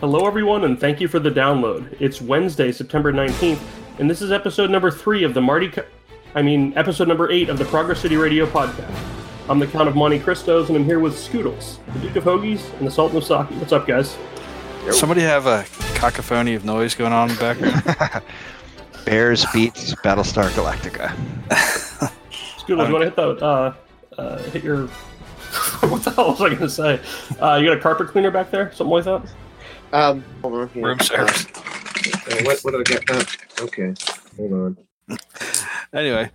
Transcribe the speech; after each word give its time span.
Hello, 0.00 0.26
everyone, 0.26 0.64
and 0.64 0.80
thank 0.80 0.98
you 0.98 1.08
for 1.08 1.18
the 1.18 1.30
download. 1.30 1.94
It's 2.00 2.22
Wednesday, 2.22 2.72
September 2.72 3.12
19th, 3.12 3.60
and 3.98 4.08
this 4.08 4.22
is 4.22 4.32
episode 4.32 4.70
number 4.70 4.90
three 4.90 5.24
of 5.24 5.34
the 5.34 5.42
Marty. 5.42 5.68
Co- 5.68 5.84
I 6.34 6.40
mean, 6.40 6.72
episode 6.74 7.06
number 7.06 7.30
eight 7.30 7.50
of 7.50 7.58
the 7.58 7.66
Progress 7.66 8.00
City 8.00 8.16
Radio 8.16 8.46
podcast. 8.46 8.98
I'm 9.50 9.58
the 9.58 9.66
Count 9.66 9.90
of 9.90 9.96
Monte 9.96 10.20
Cristos, 10.20 10.68
and 10.68 10.76
I'm 10.78 10.86
here 10.86 11.00
with 11.00 11.12
Scoodles, 11.14 11.84
the 11.92 11.98
Duke 11.98 12.16
of 12.16 12.24
Hoagies, 12.24 12.72
and 12.78 12.86
the 12.86 12.90
Sultan 12.90 13.18
of 13.18 13.24
Saki. 13.24 13.54
What's 13.56 13.72
up, 13.72 13.86
guys? 13.86 14.16
Somebody 14.90 15.20
have 15.20 15.46
a 15.46 15.66
cacophony 15.94 16.54
of 16.54 16.64
noise 16.64 16.94
going 16.94 17.12
on 17.12 17.28
in 17.28 17.36
the 17.36 17.40
background. 17.40 18.24
Bears 19.04 19.44
beats 19.52 19.94
Battlestar 19.96 20.48
Galactica. 20.52 21.14
Scoodles, 22.56 22.86
you 22.86 22.94
want 22.94 23.02
to 23.02 23.04
hit 23.04 23.16
the 23.16 23.44
uh, 23.44 23.74
uh, 24.16 24.38
hit 24.44 24.64
your 24.64 24.86
what 25.80 26.02
the 26.04 26.10
hell 26.12 26.30
was 26.30 26.40
I 26.40 26.48
going 26.48 26.60
to 26.60 26.70
say? 26.70 27.00
Uh, 27.38 27.56
you 27.56 27.66
got 27.68 27.76
a 27.76 27.80
carpet 27.80 28.08
cleaner 28.08 28.30
back 28.30 28.50
there, 28.50 28.72
something 28.72 28.88
like 28.92 29.04
that? 29.04 29.30
Um, 29.92 30.24
hold 30.42 30.54
on. 30.54 30.68
here. 30.70 30.84
Room 30.84 31.00
service. 31.00 31.46
Uh, 31.46 32.42
what, 32.44 32.60
what 32.60 32.70
did 32.72 32.80
I 32.80 33.00
get? 33.00 33.10
Uh, 33.10 33.64
okay, 33.64 33.94
hold 34.36 34.52
on. 34.52 34.76
Anyway, 35.92 36.30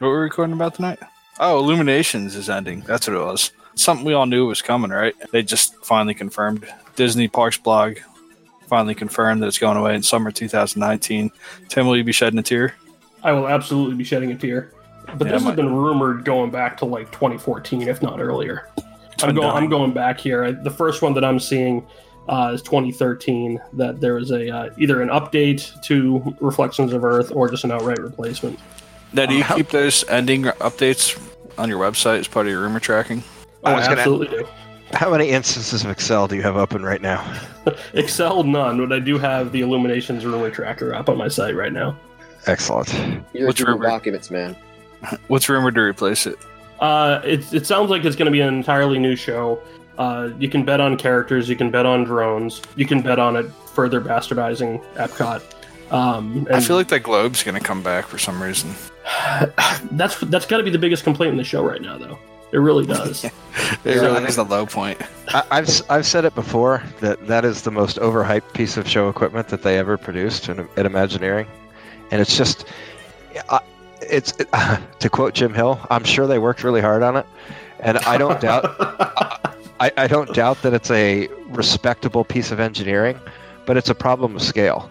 what 0.00 0.08
were 0.08 0.16
we 0.18 0.24
recording 0.24 0.52
about 0.52 0.74
tonight? 0.74 0.98
Oh, 1.40 1.58
Illuminations 1.58 2.36
is 2.36 2.50
ending. 2.50 2.80
That's 2.82 3.08
what 3.08 3.16
it 3.16 3.24
was. 3.24 3.52
Something 3.74 4.04
we 4.04 4.12
all 4.12 4.26
knew 4.26 4.46
was 4.46 4.60
coming, 4.60 4.90
right? 4.90 5.14
They 5.32 5.42
just 5.42 5.74
finally 5.82 6.12
confirmed. 6.12 6.68
Disney 6.94 7.26
Parks 7.26 7.56
blog 7.56 7.96
finally 8.68 8.94
confirmed 8.94 9.42
that 9.42 9.46
it's 9.46 9.58
going 9.58 9.78
away 9.78 9.94
in 9.94 10.02
summer 10.02 10.30
2019. 10.30 11.30
Tim, 11.70 11.86
will 11.86 11.96
you 11.96 12.04
be 12.04 12.12
shedding 12.12 12.38
a 12.38 12.42
tear? 12.42 12.74
I 13.22 13.32
will 13.32 13.48
absolutely 13.48 13.94
be 13.96 14.04
shedding 14.04 14.30
a 14.32 14.36
tear. 14.36 14.72
But 15.16 15.26
Yeah, 15.26 15.32
this 15.32 15.44
has 15.44 15.56
been 15.56 15.74
rumored 15.74 16.26
going 16.26 16.50
back 16.50 16.76
to 16.78 16.84
like 16.84 17.10
2014, 17.12 17.88
if 17.88 18.02
not 18.02 18.20
earlier. 18.20 18.68
I'm 19.22 19.28
been 19.28 19.36
going. 19.36 19.50
I'm 19.50 19.70
going 19.70 19.92
back 19.92 20.20
here. 20.20 20.44
I, 20.44 20.50
the 20.50 20.70
first 20.70 21.00
one 21.00 21.14
that 21.14 21.24
I'm 21.24 21.40
seeing 21.40 21.86
uh, 22.28 22.52
is 22.54 22.62
2013. 22.62 23.60
That 23.74 24.00
there 24.00 24.14
was 24.14 24.30
a 24.30 24.48
uh, 24.54 24.70
either 24.78 25.02
an 25.02 25.08
update 25.08 25.80
to 25.84 26.36
Reflections 26.40 26.92
of 26.92 27.04
Earth 27.04 27.30
or 27.34 27.48
just 27.50 27.64
an 27.64 27.72
outright 27.72 27.98
replacement. 27.98 28.58
Now, 29.12 29.26
do 29.26 29.34
you 29.34 29.44
Um, 29.48 29.56
keep 29.56 29.68
those 29.70 30.04
ending 30.08 30.44
updates 30.44 31.18
on 31.58 31.68
your 31.68 31.78
website 31.78 32.18
as 32.18 32.28
part 32.28 32.46
of 32.46 32.52
your 32.52 32.60
rumor 32.62 32.80
tracking? 32.80 33.22
I 33.64 33.72
I 33.72 33.76
was 33.76 33.86
gonna- 33.88 34.00
absolutely 34.00 34.38
do. 34.38 34.46
How 34.92 35.10
many 35.10 35.30
instances 35.30 35.84
of 35.84 35.90
Excel 35.90 36.28
do 36.28 36.36
you 36.36 36.42
have 36.42 36.56
open 36.56 36.84
right 36.84 37.02
now? 37.02 37.24
Excel 37.94 38.44
none, 38.44 38.78
but 38.86 38.94
I 38.94 39.00
do 39.00 39.18
have 39.18 39.50
the 39.50 39.60
Illuminations 39.62 40.24
rumor 40.24 40.48
tracker 40.48 40.94
up 40.94 41.08
on 41.08 41.16
my 41.18 41.26
site 41.26 41.56
right 41.56 41.72
now. 41.72 41.96
Excellent. 42.46 42.88
You're 43.32 43.48
What's 43.48 43.58
Google 43.58 43.74
rumor? 43.74 43.88
documents, 43.88 44.30
man. 44.30 44.54
What's 45.28 45.48
rumored 45.48 45.74
to 45.74 45.80
replace 45.80 46.26
it? 46.26 46.36
Uh, 46.78 47.20
it, 47.24 47.52
it 47.52 47.66
sounds 47.66 47.90
like 47.90 48.04
it's 48.04 48.14
going 48.14 48.26
to 48.26 48.30
be 48.32 48.40
an 48.40 48.54
entirely 48.54 48.98
new 49.00 49.16
show. 49.16 49.58
Uh, 49.98 50.30
you 50.38 50.48
can 50.48 50.64
bet 50.64 50.80
on 50.80 50.96
characters, 50.96 51.48
you 51.48 51.56
can 51.56 51.70
bet 51.70 51.86
on 51.86 52.04
drones, 52.04 52.60
you 52.76 52.86
can 52.86 53.00
bet 53.00 53.18
on 53.18 53.36
it 53.36 53.50
further 53.74 54.00
bastardizing 54.00 54.82
Epcot. 54.94 55.42
Um, 55.92 56.46
and 56.48 56.56
I 56.56 56.60
feel 56.60 56.76
like 56.76 56.88
that 56.88 57.00
globe's 57.02 57.42
going 57.42 57.54
to 57.54 57.64
come 57.64 57.82
back 57.82 58.06
for 58.06 58.18
some 58.18 58.42
reason. 58.42 58.74
that's 59.92 60.18
that's 60.20 60.46
got 60.46 60.58
to 60.58 60.62
be 60.64 60.70
the 60.70 60.78
biggest 60.78 61.04
complaint 61.04 61.30
in 61.32 61.36
the 61.36 61.44
show 61.44 61.62
right 61.62 61.80
now, 61.80 61.96
though. 61.96 62.18
It 62.52 62.58
really 62.58 62.86
does. 62.94 63.24
It 63.24 63.32
really 63.84 64.08
I 64.08 64.24
is 64.24 64.36
the 64.36 64.44
low 64.44 64.66
point. 64.66 65.00
I, 65.28 65.44
I've 65.50 65.68
s- 65.68 65.82
I've 65.88 66.06
said 66.06 66.24
it 66.24 66.34
before 66.34 66.82
that 67.00 67.26
that 67.28 67.44
is 67.44 67.62
the 67.62 67.70
most 67.70 67.98
overhyped 67.98 68.52
piece 68.52 68.76
of 68.76 68.88
show 68.88 69.08
equipment 69.08 69.48
that 69.48 69.62
they 69.62 69.78
ever 69.78 69.96
produced 69.96 70.48
in, 70.48 70.68
at 70.76 70.86
Imagineering, 70.86 71.46
and 72.10 72.20
it's 72.20 72.36
just, 72.36 72.66
I 73.48 73.60
it's 74.02 74.32
to 74.98 75.10
quote 75.10 75.34
Jim 75.34 75.54
Hill. 75.54 75.80
I'm 75.90 76.04
sure 76.04 76.26
they 76.26 76.38
worked 76.38 76.64
really 76.64 76.80
hard 76.80 77.02
on 77.02 77.16
it, 77.16 77.26
and 77.80 77.98
I 77.98 78.18
don't 78.18 78.40
doubt 78.40 79.55
I, 79.80 79.92
I 79.96 80.06
don't 80.06 80.32
doubt 80.34 80.62
that 80.62 80.72
it's 80.72 80.90
a 80.90 81.28
respectable 81.48 82.24
piece 82.24 82.50
of 82.50 82.60
engineering, 82.60 83.20
but 83.66 83.76
it's 83.76 83.90
a 83.90 83.94
problem 83.94 84.36
of 84.36 84.42
scale. 84.42 84.90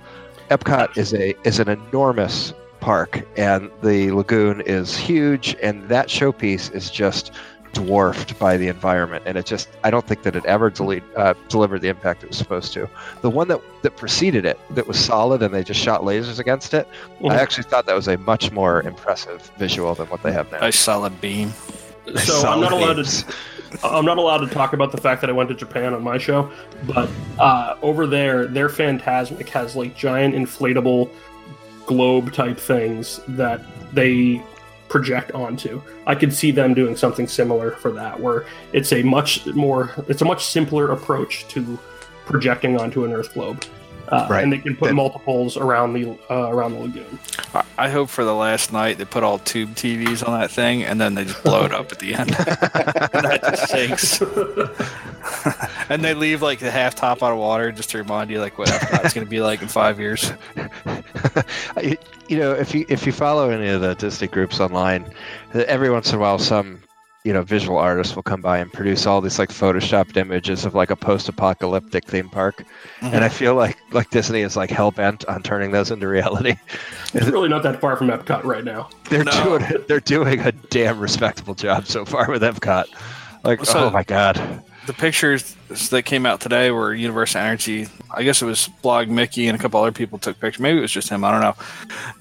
Epcot 0.50 0.96
is 0.98 1.14
a 1.14 1.34
is 1.48 1.60
an 1.60 1.70
enormous 1.70 2.54
park, 2.82 3.26
and 3.36 3.72
the 3.82 4.12
lagoon 4.12 4.62
is 4.62 4.96
huge, 4.96 5.56
and 5.64 5.88
that 5.90 6.08
showpiece 6.08 6.72
is 6.74 6.92
just 6.92 7.32
dwarfed 7.74 8.38
by 8.40 8.56
the 8.58 8.68
environment, 8.68 9.24
and 9.26 9.38
it 9.38 9.46
just 9.48 9.70
I 9.84 9.90
don't 9.90 10.06
think 10.06 10.22
that 10.22 10.36
it 10.36 10.46
ever 10.46 10.70
delete, 10.70 11.04
uh, 11.18 11.34
delivered 11.50 11.82
the 11.82 11.90
impact 11.90 12.24
it 12.24 12.30
was 12.30 12.38
supposed 12.38 12.72
to. 12.74 12.88
The 13.22 13.30
one 13.30 13.48
that 13.48 13.60
that 13.82 13.98
preceded 13.98 14.46
it, 14.46 14.60
that 14.76 14.88
was 14.88 15.04
solid, 15.04 15.42
and 15.42 15.52
they 15.52 15.64
just 15.64 15.80
shot 15.80 16.02
lasers 16.02 16.38
against 16.40 16.76
it. 16.76 16.88
Mhm. 17.22 17.32
I 17.32 17.38
actually 17.42 17.64
thought 17.64 17.88
that 17.88 17.96
was 17.96 18.08
a 18.08 18.18
much 18.20 18.52
more 18.52 18.84
impressive 18.84 19.52
visual 19.58 19.96
than 19.96 20.06
what 20.10 20.22
they 20.22 20.32
have 20.32 20.52
now. 20.52 20.60
A 20.64 20.72
solid 20.72 21.20
beam. 21.20 21.54
so 22.18 22.48
I'm 22.48 22.62
not 22.62 22.72
allowed 22.72 22.98
beams. 22.98 23.24
to. 23.24 23.34
I'm 23.84 24.06
not 24.06 24.18
allowed 24.18 24.40
to 24.40 24.48
talk 24.48 24.74
about 24.74 24.92
the 24.92 24.98
fact 24.98 25.22
that 25.22 25.30
I 25.30 25.34
went 25.34 25.50
to 25.50 25.56
Japan 25.56 25.94
on 25.94 26.04
my 26.04 26.18
show, 26.18 26.52
but 26.88 27.10
uh, 27.40 27.78
over 27.82 28.08
there, 28.08 28.48
their 28.48 28.70
Fantasmic 28.70 29.50
has 29.50 29.76
like 29.76 29.96
giant 29.96 30.36
inflatable 30.36 31.10
globe 31.86 32.34
type 32.34 32.58
things 32.58 33.20
that 33.28 33.62
they 33.94 34.42
project 34.88 35.32
onto. 35.32 35.82
I 36.08 36.16
could 36.16 36.34
see 36.34 36.52
them 36.52 36.74
doing 36.74 36.96
something 36.96 37.28
similar 37.28 37.72
for 37.72 37.92
that, 37.92 38.20
where 38.20 38.46
it's 38.74 38.94
a 38.94 39.04
much 39.04 39.46
more, 39.48 39.94
it's 40.08 40.22
a 40.22 40.26
much 40.26 40.46
simpler 40.46 40.92
approach 40.92 41.48
to 41.50 41.78
projecting 42.26 42.80
onto 42.80 43.06
an 43.06 43.14
Earth 43.14 43.34
globe, 43.34 43.64
uh, 44.10 44.28
Right. 44.30 44.44
and 44.44 44.52
they 44.54 44.58
can 44.60 44.76
put 44.76 44.90
And- 44.90 44.96
multiples 44.98 45.58
around 45.58 45.94
the 45.94 46.18
uh, 46.30 46.50
around 46.50 46.74
the 46.74 46.80
lagoon. 46.80 47.20
I- 47.54 47.64
I 47.78 47.90
hope 47.90 48.10
for 48.10 48.24
the 48.24 48.34
last 48.34 48.72
night 48.74 48.98
they 48.98 49.06
put 49.06 49.24
all 49.24 49.40
tube 49.40 49.76
TVs 49.76 50.26
on 50.28 50.40
that 50.40 50.50
thing 50.52 50.84
and 50.84 51.00
then 51.00 51.16
they 51.16 51.26
just 51.26 51.44
blow 51.44 51.66
it 51.66 51.74
up 51.74 51.92
at 51.92 52.00
the 52.00 52.14
end. 52.16 52.30
and 52.30 52.38
that 53.26 53.42
just 53.44 53.68
sinks. 53.70 54.22
and 55.90 56.04
they 56.04 56.14
leave 56.14 56.42
like 56.42 56.60
the 56.60 56.72
half 56.72 56.96
top 56.96 57.22
out 57.24 57.32
of 57.34 57.38
water 57.38 57.72
just 57.72 57.90
to 57.92 57.98
remind 57.98 58.30
you 58.30 58.40
like 58.40 58.58
what 58.58 58.70
it's 59.04 59.14
going 59.14 59.26
to 59.26 59.30
be 59.30 59.42
like 59.42 59.62
in 59.62 59.68
five 59.68 60.00
years. 60.00 60.32
you, 61.82 61.98
you 62.28 62.38
know, 62.38 62.54
if 62.54 62.74
you 62.74 62.86
if 62.90 63.06
you 63.06 63.12
follow 63.12 63.50
any 63.50 63.68
of 63.70 63.82
the 63.82 63.96
Disney 63.96 64.28
groups 64.28 64.60
online, 64.60 65.06
every 65.54 65.90
once 65.90 66.10
in 66.12 66.16
a 66.16 66.20
while, 66.20 66.40
some 66.40 66.80
you 67.26 67.34
know 67.34 67.42
visual 67.42 67.78
artists 67.78 68.16
will 68.16 68.24
come 68.24 68.40
by 68.40 68.60
and 68.60 68.72
produce 68.72 69.06
all 69.06 69.20
these 69.20 69.40
like 69.40 69.50
photoshopped 69.50 70.16
images 70.16 70.64
of 70.64 70.76
like 70.76 70.92
a 70.92 70.96
post-apocalyptic 70.96 72.06
theme 72.06 72.30
park, 72.30 72.64
and 73.02 73.24
I 73.26 73.30
feel 73.30 73.56
like 73.56 73.78
like 73.92 74.10
Disney 74.12 74.42
is 74.42 74.56
like 74.56 74.70
hell 74.70 74.92
bent 74.92 75.26
on 75.26 75.42
turning 75.44 75.72
those 75.72 75.92
into 75.92 76.08
reality. 76.08 76.56
It's 77.14 77.28
really 77.28 77.50
not 77.50 77.64
that 77.64 77.82
far 77.82 77.96
from 77.98 78.08
Epcot 78.08 78.44
right 78.44 78.64
now. 78.64 78.90
They're 79.10 79.24
No. 79.24 79.44
doing 79.58 79.84
they're 79.88 80.00
doing 80.00 80.40
a 80.42 80.52
damn 80.52 81.00
respectable 81.00 81.56
job 81.56 81.88
so 81.88 82.06
far 82.06 82.30
with 82.30 82.42
Epcot. 82.44 82.86
Like, 83.44 83.64
So- 83.66 83.86
oh 83.86 83.90
my 83.90 84.04
god, 84.04 84.40
The 84.86 84.94
pictures 84.94 85.56
that 85.90 86.04
came 86.04 86.26
out 86.28 86.42
today 86.42 86.70
were 86.72 86.94
Universe 86.94 87.34
of 87.36 87.42
Energy. 87.42 87.88
I 88.14 88.22
guess 88.24 88.42
it 88.42 88.46
was 88.46 88.68
Blog 88.84 89.08
Mickey 89.08 89.48
and 89.48 89.58
a 89.58 89.62
couple 89.62 89.80
other 89.82 89.92
people 89.92 90.20
took 90.20 90.40
pictures. 90.40 90.60
Maybe 90.62 90.78
it 90.78 90.82
was 90.82 90.92
just 90.92 91.10
him. 91.10 91.24
I 91.24 91.32
don't 91.32 91.42
know. 91.42 91.56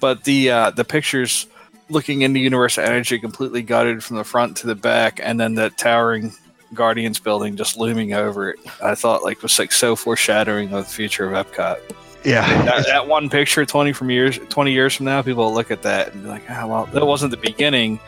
But 0.01 0.25
the 0.25 0.51
uh, 0.51 0.71
the 0.71 0.85
pictures 0.85 1.47
looking 1.95 2.23
into 2.23 2.41
Universe 2.41 2.77
of 2.77 2.85
Energy 2.85 3.19
completely 3.19 3.63
gutted 3.63 4.05
from 4.05 4.17
the 4.17 4.25
front 4.25 4.57
to 4.59 4.67
the 4.67 4.75
back, 4.75 5.21
and 5.23 5.41
then 5.41 5.55
that 5.55 5.79
towering 5.79 6.33
Guardians 6.75 7.21
building 7.21 7.57
just 7.57 7.77
looming 7.79 8.13
over 8.13 8.51
it. 8.51 8.59
I 8.83 8.95
thought 8.95 9.23
like 9.23 9.43
was 9.43 9.59
like 9.59 9.73
so 9.73 9.97
foreshadowing 9.97 10.73
of 10.73 10.85
the 10.85 10.91
future 10.91 11.33
of 11.33 11.47
Epcot. 11.47 11.79
yeah. 12.25 12.65
That, 12.65 12.87
that 12.87 13.09
one 13.09 13.31
picture, 13.31 13.65
twenty 13.65 13.93
from 13.93 14.11
years, 14.11 14.39
twenty 14.49 14.73
years 14.73 14.95
from 14.95 15.07
now, 15.07 15.23
people 15.23 15.45
will 15.45 15.55
look 15.55 15.71
at 15.71 15.83
that 15.83 16.13
and 16.13 16.25
be 16.25 16.29
like, 16.29 16.43
"Ah, 16.51 16.67
well, 16.67 16.87
that 16.87 17.07
wasn't 17.07 17.31
the 17.31 17.37
beginning. 17.37 18.01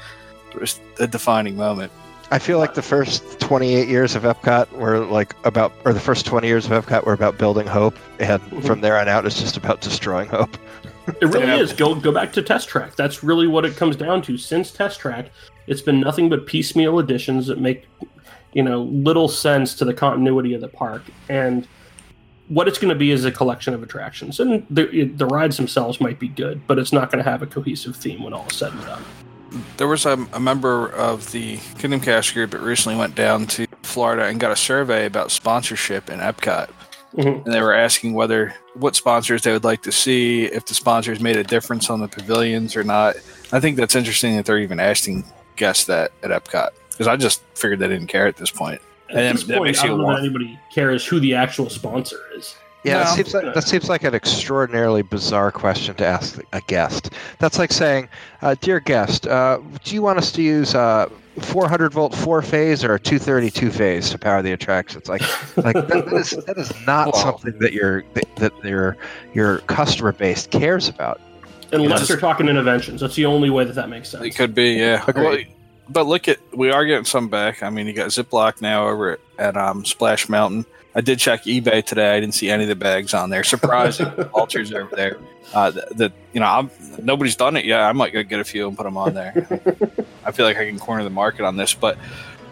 It 0.53 0.61
was 0.61 0.81
the 0.97 1.07
defining 1.07 1.57
moment." 1.57 1.93
I 2.29 2.41
feel 2.41 2.59
like 2.59 2.75
the 2.75 2.83
first 2.83 3.39
28 3.39 3.87
years 3.87 4.17
of 4.17 4.25
Epcot 4.25 4.73
were 4.73 4.99
like 5.07 5.37
about, 5.45 5.73
or 5.85 5.93
the 5.93 6.01
first 6.01 6.27
20 6.27 6.49
years 6.49 6.67
of 6.67 6.73
Epcot 6.73 7.05
were 7.05 7.13
about 7.13 7.39
building 7.39 7.69
hope, 7.69 7.97
and 8.19 8.43
from 8.65 8.81
there 8.81 8.99
on 8.99 9.07
out, 9.07 9.27
it's 9.27 9.41
just 9.41 9.57
about 9.57 9.81
destroying 9.81 10.29
hope. 10.29 10.59
It 11.07 11.23
really 11.27 11.47
Yeah. 11.47 11.57
is. 11.61 11.73
Go 11.73 11.95
go 11.95 12.13
back 12.13 12.33
to 12.35 12.43
Test 12.43 12.69
Track. 12.69 12.97
That's 12.97 13.23
really 13.23 13.47
what 13.47 13.65
it 13.65 13.77
comes 13.77 13.97
down 13.97 14.23
to. 14.23 14.37
Since 14.37 14.71
Test 14.73 15.01
Track, 15.01 15.31
it's 15.67 15.81
been 15.83 16.01
nothing 16.01 16.29
but 16.29 16.47
piecemeal 16.47 16.99
additions 16.99 17.47
that 17.47 17.61
make 17.61 17.87
you 18.53 18.63
know 18.63 18.83
little 18.83 19.29
sense 19.29 19.75
to 19.75 19.85
the 19.85 19.95
continuity 19.95 20.55
of 20.55 20.61
the 20.61 20.69
park. 20.69 21.03
And 21.29 21.67
what 22.49 22.69
it's 22.69 22.79
going 22.79 22.89
to 22.91 22.99
be 22.99 23.11
is 23.11 23.25
a 23.25 23.33
collection 23.33 23.75
of 23.75 23.83
attractions. 23.83 24.41
And 24.41 24.67
the 24.71 25.05
the 25.17 25.27
rides 25.27 25.57
themselves 25.57 26.01
might 26.01 26.19
be 26.19 26.29
good, 26.29 26.67
but 26.67 26.79
it's 26.79 26.93
not 26.93 27.11
going 27.11 27.23
to 27.23 27.31
have 27.31 27.43
a 27.43 27.47
cohesive 27.47 27.97
theme 27.97 28.23
when 28.23 28.33
all 28.33 28.47
is 28.51 28.57
said 28.57 28.73
and 28.73 28.83
done. 28.83 29.05
There 29.77 29.89
was 29.89 30.05
a, 30.07 30.27
a 30.33 30.41
member 30.41 30.89
of 30.89 31.31
the 31.33 31.59
Kingdom 31.79 32.01
Cash 32.01 32.33
group 32.33 32.51
that 32.51 32.61
recently 32.61 32.99
went 32.99 33.15
down 33.15 33.47
to 33.49 33.67
Florida 33.83 34.25
and 34.25 34.41
got 34.41 34.51
a 34.51 34.57
survey 34.57 35.07
about 35.07 35.31
sponsorship 35.31 36.11
in 36.11 36.19
Epcot. 36.19 36.69
Mhm. 37.17 37.45
And 37.47 37.55
they 37.55 37.61
were 37.63 37.73
asking 37.75 38.13
whether 38.15 38.55
what 38.75 38.95
sponsors 38.95 39.43
they 39.43 39.53
would 39.53 39.65
like 39.65 39.83
to 39.83 39.93
see, 39.93 40.45
if 40.45 40.67
the 40.67 40.75
sponsors 40.75 41.19
made 41.21 41.37
a 41.37 41.45
difference 41.45 41.89
on 41.89 42.01
the 42.01 42.09
pavilions 42.09 42.77
or 42.77 42.85
not. 42.85 43.17
I 43.53 43.61
think 43.61 43.77
that's 43.77 43.95
interesting 43.95 44.37
that 44.37 44.45
they're 44.45 44.59
even 44.59 44.79
asking 44.81 45.25
guests 45.57 45.85
that 45.87 46.13
at 46.23 46.31
Epcot 46.31 46.71
because 46.91 47.07
I 47.09 47.17
just 47.17 47.43
figured 47.55 47.79
they 47.79 47.89
didn't 47.89 48.09
care 48.09 48.27
at 48.27 48.37
this 48.37 48.51
point. 48.51 48.81
At 49.09 49.17
And 49.17 49.39
this 49.39 49.45
that 49.45 49.57
point, 49.59 49.69
makes 49.69 49.79
I 49.81 49.85
you 49.85 49.89
don't 49.91 49.99
know 50.01 50.05
want- 50.05 50.17
that 50.19 50.25
anybody 50.25 50.59
cares 50.75 51.07
who 51.07 51.19
the 51.21 51.35
actual 51.35 51.71
sponsor 51.71 52.19
is. 52.37 52.55
Yeah, 52.85 52.99
No. 52.99 53.03
it 53.03 53.07
seems 53.15 53.35
like, 53.35 53.55
that 53.55 53.65
seems 53.65 53.89
like 53.89 54.05
an 54.05 54.15
extraordinarily 54.15 55.03
bizarre 55.03 55.51
question 55.51 55.95
to 55.97 56.07
ask 56.07 56.39
a 56.53 56.61
guest. 56.69 57.11
That's 57.39 57.59
like 57.59 57.73
saying, 57.73 58.09
uh, 58.43 58.55
"Dear 58.61 58.79
guest, 58.81 59.27
uh, 59.27 59.59
do 59.85 59.95
you 59.95 60.03
want 60.03 60.19
us 60.19 60.31
to 60.33 60.43
use 60.43 60.75
uh, 60.75 61.09
400 61.41 61.93
volt 61.93 62.15
four 62.15 62.43
phase 62.43 62.83
or 62.85 62.95
a 62.95 63.01
232 63.01 63.71
phase 63.71 64.11
to 64.11 64.19
power 64.19 64.43
the 64.43 64.53
attractions. 64.53 65.09
Like, 65.09 65.23
like 65.57 65.75
that, 65.75 65.89
that 65.89 66.13
is 66.13 66.31
that 66.31 66.57
is 66.59 66.73
not 66.87 67.13
Well- 67.13 67.23
something 67.23 67.59
that 67.61 67.73
your 67.73 68.03
that, 68.15 68.37
that 68.37 68.53
your 68.65 68.97
your 69.35 69.59
customer 69.61 70.13
base 70.13 70.47
cares 70.47 70.89
about. 70.89 71.21
Unless 71.73 72.01
Yes. 72.01 72.09
they're 72.09 72.17
talking 72.17 72.49
interventions, 72.49 73.01
that's 73.01 73.17
the 73.17 73.27
only 73.27 73.51
way 73.51 73.65
that 73.65 73.75
that 73.75 73.89
makes 73.89 74.09
sense. 74.09 74.25
It 74.25 74.37
could 74.37 74.55
be, 74.55 74.75
yeah. 74.75 75.03
Agreed. 75.09 75.49
Well, 75.49 75.57
but 75.89 76.07
look 76.07 76.29
at 76.29 76.39
we 76.55 76.71
are 76.71 76.85
getting 76.85 77.05
some 77.05 77.29
back. 77.29 77.63
I 77.63 77.71
mean, 77.71 77.87
you 77.87 77.93
got 77.93 78.09
Ziploc 78.11 78.61
now 78.63 78.87
over 78.89 79.13
at, 79.13 79.21
at 79.39 79.57
um, 79.57 79.85
Splash 79.85 80.29
Mountain. 80.29 80.65
I 80.97 81.03
did 81.03 81.19
check 81.19 81.43
eBay 81.45 81.85
today. 81.85 82.17
I 82.17 82.21
didn't 82.21 82.35
see 82.35 82.49
any 82.51 82.63
of 82.65 82.69
the 82.71 82.75
bags 82.75 83.13
on 83.13 83.29
there. 83.31 83.45
Surprising, 83.45 84.11
Walters 84.35 84.73
over 84.73 84.97
there. 84.97 85.19
Uh, 85.55 85.71
that 85.71 86.13
you 86.33 86.41
know, 86.41 86.47
I'm, 86.47 86.71
nobody's 87.03 87.37
done 87.37 87.57
it 87.57 87.65
yet. 87.67 87.81
I 87.83 87.93
might 87.93 88.13
go 88.15 88.23
get 88.23 88.41
a 88.41 88.45
few 88.45 88.67
and 88.67 88.77
put 88.77 88.85
them 88.85 88.97
on 88.97 89.13
there. 89.15 89.47
I 90.25 90.33
feel 90.33 90.47
like 90.47 90.57
I 90.57 90.67
can 90.67 90.79
corner 90.79 91.05
the 91.05 91.11
market 91.11 91.45
on 91.45 91.57
this, 91.57 91.75
but 91.75 91.99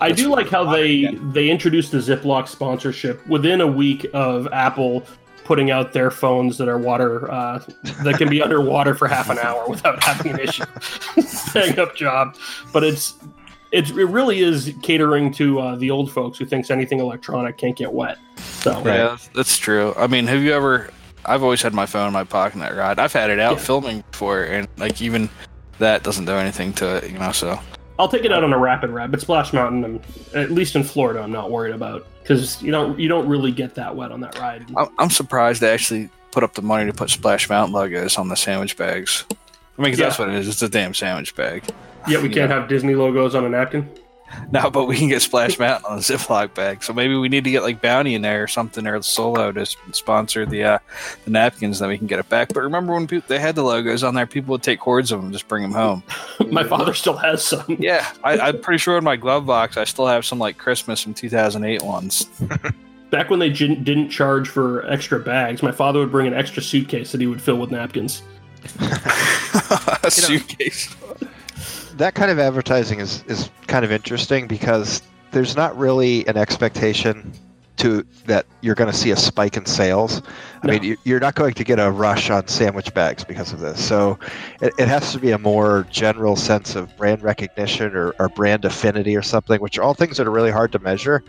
I 0.00 0.12
do 0.12 0.29
like 0.29 0.49
how 0.50 0.70
they 0.70 0.87
Yeah. 0.93 1.11
they 1.32 1.49
introduced 1.49 1.91
the 1.91 1.99
Ziploc 1.99 2.46
sponsorship 2.49 3.26
within 3.26 3.61
a 3.62 3.67
week 3.67 4.06
of 4.12 4.47
Apple 4.52 5.05
putting 5.44 5.70
out 5.70 5.93
their 5.93 6.11
phones 6.11 6.56
that 6.58 6.69
are 6.69 6.79
water 6.79 7.31
uh, 7.31 7.58
that 8.02 8.17
can 8.19 8.29
be 8.29 8.43
underwater 8.47 8.94
for 8.94 9.08
half 9.08 9.29
an 9.31 9.38
hour 9.38 9.67
without 9.69 10.02
having 10.02 10.32
an 10.32 10.40
issue. 10.40 10.64
Hang 11.52 11.79
up 11.79 11.97
job, 11.97 12.37
but 12.73 12.85
it's 12.85 13.14
it's 13.14 13.44
it 13.75 13.91
really 14.09 14.41
is 14.41 14.73
catering 14.82 15.32
to 15.32 15.59
uh, 15.61 15.76
the 15.76 15.91
old 15.91 16.11
folks 16.11 16.38
who 16.38 16.44
thinks 16.47 16.71
anything 16.71 17.00
electronic 17.00 17.56
can't 17.59 17.76
get 17.76 17.93
wet. 17.93 18.19
So 18.37 18.73
Right. 18.81 18.87
yeah, 18.97 19.17
that's 19.35 19.59
true. 19.59 19.94
I 19.97 20.06
mean, 20.06 20.26
have 20.26 20.43
you 20.43 20.53
ever? 20.53 20.91
I've 21.26 21.43
always 21.43 21.62
had 21.62 21.73
my 21.75 21.87
phone 21.87 22.06
in 22.09 22.12
my 22.12 22.25
pocket 22.25 22.55
in 22.55 22.61
that 22.61 22.76
ride. 22.76 22.99
I've 22.99 23.12
had 23.12 23.31
it 23.31 23.38
out 23.38 23.53
Yeah. 23.53 23.59
filming 23.59 24.05
before, 24.11 24.43
and 24.44 24.69
like 24.76 25.00
even 25.03 25.29
that 25.79 26.03
doesn't 26.03 26.25
do 26.26 26.32
anything 26.32 26.73
to 26.75 26.97
it, 26.97 27.11
you 27.11 27.19
know. 27.19 27.32
So 27.32 27.59
I'll 27.99 28.09
take 28.09 28.25
it 28.25 28.32
out 28.32 28.44
on 28.44 28.53
a 28.53 28.59
rapid 28.59 28.91
ride, 28.91 29.11
but 29.11 29.21
Splash 29.21 29.53
Mountain, 29.53 29.85
I'm, 29.85 30.00
at 30.35 30.50
least 30.50 30.76
in 30.76 30.82
Florida, 30.85 31.21
I'm 31.21 31.32
not 31.32 31.50
worried 31.50 31.75
about 31.75 32.06
because 32.23 32.61
you 32.62 32.71
don't 32.71 32.99
you 32.99 33.09
don't 33.09 33.26
really 33.29 33.53
get 33.53 33.75
that 33.76 33.94
wet 33.97 34.12
on 34.12 34.21
that 34.21 34.38
ride. 34.38 34.67
I'm, 34.76 34.88
I'm 34.99 35.11
surprised 35.11 35.61
they 35.62 35.73
actually 35.73 36.11
put 36.31 36.43
up 36.43 36.55
the 36.55 36.62
money 36.62 36.85
to 36.87 36.93
put 36.93 37.09
Splash 37.11 37.49
Mountain 37.49 37.73
logos 37.73 38.19
on 38.19 38.29
the 38.29 38.37
sandwich 38.37 38.76
bags. 38.76 39.25
I 39.79 39.82
mean, 39.82 39.93
'cause 39.93 39.99
that's 39.99 40.19
Yeah. 40.19 40.26
what 40.26 40.35
it 40.35 40.38
is. 40.41 40.49
It's 40.49 40.62
a 40.62 40.69
damn 40.69 40.93
sandwich 40.94 41.35
bag. 41.35 41.62
Yet 42.08 42.22
we 42.22 42.28
can't 42.28 42.50
have 42.50 42.68
Disney 42.68 42.94
logos 42.94 43.34
on 43.34 43.44
a 43.44 43.48
napkin. 43.48 43.88
No, 44.50 44.70
but 44.70 44.86
we 44.86 44.96
can 44.96 45.08
get 45.08 45.22
Splash 45.22 45.58
Mountain 45.58 45.86
on 45.90 45.98
a 45.98 46.00
Ziploc 46.00 46.54
bag. 46.54 46.82
So 46.82 46.92
maybe 46.92 47.14
we 47.14 47.28
need 47.28 47.44
to 47.44 47.50
get 47.50 47.62
like 47.62 47.80
Bounty 47.80 48.14
in 48.14 48.22
there 48.22 48.42
or 48.42 48.48
something, 48.48 48.86
or 48.86 49.00
Solo 49.02 49.52
to 49.52 49.66
sponsor 49.92 50.46
the 50.46 50.64
uh, 50.64 50.78
the 51.24 51.30
napkins, 51.30 51.78
then 51.78 51.88
we 51.88 51.98
can 51.98 52.06
get 52.06 52.18
it 52.18 52.28
back. 52.28 52.48
But 52.52 52.62
remember 52.62 52.94
when 52.94 53.06
people, 53.06 53.26
they 53.28 53.38
had 53.38 53.54
the 53.54 53.62
logos 53.62 54.02
on 54.02 54.14
there, 54.14 54.26
people 54.26 54.52
would 54.52 54.62
take 54.62 54.80
hordes 54.80 55.12
of 55.12 55.18
them, 55.18 55.26
and 55.26 55.32
just 55.32 55.48
bring 55.48 55.62
them 55.62 55.72
home. 55.72 56.02
My 56.50 56.64
father 56.64 56.94
still 56.94 57.16
has 57.16 57.44
some. 57.44 57.64
Yeah, 57.84 58.10
I, 58.22 58.38
I'm 58.38 58.60
pretty 58.60 58.78
sure 58.78 58.96
in 58.96 59.04
my 59.04 59.16
glove 59.16 59.46
box 59.46 59.76
I 59.76 59.84
still 59.84 60.06
have 60.06 60.24
some 60.24 60.38
like 60.38 60.58
Christmas 60.58 61.02
from 61.02 61.12
2008 61.12 61.82
ones. 61.82 62.28
Back 63.10 63.30
when 63.30 63.38
they 63.40 63.50
didn't, 63.50 63.84
didn't 63.84 64.10
charge 64.10 64.48
for 64.48 64.86
extra 64.86 65.18
bags, 65.18 65.62
my 65.62 65.72
father 65.72 65.98
would 66.00 66.10
bring 66.10 66.26
an 66.26 66.34
extra 66.34 66.62
suitcase 66.62 67.12
that 67.12 67.20
he 67.20 67.26
would 67.26 67.42
fill 67.42 67.56
with 67.56 67.70
napkins. 67.70 68.22
a 68.80 70.10
suitcase. 70.10 70.94
That 71.96 72.14
kind 72.14 72.31
of 72.31 72.38
advertising 72.38 73.00
is 73.00 73.23
is 73.26 73.50
kind 73.67 73.85
of 73.85 73.93
interesting 73.93 74.46
because 74.46 75.02
there's 75.32 75.56
not 75.56 75.76
really 75.76 76.26
an 76.26 76.37
expectation 76.37 77.32
to 77.76 78.06
that 78.26 78.46
you're 78.61 78.76
going 78.76 78.91
to 78.91 78.96
see 78.96 79.11
a 79.11 79.17
spike 79.17 79.56
in 79.56 79.67
sales. 79.67 80.23
I 80.62 80.67
No. 80.69 80.73
mean, 80.75 80.82
you- 80.85 80.96
you're 81.02 81.19
not 81.19 81.35
going 81.35 81.55
to 81.55 81.64
get 81.64 81.81
a 81.81 81.91
rush 81.91 82.31
on 82.31 82.46
sandwich 82.46 82.94
bags 82.94 83.25
because 83.25 83.52
of 83.52 83.58
this. 83.58 83.85
So 83.85 84.17
it, 84.61 84.73
it 84.79 84.87
has 84.87 85.11
to 85.12 85.19
be 85.19 85.32
a 85.32 85.38
more 85.38 85.85
general 85.91 86.37
sense 86.37 86.76
of 86.76 86.96
brand 86.96 87.23
recognition 87.25 87.97
or, 87.97 88.14
or 88.20 88.29
brand 88.29 88.64
affinity 88.64 89.17
or 89.17 89.23
something, 89.23 89.61
which 89.61 89.76
are 89.76 89.82
all 89.82 89.94
things 89.94 90.19
that 90.19 90.26
are 90.29 90.31
really 90.31 90.52
hard 90.52 90.70
to 90.73 90.79
measure. 90.79 91.25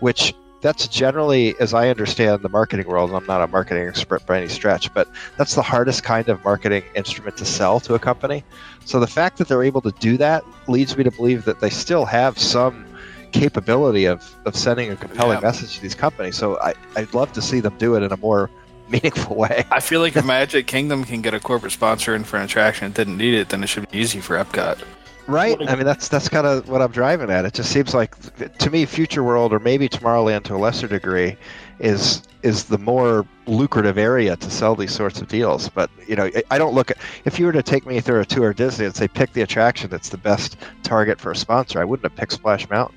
Which 0.00 0.32
that's 0.60 0.86
generally, 0.88 1.58
as 1.58 1.72
I 1.72 1.88
understand 1.88 2.42
the 2.42 2.48
marketing 2.48 2.86
world, 2.86 3.10
and 3.10 3.16
I'm 3.16 3.26
not 3.26 3.40
a 3.42 3.46
marketing 3.46 3.88
expert 3.88 4.24
by 4.26 4.38
any 4.38 4.48
stretch, 4.48 4.92
but 4.92 5.08
that's 5.38 5.54
the 5.54 5.62
hardest 5.62 6.04
kind 6.04 6.28
of 6.28 6.42
marketing 6.44 6.84
instrument 6.94 7.36
to 7.38 7.44
sell 7.44 7.80
to 7.80 7.94
a 7.94 7.98
company. 7.98 8.44
So 8.84 9.00
the 9.00 9.06
fact 9.06 9.38
that 9.38 9.48
they're 9.48 9.62
able 9.62 9.80
to 9.82 9.92
do 9.92 10.16
that 10.18 10.44
leads 10.68 10.96
me 10.96 11.04
to 11.04 11.10
believe 11.10 11.44
that 11.46 11.60
they 11.60 11.70
still 11.70 12.04
have 12.04 12.38
some 12.38 12.84
capability 13.32 14.04
of, 14.06 14.34
of 14.44 14.54
sending 14.56 14.90
a 14.90 14.96
compelling 14.96 15.38
Yeah. 15.38 15.46
message 15.48 15.76
to 15.76 15.82
these 15.82 15.94
companies. 15.94 16.36
So 16.36 16.58
I, 16.60 16.74
I'd 16.96 17.14
love 17.14 17.32
to 17.32 17.42
see 17.42 17.60
them 17.60 17.74
do 17.78 17.94
it 17.94 18.02
in 18.02 18.12
a 18.12 18.16
more 18.16 18.50
meaningful 18.88 19.36
way. 19.36 19.64
I 19.70 19.80
feel 19.80 20.00
like 20.00 20.16
if 20.16 20.24
Magic 20.26 20.66
Kingdom 20.66 21.04
can 21.04 21.22
get 21.22 21.32
a 21.32 21.40
corporate 21.40 21.72
sponsor 21.72 22.14
in 22.14 22.24
for 22.24 22.36
an 22.38 22.42
attraction 22.42 22.88
that 22.88 22.94
didn't 22.96 23.16
need 23.16 23.34
it, 23.34 23.48
then 23.48 23.62
it 23.62 23.68
should 23.68 23.88
be 23.90 23.98
easy 23.98 24.20
for 24.20 24.36
Epcot. 24.36 24.82
Right? 25.26 25.56
I 25.68 25.76
mean, 25.76 25.84
that's 25.84 26.08
that's 26.08 26.28
kind 26.28 26.46
of 26.46 26.68
what 26.68 26.82
I'm 26.82 26.90
driving 26.90 27.30
at. 27.30 27.44
It 27.44 27.54
just 27.54 27.70
seems 27.70 27.94
like, 27.94 28.16
to 28.58 28.70
me, 28.70 28.84
Future 28.84 29.22
World 29.22 29.52
or 29.52 29.58
maybe 29.58 29.88
Tomorrowland 29.88 30.44
to 30.44 30.54
a 30.54 30.58
lesser 30.58 30.88
degree, 30.88 31.36
is 31.78 32.22
is 32.42 32.64
the 32.64 32.78
more 32.78 33.26
lucrative 33.46 33.98
area 33.98 34.34
to 34.36 34.50
sell 34.50 34.74
these 34.74 34.92
sorts 34.92 35.20
of 35.20 35.28
deals. 35.28 35.68
But 35.68 35.90
you 36.06 36.16
know, 36.16 36.30
I- 36.50 36.58
don't 36.58 36.74
look 36.74 36.90
at 36.90 36.98
if 37.24 37.38
you 37.38 37.46
were 37.46 37.52
to 37.52 37.62
take 37.62 37.86
me 37.86 38.00
through 38.00 38.20
a 38.20 38.24
tour 38.24 38.50
of 38.50 38.56
Disney 38.56 38.86
and 38.86 38.94
say 38.94 39.08
pick 39.08 39.32
the 39.32 39.42
attraction 39.42 39.90
that's 39.90 40.08
the 40.08 40.18
best 40.18 40.56
target 40.82 41.20
for 41.20 41.30
a 41.30 41.36
sponsor, 41.36 41.80
I 41.80 41.84
wouldn't 41.84 42.10
have 42.10 42.16
picked 42.16 42.32
Splash 42.32 42.68
Mountain. 42.68 42.96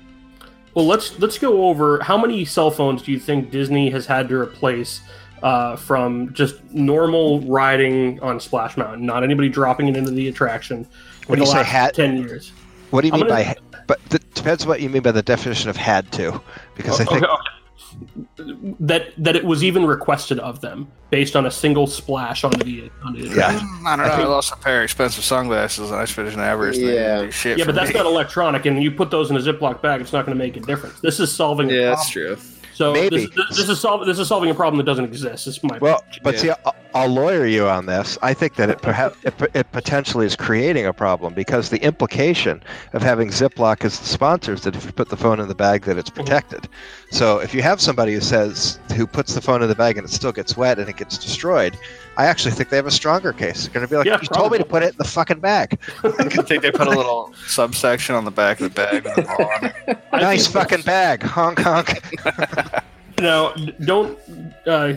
Well, 0.74 0.86
let's 0.86 1.18
let's 1.20 1.38
go 1.38 1.68
over 1.68 2.02
how 2.02 2.18
many 2.18 2.44
cell 2.44 2.70
phones 2.70 3.02
do 3.02 3.12
you 3.12 3.18
think 3.20 3.50
Disney 3.50 3.90
has 3.90 4.06
had 4.06 4.28
to 4.28 4.36
replace 4.36 5.02
uh, 5.44 5.76
from 5.76 6.32
just 6.32 6.62
normal 6.72 7.40
riding 7.42 8.18
on 8.20 8.40
Splash 8.40 8.76
Mountain, 8.76 9.04
not 9.04 9.22
anybody 9.22 9.48
dropping 9.48 9.88
it 9.88 9.96
into 9.96 10.10
the 10.10 10.26
attraction. 10.28 10.86
When 11.26 11.38
in 11.38 11.44
you 11.44 11.50
say 11.50 11.62
had- 11.62 11.94
ten 11.94 12.16
years, 12.18 12.52
What 12.90 13.00
do 13.02 13.08
you 13.08 13.14
I'm 13.14 13.20
mean 13.20 13.28
gonna- 13.28 13.44
by? 13.44 13.56
But 13.86 14.00
it 14.12 14.34
depends 14.34 14.66
what 14.66 14.80
you 14.80 14.88
mean 14.88 15.02
by 15.02 15.12
the 15.12 15.22
definition 15.22 15.68
of 15.68 15.76
had 15.76 16.10
to, 16.12 16.40
because 16.74 17.00
I 17.00 17.04
think 17.04 17.22
Okay, 17.22 17.32
okay. 17.32 18.54
that 18.80 19.08
that 19.18 19.36
it 19.36 19.44
was 19.44 19.62
even 19.62 19.86
requested 19.86 20.38
of 20.38 20.60
them 20.60 20.88
based 21.10 21.36
on 21.36 21.46
a 21.46 21.50
single 21.50 21.86
splash 21.86 22.44
on 22.44 22.50
the 22.52 22.90
onto 23.04 23.28
the 23.28 23.36
Yeah. 23.36 23.48
I 23.48 23.52
don't 23.52 23.82
know. 24.06 24.12
I, 24.12 24.16
think- 24.16 24.28
lost 24.28 24.52
a 24.52 24.56
pair 24.56 24.78
of 24.78 24.84
expensive 24.84 25.22
sunglasses 25.24 25.90
on 25.92 26.00
Expedition 26.00 26.40
Everest. 26.40 26.80
They 26.80 26.94
Yeah. 26.94 27.18
didn't 27.20 27.32
shit 27.32 27.58
Yeah, 27.58 27.64
but 27.66 27.74
that's 27.74 27.90
me. 27.92 27.96
not 27.98 28.06
electronic, 28.06 28.64
and 28.66 28.82
you 28.82 28.90
put 28.90 29.10
those 29.10 29.30
in 29.30 29.36
a 29.36 29.40
Ziploc 29.40 29.82
bag, 29.82 30.00
it's 30.00 30.12
not 30.12 30.24
going 30.26 30.36
to 30.36 30.42
make 30.44 30.56
a 30.56 30.60
difference. 30.60 31.00
This 31.00 31.20
is 31.20 31.30
solving. 31.32 31.70
a 31.70 31.74
Yeah, 31.74 31.88
that's 31.90 32.10
problem. 32.10 32.36
true. 32.36 32.44
So 32.74 32.92
Maybe. 32.92 33.26
this, 33.26 33.34
this, 33.36 33.56
this 33.58 33.68
is 33.68 33.80
solving 33.80 34.08
this 34.08 34.18
is 34.18 34.26
solving 34.28 34.50
a 34.50 34.54
problem 34.54 34.78
that 34.78 34.84
doesn't 34.84 35.04
exist. 35.04 35.46
Is 35.46 35.62
my 35.62 35.78
Well, 35.78 36.02
but 36.22 36.34
Yeah. 36.34 36.40
see, 36.40 36.50
uh, 36.50 36.72
I'll, 36.94 37.02
I'll 37.02 37.08
lawyer 37.08 37.46
you 37.46 37.68
on 37.68 37.86
this. 37.86 38.16
I 38.22 38.34
think 38.34 38.54
that 38.56 38.70
it 38.70 38.82
perhaps 38.82 39.16
it, 39.24 39.34
it 39.54 39.70
potentially 39.72 40.26
is 40.26 40.36
creating 40.36 40.86
a 40.86 40.92
problem 40.92 41.34
because 41.34 41.70
the 41.70 41.82
implication 41.82 42.62
of 42.92 43.02
having 43.02 43.28
Ziploc 43.28 43.84
as 43.84 43.98
the 43.98 44.06
sponsor 44.06 44.52
is 44.52 44.62
that 44.62 44.76
if 44.76 44.84
you 44.84 44.92
put 44.92 45.08
the 45.08 45.16
phone 45.16 45.40
in 45.40 45.48
the 45.48 45.54
bag, 45.54 45.82
that 45.82 45.98
it's 45.98 46.10
mm-hmm. 46.10 46.24
protected. 46.24 46.68
So 47.10 47.38
if 47.38 47.54
you 47.54 47.62
have 47.62 47.80
somebody 47.80 48.14
who 48.14 48.20
says 48.20 48.78
who 48.96 49.06
puts 49.06 49.34
the 49.34 49.40
phone 49.40 49.62
in 49.62 49.68
the 49.68 49.74
bag 49.74 49.98
and 49.98 50.06
it 50.06 50.10
still 50.10 50.32
gets 50.32 50.56
wet 50.56 50.78
and 50.78 50.88
it 50.88 50.96
gets 50.96 51.18
destroyed, 51.18 51.76
I 52.16 52.26
actually 52.26 52.52
think 52.52 52.70
they 52.70 52.76
have 52.76 52.86
a 52.86 52.90
stronger 52.90 53.32
case. 53.32 53.64
They're 53.64 53.74
going 53.74 53.86
to 53.86 53.90
be 53.90 53.96
like, 53.96 54.06
Yeah, 54.06 54.18
"You 54.20 54.28
told 54.28 54.52
me 54.52 54.58
to 54.58 54.64
put 54.64 54.82
it 54.82 54.92
in 54.92 54.98
the 54.98 55.04
fucking 55.04 55.40
bag." 55.40 55.78
I 56.04 56.28
think 56.28 56.62
they 56.62 56.70
put 56.70 56.86
a 56.86 56.90
little 56.90 57.32
subsection 57.46 58.14
on 58.14 58.24
the 58.24 58.30
back 58.30 58.60
of 58.60 58.72
the 58.72 58.74
bag. 58.74 59.04
the 59.04 59.22
ball 59.22 59.50
on 59.50 59.64
it. 59.66 59.98
I 60.12 60.20
nice 60.20 60.46
fucking 60.46 60.82
bag, 60.82 61.22
honk 61.22 61.58
honk. 61.58 62.02
Now, 63.18 63.52
don't 63.84 64.18
uh, 64.66 64.94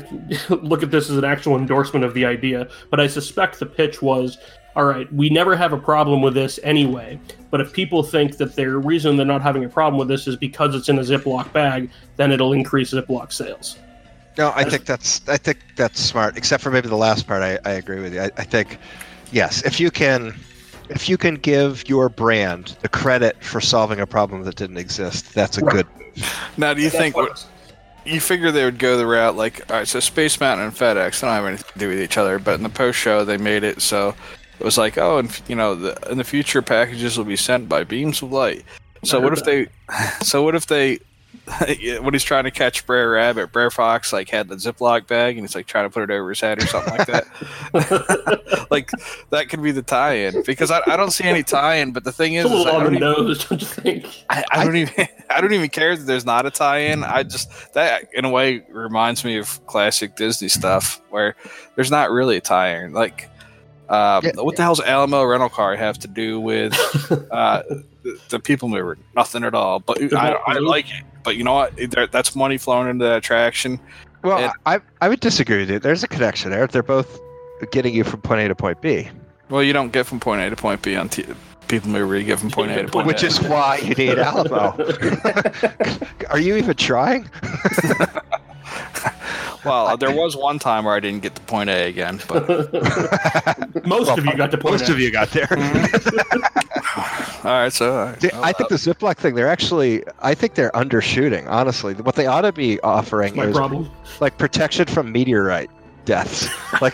look 0.50 0.84
at 0.84 0.92
this 0.92 1.10
as 1.10 1.18
an 1.18 1.24
actual 1.24 1.58
endorsement 1.58 2.04
of 2.04 2.14
the 2.14 2.26
idea, 2.26 2.68
but 2.90 3.00
I 3.00 3.08
suspect 3.08 3.60
the 3.60 3.66
pitch 3.66 4.02
was 4.02 4.38
all 4.78 4.86
right, 4.86 5.12
we 5.12 5.28
never 5.32 5.56
have 5.56 5.74
a 5.74 5.78
problem 5.78 6.22
with 6.22 6.36
this 6.36 6.60
anyway, 6.62 7.20
but 7.50 7.60
if 7.60 7.74
people 7.74 8.04
think 8.04 8.38
that 8.38 8.56
their 8.56 8.78
reason 8.78 9.18
they're 9.18 9.26
not 9.26 9.42
having 9.42 9.66
a 9.66 9.70
problem 9.70 9.98
with 9.98 10.08
this 10.08 10.28
is 10.28 10.36
because 10.36 10.76
it's 10.76 10.88
in 10.88 11.00
a 11.00 11.02
Ziploc 11.02 11.52
bag, 11.52 11.90
then 12.16 12.32
it'll 12.32 12.54
increase 12.54 12.94
Ziploc 12.94 13.34
sales. 13.34 13.80
No, 14.38 14.54
I 14.56 14.66
think 14.66 14.86
that's 14.86 15.28
I 15.28 15.38
think 15.38 15.58
that's 15.76 16.00
smart. 16.00 16.38
Except 16.38 16.62
for 16.62 16.70
maybe 16.70 16.90
the 16.90 16.96
last 16.96 17.26
part, 17.26 17.42
I, 17.42 17.58
I 17.66 17.72
agree 17.72 18.00
with 18.00 18.14
you. 18.14 18.22
I, 18.22 18.30
I 18.38 18.44
think 18.44 18.78
yes, 19.32 19.64
if 19.66 19.80
you 19.80 19.90
can 19.90 20.36
if 20.90 21.10
you 21.10 21.18
can 21.18 21.36
give 21.36 21.90
your 21.90 22.08
brand 22.08 22.78
the 22.82 22.90
credit 22.90 23.44
for 23.44 23.60
solving 23.60 24.00
a 24.00 24.06
problem 24.06 24.44
that 24.44 24.58
didn't 24.58 24.78
exist, 24.78 25.34
that's 25.34 25.58
a 25.58 25.62
Right. 25.62 25.74
good. 25.74 25.88
Now, 26.56 26.76
do 26.76 26.84
you 26.84 26.92
think 26.92 27.16
That's 27.16 27.46
what- 27.46 27.52
you 28.08 28.20
figure 28.20 28.52
they 28.52 28.66
would 28.66 28.80
go 28.80 28.98
the 28.98 29.06
route 29.06 29.36
like, 29.36 29.70
all 29.70 29.78
right, 29.78 29.88
so 29.88 30.00
Space 30.00 30.40
Mountain 30.40 30.68
and 30.68 30.76
FedEx 30.76 31.20
they 31.20 31.28
don't 31.28 31.36
have 31.36 31.46
anything 31.46 31.72
to 31.74 31.80
do 31.80 31.90
with 31.90 32.02
each 32.02 32.18
other, 32.18 32.40
but 32.40 32.56
in 32.56 32.64
the 32.64 32.70
post 32.70 32.98
show 32.98 33.24
they 33.26 33.38
made 33.38 33.64
it 33.64 33.82
so 33.82 34.16
it 34.60 34.64
was 34.64 34.78
like, 34.78 34.98
oh, 34.98 35.20
and 35.20 35.42
you 35.48 35.56
know, 35.56 35.76
the, 35.76 36.12
in 36.12 36.18
the 36.18 36.24
future 36.24 36.62
packages 36.62 37.18
will 37.18 37.26
be 37.26 37.36
sent 37.36 37.70
by 37.70 37.84
beams 37.84 38.22
of 38.22 38.32
light. 38.32 38.64
So 39.04 39.20
what 39.20 39.34
if 39.34 39.44
they? 39.44 39.68
So 40.22 40.44
what 40.44 40.56
if 40.56 40.68
they? 40.68 41.00
when 42.01 42.13
he's 42.13 42.24
trying 42.24 42.44
to 42.44 42.51
catch 42.51 42.86
Brer 42.86 43.12
Rabbit, 43.12 43.51
Brer 43.54 43.72
Fox 43.72 44.12
like 44.12 44.30
had 44.30 44.50
the 44.50 44.56
Ziploc 44.56 45.08
bag 45.08 45.38
and 45.38 45.44
he's 45.48 45.56
like 45.56 45.66
trying 45.66 45.86
to 45.86 45.89
put 45.89 46.04
it 46.04 46.12
over 46.13 46.30
his 46.30 46.42
head 46.42 46.62
or 46.62 46.68
something 46.68 46.98
like 46.98 47.08
that. 47.08 48.68
like 48.70 48.89
that 49.30 49.48
could 49.50 49.62
be 49.63 49.72
the 49.72 49.82
tie-in 49.82 50.44
because 50.46 50.72
I, 50.72 50.82
I 50.88 50.98
don't 50.98 51.12
see 51.12 51.24
any 51.24 51.44
tie-in. 51.44 51.92
But 51.94 52.04
the 52.04 52.12
thing 52.12 52.34
is, 52.34 52.46
It's 52.46 52.54
a 52.54 52.58
is 52.58 52.66
little 52.66 52.82
I 52.82 52.86
on 52.86 52.94
the 52.94 53.00
don't 53.00 53.13
even- 53.13 53.24
nose, 53.27 53.46
don't 53.46 53.62
you 53.62 53.68
think? 53.68 54.25
I, 54.30 54.44
I 54.51 54.63
don't 54.66 54.75
even 54.75 55.08
I 55.30 55.42
don't 55.42 55.54
even 55.54 55.70
care 55.70 55.96
that 55.96 56.04
there's 56.04 56.25
not 56.25 56.46
a 56.46 56.51
tie-in. 56.51 57.04
I 57.04 57.24
just 57.24 57.74
that 57.74 58.10
in 58.13 58.25
a 58.25 58.30
way 58.30 58.63
reminds 58.70 59.24
me 59.24 59.38
of 59.38 59.66
classic 59.68 60.16
Disney 60.16 60.50
stuff 60.50 61.01
where 61.10 61.36
there's 61.75 61.92
not 61.92 62.12
really 62.12 62.38
a 62.38 62.42
tie-in. 62.42 62.94
Like, 62.94 63.30
um, 63.89 64.25
Yeah. 64.25 64.32
what 64.42 64.56
the 64.58 64.63
hell's 64.63 64.82
Alamo 64.82 65.24
rental 65.24 65.50
car 65.50 65.75
have 65.75 65.98
to 66.00 66.08
do 66.10 66.39
with 66.42 66.74
uh, 67.32 67.63
the, 68.04 68.20
the 68.30 68.39
people 68.39 68.68
mover, 68.68 68.98
nothing 69.16 69.44
at 69.46 69.54
all. 69.54 69.80
But 69.80 70.13
I, 70.13 70.34
I 70.34 70.54
like 70.60 70.89
it. 70.89 71.04
But 71.27 71.36
you 71.36 71.43
know 71.43 71.55
what? 71.55 71.74
There- 71.75 72.07
That's 72.07 72.38
money 72.38 72.57
flowing 72.57 72.88
into 72.89 73.03
that 73.03 73.17
attraction. 73.17 73.81
Well, 74.24 74.38
And- 74.38 74.53
I 74.65 74.79
I 75.01 75.10
would 75.10 75.19
disagree 75.19 75.57
with 75.60 75.69
you. 75.69 75.77
There's 75.77 76.01
a 76.01 76.07
connection 76.07 76.51
there. 76.51 76.65
They're 76.67 76.81
both 76.81 77.19
getting 77.72 77.93
you 77.93 78.05
from 78.05 78.22
point 78.22 78.39
A 78.39 78.48
to 78.48 78.55
point 78.55 78.79
B, 78.81 79.10
Well, 79.50 79.62
you 79.62 79.74
don't 79.74 79.91
get 79.91 80.05
from 80.05 80.22
point 80.22 80.39
A 80.41 80.50
to 80.50 80.55
point 80.55 80.81
B 80.81 80.96
on 80.96 81.10
t- 81.10 81.25
people 81.67 81.89
mover. 81.89 82.15
You 82.17 82.24
get 82.24 82.39
from 82.39 82.50
point 82.50 82.72
A 82.72 82.84
to 82.84 82.88
point 82.88 83.05
B. 83.05 83.07
which 83.07 83.24
A. 83.24 83.27
is 83.27 83.41
why 83.41 83.79
you 83.79 83.93
need 83.96 84.17
Alamo. 84.31 84.77
Are 86.29 86.39
you 86.39 86.55
even 86.55 86.77
trying? 86.77 87.29
Well, 89.68 89.98
there 90.04 90.12
was 90.16 90.36
one 90.36 90.60
time 90.60 90.86
where 90.86 90.96
I 90.96 91.00
didn't 91.00 91.22
get 91.22 91.36
to 91.36 91.42
point 91.44 91.70
A 91.70 91.88
again, 91.88 92.20
but 92.28 92.48
Most 93.86 94.08
Well, 94.08 94.18
of 94.20 94.26
you 94.26 94.36
got 94.36 94.52
to 94.52 94.58
point 94.58 94.74
Most 94.74 94.90
of 94.90 95.00
you 95.00 95.12
got 95.12 95.30
there. 95.32 95.48
all 97.44 97.52
right. 97.52 97.72
So 97.74 97.92
all 97.92 98.06
right. 98.08 98.22
See, 98.22 98.30
I 98.34 98.54
think 98.54 98.70
the 98.70 98.76
Ziploc 98.76 99.18
thing, 99.18 99.36
they're 99.36 99.48
actually, 99.48 100.04
I 100.20 100.34
think 100.34 100.56
they're 100.56 100.72
undershooting, 100.72 101.48
honestly. 101.48 101.94
What 101.96 102.16
they 102.16 102.26
ought 102.28 102.42
to 102.42 102.52
be 102.52 102.80
offering 102.82 103.36
My 103.36 103.46
is 103.48 103.56
problem. 103.56 103.90
like 104.20 104.38
protection 104.38 104.86
from 104.86 105.12
meteorite 105.12 105.70
deaths. 106.08 106.48
Like, 106.82 106.94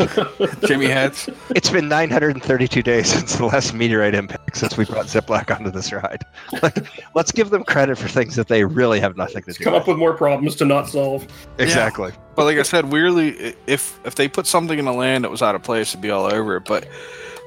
Jimmy 0.65 0.85
heads. 0.85 1.27
it's 1.49 1.69
been 1.69 1.89
932 1.89 2.81
days 2.83 3.07
since 3.11 3.35
the 3.35 3.45
last 3.45 3.73
meteorite 3.73 4.13
impact 4.15 4.55
since 4.55 4.77
we 4.77 4.85
brought 4.85 5.07
Ziploc 5.07 5.53
onto 5.53 5.71
this 5.71 5.91
ride. 5.91 6.23
Like, 6.61 6.87
let's 7.15 7.31
give 7.33 7.49
them 7.49 7.63
credit 7.65 7.97
for 7.97 8.07
things 8.07 8.35
that 8.37 8.47
they 8.47 8.63
really 8.63 9.01
have 9.01 9.17
nothing 9.17 9.43
to 9.43 9.51
do 9.51 9.63
Come 9.63 9.73
with. 9.73 9.81
up 9.81 9.87
with 9.89 9.97
more 9.97 10.13
problems 10.13 10.55
to 10.57 10.65
not 10.65 10.87
solve. 10.87 11.27
Exactly. 11.57 12.11
But 12.35 12.45
like 12.45 12.57
I 12.57 12.61
said, 12.63 12.91
weirdly, 12.91 13.47
i- 13.49 13.55
if 13.67 13.99
if 14.05 14.15
they 14.15 14.27
put 14.29 14.47
something 14.47 14.79
in 14.79 14.85
the 14.85 14.93
land 14.93 15.23
that 15.25 15.29
was 15.31 15.41
out 15.41 15.53
of 15.55 15.63
place, 15.63 15.89
it'd 15.89 16.01
be 16.01 16.11
all 16.11 16.31
over 16.33 16.55
it. 16.57 16.63
But 16.65 16.87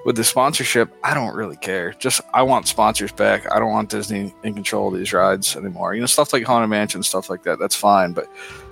with 0.04 0.16
the 0.16 0.24
sponsorship, 0.24 0.94
I 1.02 1.14
don't 1.14 1.34
really 1.34 1.56
care. 1.56 1.92
Just 1.94 2.20
I 2.34 2.42
want 2.42 2.66
sponsors 2.68 3.12
back. 3.12 3.50
I 3.50 3.58
don't 3.58 3.70
want 3.72 3.88
Disney 3.88 4.34
in 4.44 4.52
control 4.54 4.92
of 4.92 4.98
these 4.98 5.12
rides 5.12 5.56
anymore. 5.56 5.94
You 5.94 6.00
know, 6.00 6.06
stuff 6.06 6.32
like 6.34 6.44
Haunted 6.44 6.68
Mansion, 6.68 7.02
stuff 7.02 7.30
like 7.30 7.44
that. 7.44 7.58
That's 7.58 7.74
fine. 7.76 8.12
But 8.12 8.28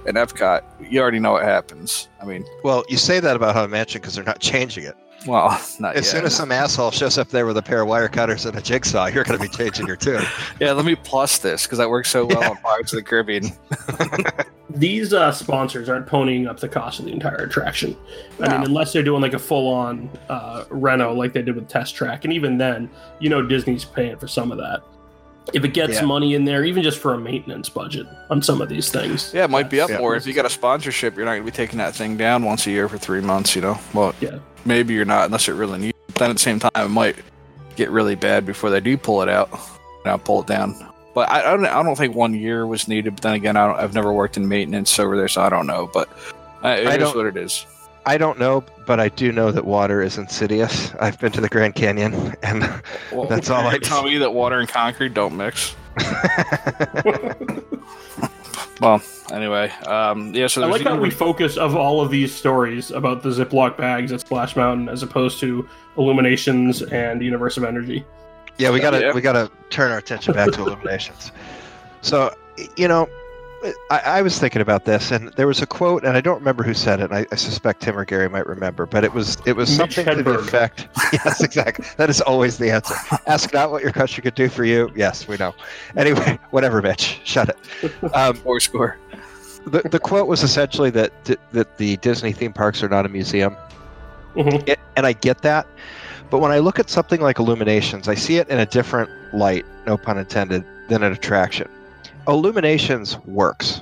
in 0.06 0.14
Epcot, 0.16 0.62
you 0.90 1.00
already 1.00 1.18
know 1.18 1.32
what 1.32 1.42
happens. 1.44 2.08
I 2.20 2.24
mean, 2.24 2.44
Well, 2.62 2.84
you 2.88 2.96
say 2.96 3.20
that 3.20 3.36
about 3.36 3.54
Haunted 3.54 3.70
Mansion 3.70 4.00
because 4.00 4.14
they're 4.14 4.24
not 4.24 4.40
changing 4.40 4.84
it. 4.84 4.94
well, 5.26 5.48
not 5.80 5.96
As 5.96 6.04
yet. 6.06 6.10
soon 6.12 6.24
as 6.26 6.34
some 6.36 6.52
asshole 6.52 6.90
shows 6.90 7.16
up 7.18 7.28
there 7.30 7.46
with 7.46 7.56
a 7.56 7.62
pair 7.62 7.80
of 7.82 7.88
wire 7.88 8.08
cutters 8.08 8.44
and 8.46 8.56
a 8.56 8.60
jigsaw, 8.62 9.06
you're 9.06 9.24
going 9.24 9.38
to 9.38 9.42
be 9.42 9.48
changing 9.48 9.86
your 9.86 9.96
tune. 9.96 10.22
yeah, 10.60 10.72
let 10.72 10.84
me 10.84 10.94
plus 10.94 11.38
this 11.38 11.64
because 11.64 11.78
that 11.78 11.88
works 11.90 12.10
so 12.10 12.26
well 12.26 12.50
on 12.50 12.56
Pirates 12.58 12.92
of 12.92 12.96
the 12.98 13.02
Caribbean. 13.02 13.50
These 14.70 15.12
uh, 15.12 15.30
sponsors 15.30 15.88
aren't 15.88 16.06
ponying 16.06 16.48
up 16.48 16.58
the 16.58 16.68
cost 16.68 16.98
of 16.98 17.04
the 17.04 17.12
entire 17.12 17.36
attraction. 17.36 17.96
I 18.40 18.48
mean, 18.48 18.66
unless 18.66 18.92
they're 18.92 19.02
doing 19.04 19.22
like 19.22 19.34
a 19.34 19.38
full-on 19.38 20.10
uh, 20.28 20.64
reno 20.68 21.12
like 21.14 21.32
they 21.32 21.42
did 21.42 21.54
with 21.54 21.68
Test 21.68 21.94
Track, 21.94 22.24
and 22.24 22.32
even 22.32 22.58
then, 22.58 22.90
you 23.20 23.28
know, 23.28 23.40
Disney's 23.46 23.84
paying 23.84 24.16
for 24.16 24.26
some 24.26 24.50
of 24.50 24.58
that. 24.58 24.82
If 25.52 25.62
it 25.64 25.74
gets 25.74 25.94
Yeah. 26.00 26.06
money 26.06 26.34
in 26.34 26.44
there, 26.46 26.64
even 26.64 26.82
just 26.82 26.98
for 26.98 27.12
a 27.14 27.18
maintenance 27.18 27.68
budget 27.68 28.06
on 28.30 28.40
some 28.42 28.60
of 28.62 28.68
these 28.68 28.88
things, 28.90 29.30
Yeah, 29.34 29.44
it 29.44 29.50
might 29.50 29.68
be 29.68 29.80
up 29.80 29.90
Yeah. 29.90 29.98
more. 29.98 30.16
If 30.16 30.26
you 30.26 30.32
got 30.32 30.46
a 30.46 30.50
sponsorship, 30.50 31.16
you're 31.16 31.24
not 31.26 31.32
going 31.32 31.42
to 31.42 31.50
be 31.52 31.54
taking 31.54 31.78
that 31.78 31.94
thing 31.94 32.16
down 32.16 32.44
once 32.44 32.66
a 32.66 32.70
year 32.70 32.88
for 32.88 32.96
three 32.98 33.20
months. 33.20 33.54
You 33.54 33.62
know, 33.62 33.78
well, 33.92 34.14
Yeah. 34.20 34.36
maybe 34.64 34.94
you're 34.94 35.04
not 35.04 35.26
unless 35.26 35.48
it 35.48 35.52
really 35.52 35.78
needs. 35.78 35.98
But 36.06 36.14
then 36.16 36.30
at 36.30 36.36
the 36.36 36.42
same 36.42 36.58
time, 36.60 36.70
it 36.76 36.88
might 36.88 37.16
get 37.76 37.90
really 37.90 38.14
bad 38.14 38.46
before 38.46 38.70
they 38.70 38.80
do 38.80 38.96
pull 38.96 39.20
it 39.22 39.28
out. 39.28 39.50
Now 40.06 40.16
pull 40.16 40.40
it 40.40 40.46
down. 40.46 40.74
But 41.14 41.30
I, 41.30 41.40
I 41.40 41.56
don't. 41.56 41.66
I 41.66 41.82
don't 41.82 41.96
think 41.96 42.14
one 42.16 42.34
year 42.34 42.66
was 42.66 42.88
needed. 42.88 43.14
But 43.14 43.22
then 43.22 43.34
again, 43.34 43.56
I 43.56 43.66
don't, 43.66 43.78
I've 43.78 43.94
never 43.94 44.12
worked 44.12 44.36
in 44.36 44.48
maintenance 44.48 44.98
over 44.98 45.16
there, 45.16 45.28
so 45.28 45.42
I 45.42 45.48
don't 45.48 45.66
know. 45.66 45.88
But 45.92 46.08
uh, 46.64 46.68
it 46.68 46.86
I 46.88 46.92
is 46.94 46.98
don't- 46.98 47.16
what 47.16 47.26
it 47.26 47.36
is. 47.36 47.64
I 48.06 48.18
don't 48.18 48.38
know, 48.38 48.62
but 48.86 49.00
I 49.00 49.08
do 49.08 49.32
know 49.32 49.50
that 49.50 49.64
water 49.64 50.02
is 50.02 50.18
insidious. 50.18 50.92
I've 51.00 51.18
been 51.18 51.32
to 51.32 51.40
the 51.40 51.48
Grand 51.48 51.74
Canyon, 51.74 52.34
and 52.42 52.60
Well, 53.12 53.26
That's 53.26 53.48
all 53.50 53.62
you're 53.62 53.72
I- 53.72 53.78
tell 53.82 54.02
me 54.02 54.18
that 54.18 54.32
water 54.34 54.58
and 54.60 54.68
concrete 54.68 55.14
don't 55.14 55.36
mix. 55.36 55.74
Well, 58.80 59.00
anyway, 59.32 59.70
um, 59.86 60.34
yeah. 60.34 60.48
So 60.48 60.62
I 60.62 60.66
like 60.66 60.82
how 60.82 60.98
we 60.98 61.08
focus 61.08 61.56
of 61.56 61.76
all 61.76 62.00
of 62.00 62.10
these 62.10 62.34
stories 62.34 62.90
about 62.90 63.22
the 63.22 63.28
Ziploc 63.30 63.76
bags 63.76 64.10
at 64.12 64.20
Splash 64.20 64.56
Mountain 64.56 64.88
as 64.88 65.02
opposed 65.04 65.38
to 65.40 65.66
Illuminations 65.96 66.82
and 66.82 67.22
Universe 67.22 67.56
of 67.56 67.62
Energy. 67.64 68.04
yeah, 68.58 68.70
we 68.70 68.80
gotta 68.80 69.00
Yeah. 69.00 69.12
we 69.14 69.20
gotta 69.20 69.48
turn 69.70 69.92
our 69.92 69.98
attention 69.98 70.34
back 70.34 70.50
to 70.52 70.60
illuminations. 70.66 71.30
So, 72.02 72.34
you 72.76 72.88
know, 72.88 73.08
I, 73.90 74.00
I 74.18 74.22
was 74.22 74.38
thinking 74.38 74.60
about 74.60 74.84
this, 74.84 75.10
and 75.10 75.28
there 75.34 75.46
was 75.46 75.62
a 75.62 75.66
quote, 75.66 76.04
and 76.04 76.16
I 76.16 76.20
don't 76.20 76.38
remember 76.38 76.62
who 76.62 76.74
said 76.74 77.00
it. 77.00 77.04
And 77.10 77.14
I, 77.14 77.26
I 77.32 77.36
suspect 77.36 77.80
Tim 77.82 77.96
or 77.98 78.04
Gary 78.04 78.28
might 78.28 78.46
remember, 78.46 78.84
but 78.86 79.04
it 79.04 79.12
was 79.12 79.38
it 79.46 79.54
was 79.56 79.70
Mitch 79.78 79.94
something 79.94 80.16
to 80.16 80.22
the 80.22 80.30
Hedberg. 80.32 80.40
effect. 80.40 80.88
Yes, 81.12 81.42
exactly. 81.42 81.86
That 81.96 82.10
is 82.10 82.20
always 82.20 82.58
the 82.58 82.70
answer. 82.70 82.94
Ask 83.26 83.54
not 83.54 83.70
what 83.70 83.82
your 83.82 83.92
country 83.92 84.22
could 84.22 84.34
do 84.34 84.48
for 84.48 84.64
you. 84.64 84.90
Yes, 84.94 85.26
we 85.26 85.36
know. 85.38 85.54
Anyway, 85.96 86.38
whatever, 86.50 86.82
Mitch. 86.82 87.20
Shut 87.24 87.48
it. 87.48 88.14
Um, 88.14 88.34
four 88.34 88.60
score. 88.60 88.98
the, 89.66 89.80
the 89.88 89.98
quote 89.98 90.26
was 90.28 90.42
essentially 90.42 90.90
that 90.90 91.12
that 91.52 91.76
the 91.78 91.96
Disney 91.98 92.32
theme 92.32 92.52
parks 92.52 92.82
are 92.82 92.88
not 92.88 93.06
a 93.06 93.08
museum, 93.08 93.56
Mhm. 94.34 94.68
it, 94.68 94.78
and 94.96 95.06
I 95.06 95.12
get 95.14 95.42
that. 95.42 95.66
But 96.30 96.40
when 96.40 96.50
I 96.50 96.58
look 96.58 96.78
at 96.78 96.90
something 96.90 97.20
like 97.20 97.38
Illuminations, 97.38 98.08
I 98.08 98.14
see 98.14 98.36
it 98.38 98.48
in 98.48 98.58
a 98.58 98.66
different 98.66 99.08
light, 99.32 99.64
no 99.86 99.96
pun 99.96 100.18
intended, 100.18 100.64
than 100.88 101.02
an 101.02 101.12
attraction. 101.12 101.68
Illuminations 102.28 103.18
works, 103.26 103.80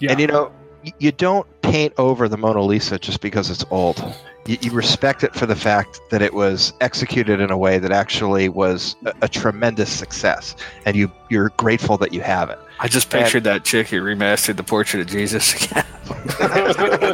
Yeah. 0.00 0.10
and 0.12 0.20
you 0.20 0.26
know 0.26 0.52
you 0.98 1.12
don't 1.12 1.46
paint 1.62 1.92
over 1.98 2.28
the 2.28 2.36
Mona 2.36 2.62
Lisa 2.62 2.98
just 2.98 3.20
because 3.20 3.50
it's 3.50 3.64
old. 3.70 4.02
You, 4.46 4.56
you 4.60 4.70
respect 4.70 5.22
it 5.24 5.34
for 5.34 5.44
the 5.44 5.56
fact 5.56 6.00
that 6.10 6.22
it 6.22 6.32
was 6.32 6.72
executed 6.80 7.40
in 7.40 7.50
a 7.50 7.58
way 7.58 7.78
that 7.78 7.90
actually 7.92 8.48
was 8.48 8.96
a, 9.04 9.12
a 9.22 9.28
tremendous 9.28 9.90
success, 9.92 10.56
and 10.86 10.96
you 10.96 11.10
you're 11.30 11.50
grateful 11.56 11.98
that 11.98 12.12
you 12.12 12.20
have 12.22 12.48
it. 12.50 12.58
I 12.80 12.88
just 12.88 13.10
pictured 13.10 13.44
that 13.44 13.64
chick 13.64 13.88
who 13.88 14.00
remastered 14.00 14.56
the 14.56 14.62
portrait 14.64 15.00
of 15.00 15.06
Jesus 15.08 15.54
again. 15.70 15.84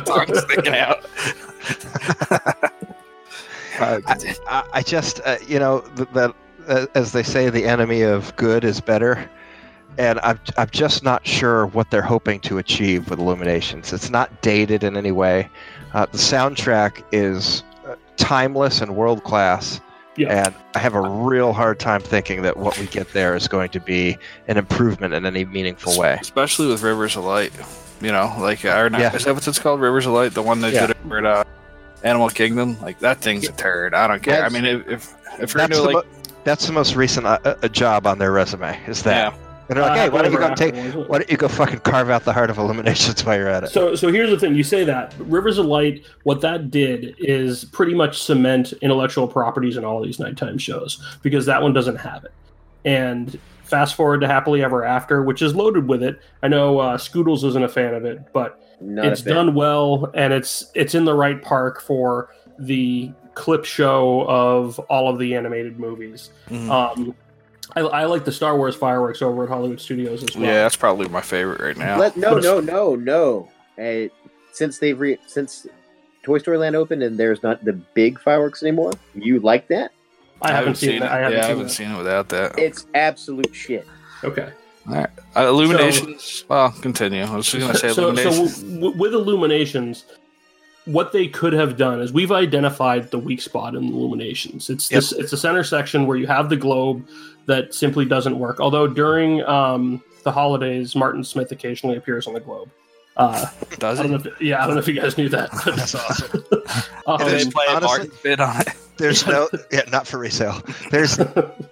Tongue 0.05 0.35
sticking 0.35 0.77
out. 0.77 1.05
I, 3.81 4.65
I 4.73 4.83
just, 4.83 5.21
uh, 5.25 5.37
you 5.49 5.59
know, 5.59 5.81
th- 5.97 6.09
that 6.15 6.35
uh, 6.69 6.87
as 6.95 7.13
they 7.13 7.23
say, 7.23 7.51
the 7.51 7.65
enemy 7.65 8.03
of 8.03 8.35
good 8.37 8.63
is 8.65 8.81
better, 8.81 9.29
and 9.99 10.19
I'm 10.23 10.39
I'm 10.57 10.69
just 10.71 11.03
not 11.03 11.27
sure 11.27 11.67
what 11.69 11.91
they're 11.91 12.03
hoping 12.03 12.41
to 12.41 12.59
achieve 12.59 13.11
with 13.11 13.19
Illuminations. 13.19 13.93
It's 13.93 14.11
not 14.11 14.43
dated 14.43 14.85
in 14.85 14.97
any 14.97 15.13
way. 15.13 15.49
Uh, 15.93 16.07
the 16.07 16.19
soundtrack 16.19 17.03
is 17.13 17.63
uh, 17.87 17.95
timeless 18.17 18.81
and 18.81 18.97
world 18.97 19.25
class. 19.25 19.81
Yeah. 20.17 20.47
And 20.47 20.55
I 20.75 20.79
have 20.79 20.95
a 20.95 21.01
real 21.01 21.53
hard 21.53 21.81
time 21.81 22.01
thinking 22.01 22.43
that 22.43 22.57
what 22.57 22.79
we 22.79 22.87
get 22.87 23.13
there 23.13 23.35
is 23.35 23.49
going 23.49 23.71
to 23.71 23.81
be 23.81 24.17
an 24.47 24.57
improvement 24.57 25.13
in 25.13 25.27
any 25.27 25.45
meaningful 25.45 25.99
way. 25.99 26.19
Especially 26.21 26.69
with 26.69 26.83
Rivers 26.83 27.17
of 27.17 27.25
Light. 27.25 27.53
You 28.01 28.13
know, 28.13 28.33
like, 28.39 28.65
or 28.65 28.91
not, 28.91 29.01
Yeah. 29.01 29.15
is 29.15 29.25
that 29.25 29.35
what 29.35 29.47
it's 29.49 29.59
called? 29.59 29.81
Rivers 29.81 30.07
of 30.07 30.13
Light? 30.13 30.33
The 30.33 30.43
one 30.43 30.61
that 30.61 30.73
Yeah. 30.73 30.83
did 30.87 30.91
it 30.91 30.97
for 31.09 31.25
uh, 31.27 31.43
Animal 32.05 32.29
Kingdom? 32.29 32.81
Like, 32.81 33.01
that 33.01 33.19
thing's 33.23 33.49
a 33.49 33.53
turd. 33.53 33.93
I 33.95 34.07
don't 34.07 34.23
care. 34.23 34.45
I 34.45 34.49
mean, 34.51 34.65
if, 34.65 34.87
if, 34.89 35.15
if 35.41 35.55
you're 35.55 35.67
That's 35.67 35.77
into, 35.77 35.77
the, 35.77 35.83
like, 35.83 36.07
mo- 36.07 36.13
that's 36.45 36.67
the 36.67 36.73
most 36.73 36.95
recent 36.95 37.27
uh, 37.27 37.39
uh, 37.45 37.67
job 37.69 38.07
on 38.07 38.19
their 38.19 38.31
resume. 38.31 38.79
Is 38.87 39.03
that? 39.03 39.33
yeah. 39.33 39.39
And 39.69 39.79
they're 39.79 39.85
like, 39.85 39.99
hey, 39.99 40.09
why 40.11 40.23
don't 40.23 40.33
you 40.33 40.39
go 40.39 40.55
take? 40.55 40.75
after, 40.75 40.87
wasn't 40.87 41.05
it? 41.05 41.09
Why 41.09 41.19
don't 41.19 41.31
you 41.31 41.37
go 41.37 41.49
fucking 41.49 41.81
carve 41.81 42.11
out 42.11 42.25
the 42.25 42.33
heart 42.33 42.51
of 42.51 42.59
Illuminations 42.59 43.25
while 43.25 43.37
you're 43.37 43.49
at 43.49 43.65
it? 43.65 43.71
So, 43.71 43.95
so 43.95 44.13
here's 44.13 44.31
the 44.31 44.39
thing. 44.39 44.55
You 44.55 44.63
say 44.65 44.85
that 44.85 45.15
Rivers 45.19 45.59
of 45.59 45.67
Light. 45.67 46.05
What 46.25 46.41
that 46.43 46.71
did 46.71 47.15
is 47.19 47.65
pretty 47.67 47.95
much 47.95 48.23
cement 48.23 48.73
intellectual 48.83 49.27
properties 49.27 49.77
in 49.77 49.85
all 49.85 50.03
these 50.03 50.19
nighttime 50.19 50.59
shows 50.59 51.03
because 51.23 51.47
that 51.47 51.63
one 51.63 51.73
doesn't 51.73 51.97
have 51.97 52.25
it. 52.25 52.33
And 52.85 53.39
fast 53.63 53.95
forward 53.95 54.21
to 54.21 54.27
Happily 54.29 54.63
Ever 54.63 54.85
After, 54.85 55.23
which 55.23 55.41
is 55.41 55.55
loaded 55.55 55.89
with 55.89 56.03
it. 56.03 56.21
I 56.43 56.49
know 56.49 56.79
uh, 56.79 56.99
Scoodles 56.99 57.45
isn't 57.45 57.63
a 57.63 57.69
fan 57.69 57.95
of 57.95 58.05
it, 58.05 58.33
but 58.33 58.61
Not 58.81 59.07
it's 59.07 59.23
done 59.23 59.55
well 59.55 60.11
and 60.15 60.33
it's 60.33 60.71
it's 60.75 60.95
in 60.95 61.05
the 61.07 61.15
right 61.15 61.41
park 61.43 61.81
for 61.81 62.29
the 62.59 63.11
clip 63.35 63.65
show 63.65 64.27
of 64.29 64.79
all 64.91 65.09
of 65.11 65.19
the 65.19 65.35
animated 65.35 65.81
movies. 65.81 66.31
Mhm. 66.51 66.69
Um, 66.71 67.15
I, 67.77 67.81
I 67.81 68.05
like 68.05 68.25
the 68.25 68.33
Star 68.33 68.57
Wars 68.57 68.75
fireworks 68.77 69.23
over 69.23 69.45
at 69.45 69.49
Hollywood 69.49 69.81
Studios 69.81 70.23
as 70.23 70.35
well. 70.37 70.45
yeah, 70.45 70.63
that's 70.63 70.77
probably 70.77 71.09
my 71.09 71.21
favorite 71.21 71.61
right 71.61 71.77
now. 71.77 71.99
Let, 71.99 72.17
no, 72.17 72.35
But 72.35 72.43
no, 72.45 72.61
no, 72.61 72.95
no. 72.97 73.49
Uh, 73.79 74.09
since 74.53 74.79
they've 74.79 74.99
re- 74.99 75.19
since 75.27 75.67
Toy 76.23 76.39
Story 76.39 76.59
Land 76.59 76.77
opened 76.77 77.03
and 77.03 77.19
there's 77.19 77.43
not 77.43 77.65
the 77.65 77.73
big 77.73 78.21
fireworks 78.21 78.63
anymore, 78.63 78.93
you 79.15 79.41
like 79.41 79.69
that? 79.69 79.93
I 80.43 80.53
haven't 80.53 80.77
seen, 80.77 80.97
it. 80.97 81.01
that. 81.01 81.13
I 81.13 81.19
haven't 81.19 81.33
yeah, 81.33 81.39
I 81.39 81.43
seen 81.43 81.49
haven't 81.51 81.67
that. 81.67 81.73
seen 81.73 81.91
it 81.93 81.99
without 81.99 82.29
that. 82.31 82.59
It's 82.59 82.87
absolute 82.95 83.55
shit. 83.55 83.87
Okay. 84.23 84.51
Uh, 84.91 85.07
Illuminations. 85.37 86.45
well, 86.49 86.71
continue. 86.71 87.23
I 87.23 87.35
was 87.37 87.51
just 87.51 87.59
going 87.61 87.73
to 87.73 87.79
say 87.79 87.89
so, 87.93 87.95
so 87.95 88.03
Illuminations. 88.11 88.63
w- 88.63 88.97
with 88.99 89.15
Illuminations, 89.15 90.05
what 90.87 91.13
they 91.13 91.29
could 91.29 91.53
have 91.53 91.77
done 91.77 92.01
is 92.01 92.13
we've 92.13 92.33
identified 92.33 93.11
the 93.11 93.19
weak 93.19 93.41
spot 93.41 93.75
in 93.75 93.87
the 93.87 93.93
Illuminations. 93.93 94.69
It's 94.71 94.89
this. 94.89 95.13
It's 95.13 95.33
a 95.33 95.37
center 95.37 95.65
section 95.65 96.07
where 96.07 96.17
you 96.17 96.27
have 96.27 96.49
the 96.49 96.57
globe 96.57 97.07
that 97.47 97.75
simply 97.75 98.05
doesn't 98.05 98.39
work. 98.39 98.61
Although 98.61 98.87
during 98.87 99.43
um, 99.45 100.03
the 100.25 100.33
holidays, 100.33 100.95
Martin 100.95 101.25
Smith 101.25 101.53
occasionally 101.53 101.97
appears 101.97 102.27
on 102.27 102.35
the 102.35 102.41
globe. 102.41 102.71
Uh, 103.17 103.47
Does 103.79 104.01
I 104.01 104.07
it? 104.07 104.27
if, 104.27 104.41
yeah, 104.41 104.61
I 104.63 104.67
don't 104.67 104.75
know 104.75 104.81
if 104.81 104.89
you 104.89 104.95
guys 105.01 105.17
knew 105.17 105.29
that. 105.29 105.51
That's 105.65 105.95
awesome. 105.95 106.45
Um, 107.07 107.19
Did 107.29 107.47
they 107.47 107.51
play 107.51 107.65
honestly- 107.69 107.87
Martin 107.87 108.11
bit 108.23 108.41
on 108.41 108.61
it? 108.63 108.69
there's 108.97 109.27
no 109.27 109.49
yeah, 109.73 109.83
not 109.91 110.07
for 110.07 110.19
resale. 110.19 110.61
There's 110.91 111.17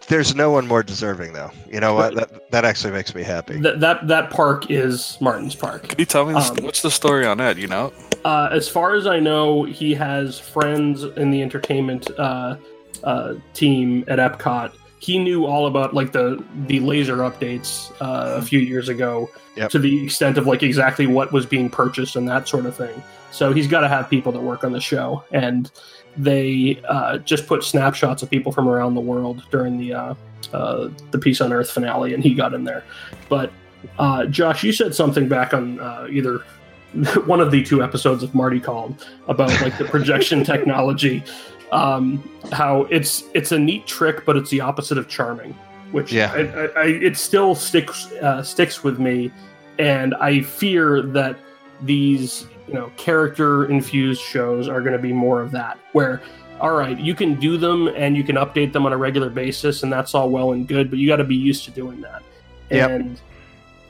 there's 0.09 0.35
no 0.35 0.51
one 0.53 0.67
more 0.69 0.83
deserving 0.83 1.33
though. 1.33 1.51
You 1.71 1.81
know 1.81 1.95
what? 1.95 2.15
That 2.15 2.51
that 2.53 2.65
actually 2.65 2.93
makes 2.93 3.15
me 3.15 3.23
happy. 3.25 3.59
that 3.61 3.81
that 3.81 4.07
that 4.09 4.31
park 4.31 4.71
is 4.71 5.19
Martin's 5.21 5.55
Park. 5.55 5.89
Can 5.89 5.99
you 5.99 6.05
tell 6.05 6.25
me 6.27 6.35
Um, 6.35 6.57
what's 6.63 6.83
the 6.83 6.91
story 6.91 7.27
on 7.27 7.39
that? 7.39 7.57
You 7.59 7.67
know, 7.67 7.93
Uh, 8.25 8.49
as 8.53 8.69
far 8.69 8.95
as 8.95 9.07
I 9.07 9.19
know, 9.19 9.65
he 9.65 9.95
has 9.95 10.39
friends 10.39 11.03
in 11.05 11.31
the 11.31 11.43
entertainment 11.43 12.11
uh, 12.19 12.57
uh, 13.03 13.35
team 13.55 14.05
at 14.09 14.19
Epcot. 14.19 14.73
He 15.01 15.19
knew 15.19 15.45
all 15.47 15.67
about 15.67 15.95
like 15.95 16.13
the 16.13 16.43
the 16.67 16.79
laser 16.79 17.17
updates 17.19 17.91
uh, 18.01 18.37
a 18.37 18.43
few 18.43 18.61
years 18.61 18.89
ago, 18.89 19.29
Yep. 19.57 19.71
to 19.73 19.79
the 19.79 20.05
extent 20.05 20.39
of 20.39 20.47
like 20.47 20.63
exactly 20.63 21.07
what 21.07 21.33
was 21.33 21.45
being 21.45 21.69
purchased 21.69 22.17
and 22.17 22.27
that 22.29 22.47
sort 22.49 22.65
of 22.67 22.77
thing. 22.77 23.03
So 23.33 23.53
he's 23.53 23.67
got 23.67 23.81
to 23.81 23.89
have 23.89 24.09
people 24.09 24.31
that 24.33 24.41
work 24.41 24.63
on 24.63 24.73
the 24.73 24.81
show, 24.81 25.25
and 25.33 25.71
they 26.17 26.81
uh, 26.89 27.19
just 27.19 27.47
put 27.47 27.65
snapshots 27.65 28.23
of 28.23 28.31
people 28.31 28.53
from 28.53 28.69
around 28.69 28.95
the 28.95 29.01
world 29.01 29.43
during 29.51 29.79
the 29.79 29.95
uh, 29.95 30.15
uh, 30.53 30.89
the 31.11 31.19
Peace 31.19 31.41
on 31.41 31.53
Earth 31.53 31.71
finale, 31.71 32.15
and 32.15 32.23
he 32.23 32.35
got 32.35 32.55
in 32.55 32.63
there. 32.65 32.85
But 33.29 33.53
uh, 33.99 34.27
Josh, 34.27 34.63
you 34.63 34.73
said 34.73 34.95
something 34.95 35.29
back 35.29 35.53
on 35.53 35.81
uh, 35.81 36.07
either 36.11 36.45
one 37.27 37.41
of 37.41 37.51
the 37.51 37.63
two 37.63 37.83
episodes 37.83 38.23
of 38.23 38.35
Marty 38.35 38.61
called 38.61 39.07
about 39.29 39.49
like 39.63 39.77
the 39.79 39.85
projection 39.85 40.45
technology. 40.53 41.23
Um, 41.71 42.29
how 42.53 42.83
it's 42.85 43.25
it's 43.35 43.53
a 43.53 43.59
neat 43.59 43.87
trick, 43.87 44.25
but 44.27 44.37
it's 44.37 44.51
the 44.51 44.61
opposite 44.61 44.99
of 44.99 45.09
charming. 45.09 45.53
Which 45.91 46.13
Yeah. 46.13 46.33
I, 46.33 46.41
I, 46.41 46.65
I, 46.65 46.87
it 46.87 47.17
still 47.17 47.55
sticks 47.55 48.11
uh, 48.13 48.43
sticks 48.43 48.83
with 48.85 48.99
me, 48.99 49.31
and 49.79 50.15
I 50.17 50.43
fear 50.43 51.03
that 51.03 51.39
these 51.83 52.47
you 52.69 52.75
know 52.75 52.93
character 52.97 53.65
infused 53.67 54.23
shows 54.23 54.69
are 54.69 54.81
going 54.81 54.93
to 54.93 54.99
be 55.03 55.13
more 55.13 55.43
of 55.43 55.51
that 55.51 55.79
where 55.93 56.23
all 56.61 56.75
right 56.77 56.99
you 57.01 57.13
can 57.13 57.35
do 57.35 57.57
them 57.59 57.89
and 57.89 58.17
you 58.17 58.23
can 58.23 58.37
update 58.37 58.73
them 58.73 58.87
on 58.87 58.93
a 58.93 58.97
regular 58.97 59.29
basis 59.29 59.83
and 59.83 59.93
that's 59.93 60.15
all 60.15 60.31
well 60.31 60.53
and 60.53 60.69
good 60.69 60.89
but 60.89 60.99
you 61.01 61.09
got 61.09 61.17
to 61.17 61.25
be 61.25 61.35
used 61.35 61.65
to 61.65 61.73
doing 61.73 62.01
that 62.01 62.23
Yep. 62.71 62.91
and 62.91 63.21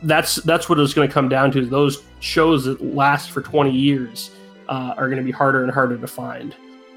that's 0.04 0.36
that's 0.36 0.68
what 0.68 0.78
it's 0.78 0.94
going 0.94 1.08
to 1.08 1.12
come 1.12 1.28
down 1.28 1.50
to. 1.52 1.64
Those 1.64 2.02
shows 2.20 2.64
that 2.64 2.82
last 2.82 3.30
for 3.30 3.40
20 3.42 3.70
years 3.70 4.30
uh, 4.68 4.94
are 4.96 5.08
going 5.08 5.18
to 5.18 5.24
be 5.24 5.30
harder 5.30 5.62
and 5.62 5.72
harder 5.72 5.98
to 5.98 6.06
find. 6.06 6.54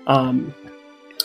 Um, 0.08 0.54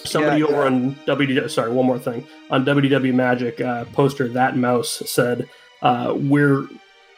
somebody 0.04 0.40
Yeah, 0.40 0.46
over 0.46 0.56
yeah. 0.56 0.66
on 0.66 0.94
WW 1.06 1.50
sorry 1.50 1.70
one 1.70 1.86
more 1.86 1.98
thing. 1.98 2.26
On 2.50 2.64
WDW 2.64 3.14
Magic 3.14 3.60
uh, 3.60 3.84
poster 3.86 4.28
that 4.28 4.56
mouse 4.56 5.02
said 5.06 5.48
uh, 5.82 6.14
we're 6.16 6.66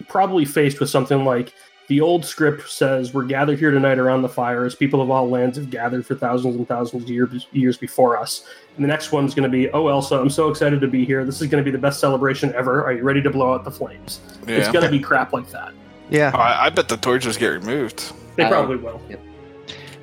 probably 0.09 0.45
faced 0.45 0.81
with 0.81 0.91
something 0.91 1.25
like 1.25 1.53
the 1.89 2.01
old 2.01 2.25
script 2.25 2.69
says 2.71 3.13
we're 3.13 3.25
gathered 3.25 3.59
here 3.59 3.71
tonight 3.71 3.99
around 3.99 4.23
the 4.23 4.29
fire 4.29 4.65
as 4.65 4.75
people 4.75 5.01
of 5.03 5.11
all 5.11 5.29
lands 5.29 5.57
have 5.59 5.69
gathered 5.71 6.07
for 6.07 6.15
thousands 6.15 6.57
and 6.57 6.67
thousands 6.67 7.03
of 7.05 7.11
years, 7.11 7.47
years 7.53 7.77
before 7.77 8.17
us. 8.17 8.47
And 8.77 8.85
the 8.85 8.89
next 8.89 9.13
one's 9.13 9.35
going 9.35 9.51
to 9.51 9.55
be, 9.55 9.69
oh, 9.73 9.89
Elsa, 9.89 10.17
I'm 10.17 10.31
so 10.31 10.49
excited 10.49 10.81
to 10.81 10.87
be 10.89 11.05
here. 11.05 11.25
This 11.25 11.41
is 11.43 11.49
going 11.49 11.63
to 11.63 11.69
be 11.69 11.73
the 11.73 11.83
best 11.83 12.01
celebration 12.01 12.55
ever. 12.55 12.85
Are 12.85 12.93
you 12.93 13.03
ready 13.03 13.21
to 13.23 13.31
blow 13.31 13.53
out 13.53 13.65
the 13.65 13.71
flames? 13.71 14.21
It's 14.47 14.69
going 14.71 14.85
to 14.85 14.91
be 14.91 15.01
crap 15.01 15.33
like 15.33 15.51
that. 15.51 15.73
Yeah, 16.09 16.31
I, 16.35 16.67
I 16.67 16.71
bet 16.71 16.89
the 16.89 16.97
torches 16.97 17.37
get 17.37 17.49
removed. 17.49 18.13
They 18.37 18.47
probably 18.47 18.77
will. 18.77 19.01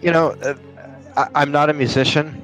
you 0.02 0.12
know, 0.12 0.32
uh, 0.44 0.54
I, 1.18 1.28
I'm 1.36 1.52
not 1.52 1.70
a 1.70 1.74
musician, 1.74 2.40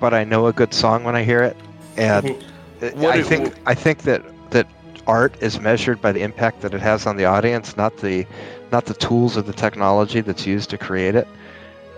but 0.00 0.14
I 0.14 0.24
know 0.24 0.46
a 0.46 0.52
good 0.52 0.72
song 0.74 1.04
when 1.04 1.16
I 1.16 1.22
hear 1.24 1.42
it, 1.42 1.56
and 1.96 2.24
Mhm. 2.26 3.04
uh, 3.04 3.08
I 3.08 3.22
think 3.22 3.54
I 3.66 3.74
think 3.74 4.02
that 4.02 4.22
that 4.50 4.66
art 5.06 5.34
is 5.40 5.60
measured 5.60 6.00
by 6.00 6.12
the 6.12 6.22
impact 6.22 6.60
that 6.62 6.72
it 6.74 6.80
has 6.80 7.06
on 7.06 7.16
the 7.16 7.24
audience, 7.24 7.76
not 7.76 7.96
the 7.98 8.26
not 8.74 8.86
the 8.86 8.94
tools 8.94 9.38
or 9.38 9.42
the 9.42 9.52
technology 9.52 10.20
that's 10.20 10.46
used 10.46 10.68
to 10.70 10.76
create 10.76 11.14
it. 11.14 11.28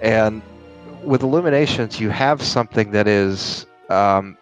And 0.03 0.43
with 1.03 1.23
Illuminations, 1.23 1.99
you 1.99 2.11
have 2.11 2.43
something 2.43 2.91
that 2.91 3.09
is 3.09 3.65
um, 3.89 4.37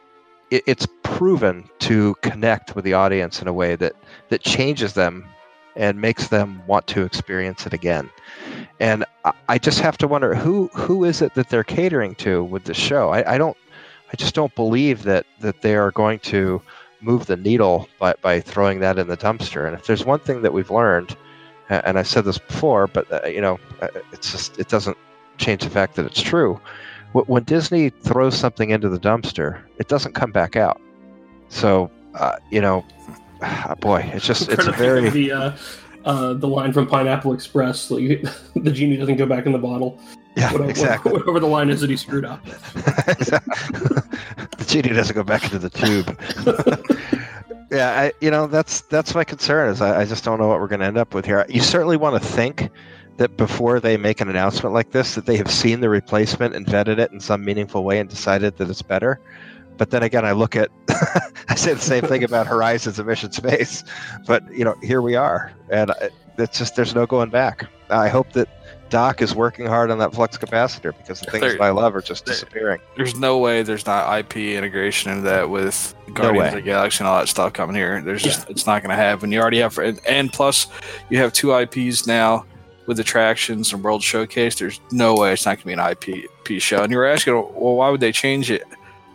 it, 0.51 0.65
it's 0.67 0.87
proven 1.05 1.71
to 1.79 2.17
connect 2.23 2.75
with 2.75 2.85
the 2.85 2.95
audience 2.95 3.41
in 3.41 3.47
a 3.47 3.53
way 3.53 3.77
that 3.77 3.95
that 4.31 4.41
changes 4.41 4.95
them 4.95 5.25
and 5.77 6.01
makes 6.01 6.27
them 6.27 6.61
want 6.67 6.87
to 6.89 7.03
experience 7.03 7.67
it 7.67 7.73
again. 7.73 8.11
And 8.81 9.05
I, 9.25 9.33
I 9.49 9.59
just 9.59 9.79
have 9.81 9.97
to 9.99 10.09
wonder 10.09 10.35
who 10.35 10.69
who 10.75 11.05
is 11.05 11.23
it 11.23 11.35
that 11.35 11.49
they're 11.51 11.71
catering 11.81 12.17
to 12.17 12.43
with 12.43 12.65
the 12.65 12.75
show? 12.75 13.11
I, 13.11 13.35
I 13.35 13.39
don't 13.39 13.57
I 14.13 14.17
just 14.17 14.35
don't 14.35 14.55
believe 14.57 15.05
that 15.05 15.25
that 15.39 15.63
they 15.63 15.77
are 15.77 15.93
going 15.93 16.19
to 16.35 16.61
move 17.01 17.27
the 17.27 17.37
needle 17.37 17.87
by, 18.01 18.15
by 18.23 18.41
throwing 18.41 18.81
that 18.81 18.99
in 18.99 19.07
the 19.07 19.17
dumpster. 19.17 19.67
And 19.67 19.75
if 19.75 19.87
there's 19.87 20.05
one 20.05 20.21
thing 20.21 20.43
that 20.43 20.53
we've 20.53 20.71
learned, 20.71 21.17
and 21.69 21.99
I 21.99 22.03
said 22.03 22.25
this 22.25 22.39
before, 22.39 22.87
but 22.87 23.11
uh, 23.13 23.27
you 23.27 23.41
know, 23.41 23.59
uh, 23.81 23.89
it's 24.13 24.31
just 24.31 24.59
it 24.59 24.69
doesn't 24.69 24.97
change 25.39 25.63
the 25.63 25.71
fact 25.71 25.97
that 25.97 26.07
it's 26.07 26.21
true. 26.21 26.61
When 27.13 27.45
Disney 27.45 27.91
throws 27.91 28.37
something 28.37 28.71
into 28.71 28.89
the 28.89 28.99
dumpster, 28.99 29.63
it 29.79 29.87
doesn't 29.87 30.15
come 30.15 30.33
back 30.33 30.57
out. 30.57 30.81
So 31.49 31.91
uh, 32.15 32.37
you 32.51 32.61
know, 32.61 32.85
boy, 33.81 34.11
it's 34.15 34.27
just 34.27 34.43
it's 34.51 34.67
a 34.67 34.73
trying 34.73 34.73
to 34.73 34.73
think 34.73 34.77
very 34.77 35.11
the, 35.11 35.33
uh, 35.33 35.53
uh, 36.05 36.33
the 36.35 36.49
line 36.49 36.73
from 36.73 36.87
Pineapple 36.87 37.33
Express. 37.33 37.91
Like, 37.91 38.23
the 38.57 38.73
genie 38.73 38.97
doesn't 38.97 39.17
go 39.17 39.27
back 39.27 39.47
in 39.47 39.53
the 39.53 39.59
bottle. 39.59 40.01
yeah 40.37 40.53
Whatever, 40.53 40.71
exactly. 40.71 41.13
whatever 41.13 41.41
the 41.41 41.47
line 41.47 41.71
is 41.71 41.81
that 41.81 41.91
he 41.91 41.97
screwed 41.97 42.25
up. 42.25 42.45
the 42.45 44.05
genie 44.67 44.91
doesn't 44.91 45.15
go 45.15 45.23
back 45.23 45.45
into 45.45 45.59
the 45.59 45.71
tube. 45.71 46.19
Yeah, 47.71 48.01
I, 48.01 48.13
you 48.21 48.31
know 48.31 48.47
that's 48.47 48.83
that's 48.83 49.15
my 49.15 49.25
concern 49.25 49.69
is 49.71 49.81
I, 49.81 50.03
I 50.03 50.05
just 50.05 50.25
don't 50.25 50.39
know 50.39 50.49
what 50.49 50.61
we're 50.61 50.69
going 50.69 50.81
to 50.81 50.87
end 50.87 50.99
up 50.99 51.15
with 51.15 51.25
here. 51.25 51.45
You 51.49 51.61
certainly 51.61 51.97
want 51.97 52.21
to 52.21 52.29
think 52.29 52.71
that 53.17 53.37
before 53.37 53.81
they 53.81 53.97
make 53.97 54.21
an 54.21 54.29
announcement 54.29 54.75
like 54.75 54.91
this, 54.91 55.15
that 55.15 55.27
they 55.27 55.37
have 55.37 55.51
seen 55.51 55.81
the 55.81 55.89
replacement 55.89 56.55
and 56.55 56.67
vetted 56.67 56.99
it 56.99 57.13
in 57.13 57.21
some 57.21 57.45
meaningful 57.45 57.85
way 57.85 57.99
and 57.99 58.09
decided 58.09 58.57
that 58.59 58.69
it's 58.69 58.83
better. 58.83 59.21
But 59.77 59.91
then 59.91 60.03
again, 60.03 60.25
I 60.25 60.33
look 60.33 60.57
at 60.57 60.71
I 61.49 61.55
say 61.55 61.75
the 61.75 61.81
same 61.81 62.05
thing 62.05 62.25
about 62.25 62.47
Horizons 62.47 62.99
and 62.99 63.09
Mission 63.09 63.33
Space, 63.33 63.85
but 64.27 64.43
you 64.53 64.65
know 64.65 64.77
here 64.83 65.03
we 65.03 65.17
are, 65.17 65.53
and 65.71 65.91
uh, 65.91 66.09
it's 66.39 66.59
just 66.59 66.77
there's 66.77 66.95
no 66.95 67.07
going 67.07 67.31
back. 67.31 67.67
I 67.91 68.09
hope 68.09 68.33
that 68.33 68.49
Doc 68.91 69.23
is 69.23 69.35
working 69.35 69.67
hard 69.67 69.91
on 69.91 69.99
that 69.99 70.15
flux 70.15 70.37
capacitor 70.37 70.97
because 70.97 71.21
the 71.21 71.31
things 71.31 71.41
There- 71.43 71.53
that 71.55 71.63
I 71.63 71.71
love 71.71 71.97
are 71.97 72.01
just 72.01 72.25
there- 72.27 72.35
disappearing. 72.35 72.81
There's 72.97 73.17
no 73.19 73.39
way 73.39 73.63
there's 73.63 73.87
not 73.87 74.09
IP 74.19 74.57
integration 74.57 75.11
into 75.11 75.25
that 75.25 75.51
with 75.51 75.95
Guardians 76.13 76.39
way. 76.39 76.49
of 76.49 76.55
the 76.55 76.61
Galaxy 76.63 76.99
and 77.01 77.09
all 77.09 77.19
that 77.19 77.29
stuff 77.29 77.53
coming 77.53 77.75
here. 77.77 78.01
There's 78.05 78.23
just 78.23 78.49
it's 78.49 78.67
not 78.67 78.83
going 78.83 78.91
to 78.91 79.03
happen. 79.03 79.33
You 79.33 79.41
already 79.41 79.59
have, 79.61 79.77
and, 79.79 80.01
and 80.07 80.33
plus 80.33 80.69
you 81.11 81.19
have 81.19 81.33
two 81.33 81.53
IPs 81.59 82.07
now 82.07 82.45
with 82.87 83.01
attractions 83.01 83.73
and 83.73 83.83
World 83.83 84.03
Showcase. 84.03 84.57
There's 84.57 84.81
no 84.93 85.15
way 85.15 85.33
it's 85.33 85.47
not 85.47 85.53
going 85.63 85.63
to 85.63 85.67
be 85.67 85.73
an 85.73 86.19
IP, 86.21 86.31
IP 86.53 86.61
show. 86.63 86.83
And 86.83 86.93
you 86.93 86.99
were 86.99 87.07
asking, 87.07 87.35
well, 87.35 87.77
why 87.77 87.89
would 87.89 88.01
they 88.01 88.13
change 88.13 88.51
it 88.51 88.63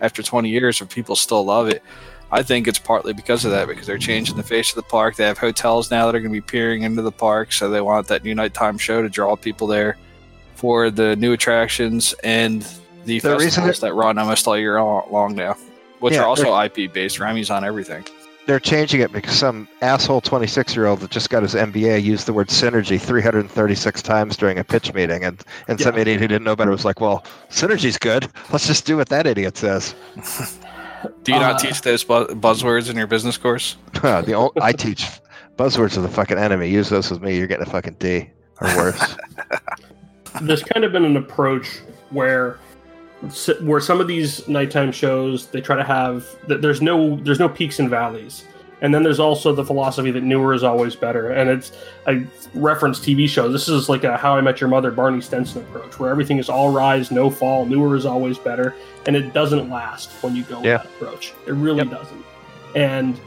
after 0.02 0.24
20 0.24 0.50
years 0.50 0.82
if 0.82 0.90
people 0.90 1.16
still 1.16 1.46
love 1.46 1.68
it? 1.68 1.84
I 2.32 2.44
think 2.44 2.68
it's 2.68 2.80
partly 2.80 3.14
because 3.14 3.44
of 3.44 3.52
that, 3.52 3.68
because 3.68 3.88
they're 3.88 3.98
changing 3.98 4.38
the 4.38 4.44
face 4.44 4.70
of 4.70 4.76
the 4.76 4.84
park. 4.84 5.16
They 5.16 5.26
have 5.26 5.38
hotels 5.40 5.90
now 5.90 6.06
that 6.06 6.16
are 6.16 6.20
going 6.20 6.32
to 6.32 6.38
be 6.38 6.42
peering 6.42 6.84
into 6.84 7.02
the 7.02 7.12
park, 7.12 7.52
so 7.52 7.70
they 7.70 7.82
want 7.82 8.08
that 8.08 8.24
new 8.24 8.36
nighttime 8.36 8.78
show 8.78 9.02
to 9.02 9.10
draw 9.10 9.36
people 9.36 9.66
there 9.68 9.98
for 10.56 10.92
the 10.92 11.16
new 11.16 11.34
attractions 11.34 12.14
and 12.24 12.62
the, 13.06 13.20
The 13.20 13.40
festivals 13.40 13.80
that 13.80 13.94
run 13.94 14.18
almost 14.18 14.48
all 14.48 14.58
year 14.58 14.80
long 14.82 15.34
now, 15.36 15.56
which 16.00 16.14
Yeah, 16.14 16.22
are 16.22 16.28
also 16.28 16.56
IP 16.62 16.94
based. 16.94 17.20
Remy's 17.20 17.50
on 17.50 17.64
everything. 17.64 18.06
They're 18.46 18.60
changing 18.60 19.02
it 19.02 19.12
because 19.12 19.38
some 19.38 19.68
asshole 19.82 20.22
26 20.22 20.76
year 20.76 20.88
old 20.88 21.00
that 21.02 21.12
just 21.12 21.30
got 21.30 21.44
his 21.44 21.54
MBA 21.54 22.04
used 22.04 22.26
the 22.26 22.34
word 22.34 22.48
synergy 22.48 23.00
336 23.00 24.02
times 24.02 24.36
during 24.38 24.58
a 24.58 24.64
pitch 24.64 24.94
meeting, 24.94 25.24
and, 25.24 25.44
and 25.68 25.80
some 25.80 25.98
idiot 25.98 26.20
who 26.20 26.28
didn't 26.28 26.44
know 26.44 26.56
better 26.56 26.72
was 26.72 26.84
like, 26.86 27.00
well, 27.00 27.24
synergy's 27.50 27.98
good. 27.98 28.28
Let's 28.52 28.68
just 28.68 28.86
do 28.86 28.98
what 28.98 29.10
that 29.10 29.26
idiot 29.28 29.58
says. 29.58 29.96
Do 31.24 31.32
you 31.32 31.38
Uh, 31.38 31.42
not 31.42 31.60
teach 31.60 31.82
those 31.82 32.04
bu- 32.04 32.28
buzzwords 32.28 32.90
in 32.90 32.96
your 32.98 33.08
business 33.08 33.38
course? 33.38 33.78
the 34.02 34.34
old, 34.34 34.54
I 34.62 34.72
teach 34.72 35.08
buzzwords 35.58 35.98
are 35.98 36.02
the 36.02 36.10
fucking 36.10 36.38
enemy. 36.38 36.70
Use 36.70 36.90
those 36.90 37.10
with 37.12 37.22
me, 37.22 37.38
you're 37.38 37.48
getting 37.48 37.68
a 37.68 37.70
fucking 37.70 37.98
D 38.00 38.30
or 38.62 38.68
worse. 38.78 39.16
there's 40.42 40.64
kind 40.64 40.86
of 40.86 40.92
been 40.92 41.06
an 41.06 41.18
approach 41.18 41.80
where 42.12 42.58
where 43.62 43.82
some 43.82 44.00
of 44.00 44.08
these 44.08 44.48
nighttime 44.48 44.92
shows 44.94 45.48
they 45.48 45.60
try 45.60 45.76
to 45.76 45.84
have 45.84 46.26
that 46.48 46.62
there's 46.62 46.82
no 46.82 47.18
there's 47.18 47.40
no 47.40 47.50
peaks 47.50 47.80
and 47.80 47.90
valleys 47.90 48.46
and 48.82 48.94
then 48.94 49.04
there's 49.04 49.20
also 49.20 49.54
the 49.54 49.64
philosophy 49.66 50.12
that 50.12 50.24
newer 50.24 50.54
is 50.54 50.64
always 50.64 50.96
better. 50.96 51.32
And 51.32 51.50
it's 51.50 51.72
i 52.08 52.26
reference 52.54 53.00
tv 53.00 53.28
shows. 53.28 53.52
This 53.52 53.68
is 53.68 53.90
like 53.90 54.04
a 54.04 54.18
how 54.18 54.36
i 54.36 54.42
met 54.42 54.60
your 54.62 54.70
mother 54.70 54.92
barney 54.92 55.22
stinson 55.22 55.62
approach 55.64 56.00
where 56.00 56.10
everything 56.10 56.38
is 56.38 56.50
all 56.50 56.72
rise 56.72 57.12
no 57.12 57.30
fall. 57.30 57.66
Newer 57.66 57.96
is 57.96 58.06
always 58.06 58.38
better. 58.38 58.76
And 59.06 59.16
it 59.16 59.34
doesn't 59.34 59.70
last 59.70 60.12
when 60.24 60.36
you 60.36 60.44
go 60.44 60.62
Yeah. 60.64 60.82
with 60.82 61.00
that 61.00 61.08
approach. 61.08 61.34
It 61.48 61.54
really 61.54 61.86
doesn't. 61.86 62.26
And 62.76 63.18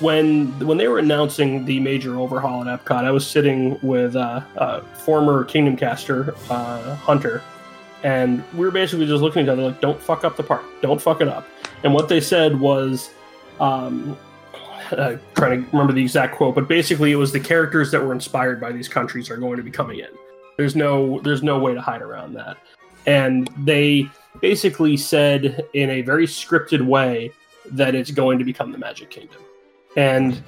when 0.00 0.48
when 0.66 0.76
they 0.76 0.88
were 0.88 0.98
announcing 0.98 1.64
the 1.64 1.80
major 1.80 2.18
overhaul 2.18 2.66
at 2.68 2.84
Epcot, 2.84 3.04
I 3.04 3.10
was 3.10 3.26
sitting 3.26 3.78
with 3.82 4.14
uh, 4.16 4.40
uh, 4.58 4.80
former 4.80 5.44
Kingdom 5.44 5.76
caster 5.76 6.34
uh, 6.50 6.94
Hunter, 6.96 7.42
and 8.02 8.44
we 8.52 8.66
were 8.66 8.70
basically 8.70 9.06
just 9.06 9.22
looking 9.22 9.40
at 9.40 9.44
each 9.46 9.52
other 9.52 9.62
like, 9.62 9.80
"Don't 9.80 9.98
fuck 10.00 10.22
up 10.22 10.36
the 10.36 10.42
park, 10.42 10.64
don't 10.82 11.00
fuck 11.00 11.22
it 11.22 11.28
up." 11.28 11.48
And 11.82 11.94
what 11.94 12.08
they 12.10 12.20
said 12.20 12.60
was, 12.60 13.10
um, 13.58 14.18
uh, 14.92 15.16
trying 15.34 15.64
to 15.64 15.70
remember 15.70 15.92
the 15.92 16.02
exact 16.02 16.36
quote, 16.36 16.54
but 16.54 16.68
basically 16.68 17.12
it 17.12 17.16
was 17.16 17.32
the 17.32 17.40
characters 17.40 17.90
that 17.90 18.02
were 18.02 18.12
inspired 18.12 18.60
by 18.60 18.72
these 18.72 18.88
countries 18.88 19.30
are 19.30 19.36
going 19.36 19.56
to 19.56 19.62
be 19.62 19.70
coming 19.70 19.98
in. 19.98 20.08
There's 20.56 20.74
no 20.74 21.20
there's 21.20 21.42
no 21.42 21.58
way 21.58 21.74
to 21.74 21.80
hide 21.80 22.02
around 22.02 22.34
that, 22.34 22.56
and 23.06 23.48
they 23.58 24.08
basically 24.40 24.96
said 24.96 25.64
in 25.74 25.90
a 25.90 26.02
very 26.02 26.26
scripted 26.26 26.84
way 26.84 27.32
that 27.66 27.94
it's 27.94 28.10
going 28.10 28.38
to 28.38 28.44
become 28.44 28.72
the 28.72 28.78
Magic 28.78 29.10
Kingdom. 29.10 29.42
And 29.96 30.42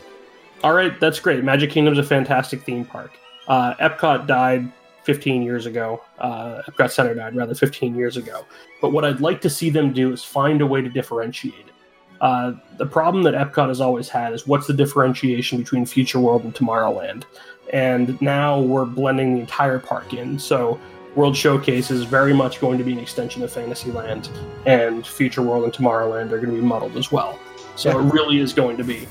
all 0.62 0.72
right, 0.72 0.98
that's 1.00 1.20
great. 1.20 1.44
Magic 1.44 1.70
Kingdom's 1.70 1.98
a 1.98 2.02
fantastic 2.02 2.62
theme 2.62 2.84
park. 2.84 3.12
Uh, 3.46 3.74
Epcot 3.74 4.26
died 4.26 4.70
15 5.04 5.42
years 5.42 5.66
ago. 5.66 6.02
Uh, 6.18 6.62
Epcot 6.68 6.90
Center 6.90 7.14
died 7.14 7.34
rather 7.34 7.54
15 7.54 7.94
years 7.94 8.16
ago. 8.16 8.44
But 8.80 8.92
what 8.92 9.04
I'd 9.04 9.20
like 9.20 9.40
to 9.42 9.50
see 9.50 9.70
them 9.70 9.92
do 9.92 10.12
is 10.12 10.22
find 10.22 10.60
a 10.60 10.66
way 10.66 10.82
to 10.82 10.88
differentiate 10.88 11.54
it. 11.66 11.74
Uh, 12.20 12.52
the 12.76 12.86
problem 12.86 13.22
that 13.24 13.34
Epcot 13.34 13.68
has 13.68 13.80
always 13.80 14.08
had 14.08 14.32
is 14.32 14.46
what's 14.46 14.66
the 14.66 14.72
differentiation 14.72 15.58
between 15.58 15.86
Future 15.86 16.18
World 16.18 16.44
and 16.44 16.54
Tomorrowland? 16.54 17.24
And 17.72 18.20
now 18.20 18.60
we're 18.60 18.86
blending 18.86 19.34
the 19.34 19.40
entire 19.40 19.78
park 19.78 20.14
in. 20.14 20.38
So 20.38 20.80
World 21.14 21.36
Showcase 21.36 21.90
is 21.90 22.04
very 22.04 22.32
much 22.32 22.60
going 22.60 22.78
to 22.78 22.84
be 22.84 22.92
an 22.92 22.98
extension 22.98 23.42
of 23.42 23.52
Fantasyland, 23.52 24.30
and 24.66 25.06
Future 25.06 25.42
World 25.42 25.64
and 25.64 25.72
Tomorrowland 25.72 26.32
are 26.32 26.38
going 26.38 26.54
to 26.54 26.60
be 26.60 26.60
muddled 26.60 26.96
as 26.96 27.10
well. 27.10 27.38
So 27.76 27.98
it 27.98 28.12
really 28.12 28.38
is 28.38 28.52
going 28.52 28.76
to 28.76 28.84
be 28.84 29.06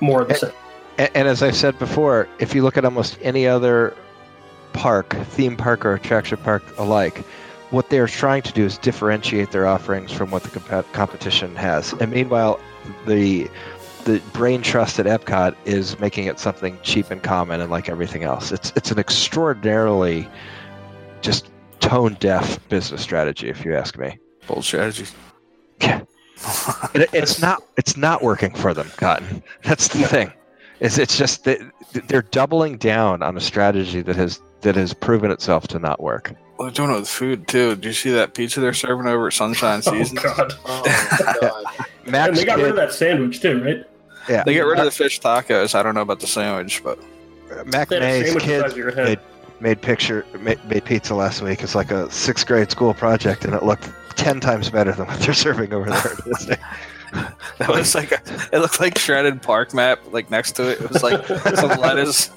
more 0.00 0.22
of 0.22 0.28
the 0.28 0.34
same. 0.34 0.52
And, 0.98 1.10
and 1.14 1.28
as 1.28 1.42
I've 1.42 1.56
said 1.56 1.78
before, 1.78 2.28
if 2.38 2.54
you 2.54 2.62
look 2.62 2.76
at 2.76 2.84
almost 2.84 3.18
any 3.22 3.46
other 3.46 3.94
park, 4.72 5.14
theme 5.26 5.56
park 5.56 5.84
or 5.84 5.94
attraction 5.94 6.38
park 6.38 6.62
alike, 6.78 7.24
what 7.72 7.88
they're 7.88 8.06
trying 8.06 8.42
to 8.42 8.52
do 8.52 8.64
is 8.64 8.78
differentiate 8.78 9.50
their 9.50 9.66
offerings 9.66 10.12
from 10.12 10.30
what 10.30 10.42
the 10.42 10.60
comp- 10.60 10.92
competition 10.92 11.56
has. 11.56 11.92
And 11.94 12.12
meanwhile, 12.12 12.60
the 13.06 13.50
the 14.04 14.20
brain 14.32 14.62
trust 14.62 14.98
at 14.98 15.06
Epcot 15.06 15.54
is 15.64 15.98
making 16.00 16.26
it 16.26 16.38
something 16.38 16.76
cheap 16.82 17.10
and 17.10 17.22
common 17.22 17.60
and 17.60 17.70
like 17.70 17.88
everything 17.88 18.24
else. 18.24 18.52
It's 18.52 18.72
it's 18.76 18.90
an 18.90 18.98
extraordinarily 18.98 20.28
just 21.22 21.50
tone 21.80 22.16
deaf 22.20 22.58
business 22.68 23.00
strategy, 23.00 23.48
if 23.48 23.64
you 23.64 23.74
ask 23.74 23.96
me. 23.96 24.18
Bold 24.46 24.64
strategy. 24.64 25.06
Yeah. 25.80 26.02
It, 26.94 27.08
it's 27.12 27.40
not 27.40 27.62
it's 27.78 27.96
not 27.96 28.22
working 28.22 28.54
for 28.54 28.74
them, 28.74 28.90
Cotton. 28.96 29.42
That's 29.62 29.88
the 29.88 30.06
thing. 30.06 30.32
Is 30.80 30.98
it's 30.98 31.16
just 31.16 31.44
that 31.44 31.60
they're 32.08 32.22
doubling 32.22 32.76
down 32.76 33.22
on 33.22 33.36
a 33.36 33.40
strategy 33.40 34.02
that 34.02 34.16
has 34.16 34.42
that 34.62 34.74
has 34.74 34.92
proven 34.92 35.30
itself 35.30 35.68
to 35.68 35.78
not 35.78 36.02
work. 36.02 36.34
Well, 36.58 36.68
they're 36.68 36.74
doing 36.74 36.90
it 36.96 37.00
with 37.00 37.08
food 37.08 37.48
too. 37.48 37.76
Do 37.76 37.88
you 37.88 37.94
see 37.94 38.10
that 38.10 38.34
pizza 38.34 38.60
they're 38.60 38.72
serving 38.74 39.06
over 39.06 39.26
at 39.28 39.32
Sunshine 39.32 39.82
Season? 39.82 40.18
Oh, 40.24 40.34
God. 40.36 40.52
Oh, 40.66 40.82
my 40.84 41.40
God. 41.40 41.86
Max 42.06 42.28
And 42.28 42.36
they 42.36 42.44
got 42.44 42.58
rid 42.58 42.70
of 42.70 42.76
that 42.76 42.92
sandwich, 42.92 43.40
too, 43.40 43.62
right? 43.62 43.84
yeah, 44.28 44.42
They 44.44 44.54
get 44.54 44.62
rid 44.66 44.78
of 44.78 44.84
the 44.84 44.90
fish 44.90 45.20
tacos. 45.20 45.74
I 45.74 45.82
don't 45.82 45.94
know 45.94 46.00
about 46.02 46.20
the 46.20 46.26
sandwich, 46.26 46.82
but 46.84 46.98
Mac 47.66 47.88
They 47.88 47.96
had 47.96 48.02
a 48.02 48.32
May's 48.34 48.42
kid 48.42 48.60
size 48.62 48.72
of 48.72 48.76
your 48.78 48.90
head. 48.92 49.06
made, 49.08 49.18
made 49.60 49.80
picture 49.82 50.26
made, 50.40 50.64
made 50.68 50.84
pizza 50.84 51.14
last 51.14 51.42
week. 51.42 51.62
It's 51.62 51.74
like 51.74 51.90
a 51.90 52.10
sixth 52.10 52.46
grade 52.46 52.70
school 52.70 52.92
project, 52.94 53.44
and 53.44 53.54
it 53.54 53.62
looked 53.62 53.88
ten 54.16 54.40
times 54.40 54.68
better 54.70 54.92
than 54.92 55.06
what 55.06 55.20
they're 55.20 55.32
serving 55.34 55.72
over 55.72 55.88
there. 55.90 56.58
that 57.58 57.68
was 57.68 57.94
like 57.94 58.10
a, 58.12 58.20
it 58.52 58.58
looked 58.58 58.80
like 58.80 58.98
shredded 58.98 59.42
park 59.42 59.74
map. 59.74 60.00
Like 60.10 60.30
next 60.30 60.52
to 60.52 60.70
it, 60.70 60.80
it 60.80 60.90
was 60.90 61.02
like 61.02 61.24
some 61.26 61.78
lettuce, 61.80 62.30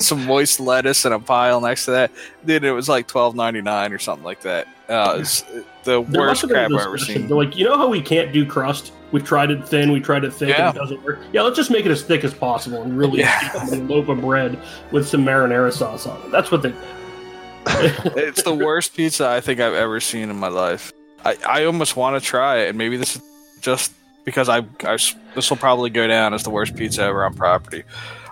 some 0.06 0.24
moist 0.26 0.60
lettuce, 0.60 1.04
and 1.04 1.14
a 1.14 1.18
pile 1.18 1.60
next 1.60 1.84
to 1.86 1.92
that. 1.92 2.10
Dude, 2.44 2.64
it 2.64 2.72
was 2.72 2.88
like 2.88 3.06
twelve 3.06 3.34
ninety 3.34 3.60
nine 3.60 3.92
or 3.92 3.98
something 3.98 4.24
like 4.24 4.40
that. 4.42 4.66
Uh, 4.88 5.18
it's 5.20 5.42
the 5.84 6.02
There 6.02 6.02
worst 6.02 6.14
must 6.14 6.40
have 6.42 6.50
been 6.50 6.58
a 6.58 6.68
crap 6.68 6.80
I've 6.80 6.86
ever 6.86 6.98
seen. 6.98 7.28
They're 7.28 7.36
like, 7.36 7.56
you 7.56 7.64
know 7.64 7.76
how 7.76 7.88
we 7.88 8.02
can't 8.02 8.32
do 8.32 8.44
crust? 8.44 8.92
We've 9.12 9.24
tried 9.24 9.50
it 9.50 9.66
thin, 9.66 9.92
we 9.92 10.00
tried 10.00 10.24
it 10.24 10.32
thick, 10.32 10.48
Yeah. 10.50 10.68
and 10.68 10.76
it 10.76 10.80
doesn't 10.80 11.02
work. 11.04 11.18
Yeah, 11.32 11.42
let's 11.42 11.56
just 11.56 11.70
make 11.70 11.84
it 11.86 11.90
as 11.90 12.02
thick 12.02 12.24
as 12.24 12.34
possible 12.34 12.82
and 12.82 12.96
really 12.98 13.20
Yeah. 13.20 13.68
in 13.72 13.80
a 13.80 13.84
loaf 13.84 14.08
of 14.08 14.20
bread 14.20 14.58
with 14.92 15.06
some 15.08 15.24
marinara 15.24 15.72
sauce 15.72 16.06
on 16.06 16.20
it. 16.22 16.30
That's 16.30 16.50
what 16.50 16.62
they 16.62 16.70
did. 16.70 16.78
It's 18.16 18.42
the 18.42 18.54
worst 18.54 18.96
pizza 18.96 19.28
I 19.28 19.40
think 19.40 19.60
I've 19.60 19.74
ever 19.74 20.00
seen 20.00 20.30
in 20.30 20.36
my 20.36 20.48
life. 20.48 20.92
I, 21.24 21.36
I 21.46 21.64
almost 21.64 21.96
want 21.96 22.20
to 22.20 22.26
try 22.26 22.58
it, 22.60 22.70
and 22.70 22.78
maybe 22.78 22.96
this 22.96 23.16
is 23.16 23.22
just 23.60 23.92
because 24.24 24.48
I, 24.48 24.58
I 24.84 24.96
this 25.34 25.50
will 25.50 25.56
probably 25.56 25.90
go 25.90 26.06
down 26.06 26.32
as 26.34 26.42
the 26.42 26.50
worst 26.50 26.74
pizza 26.74 27.02
ever 27.02 27.24
on 27.24 27.34
property. 27.34 27.82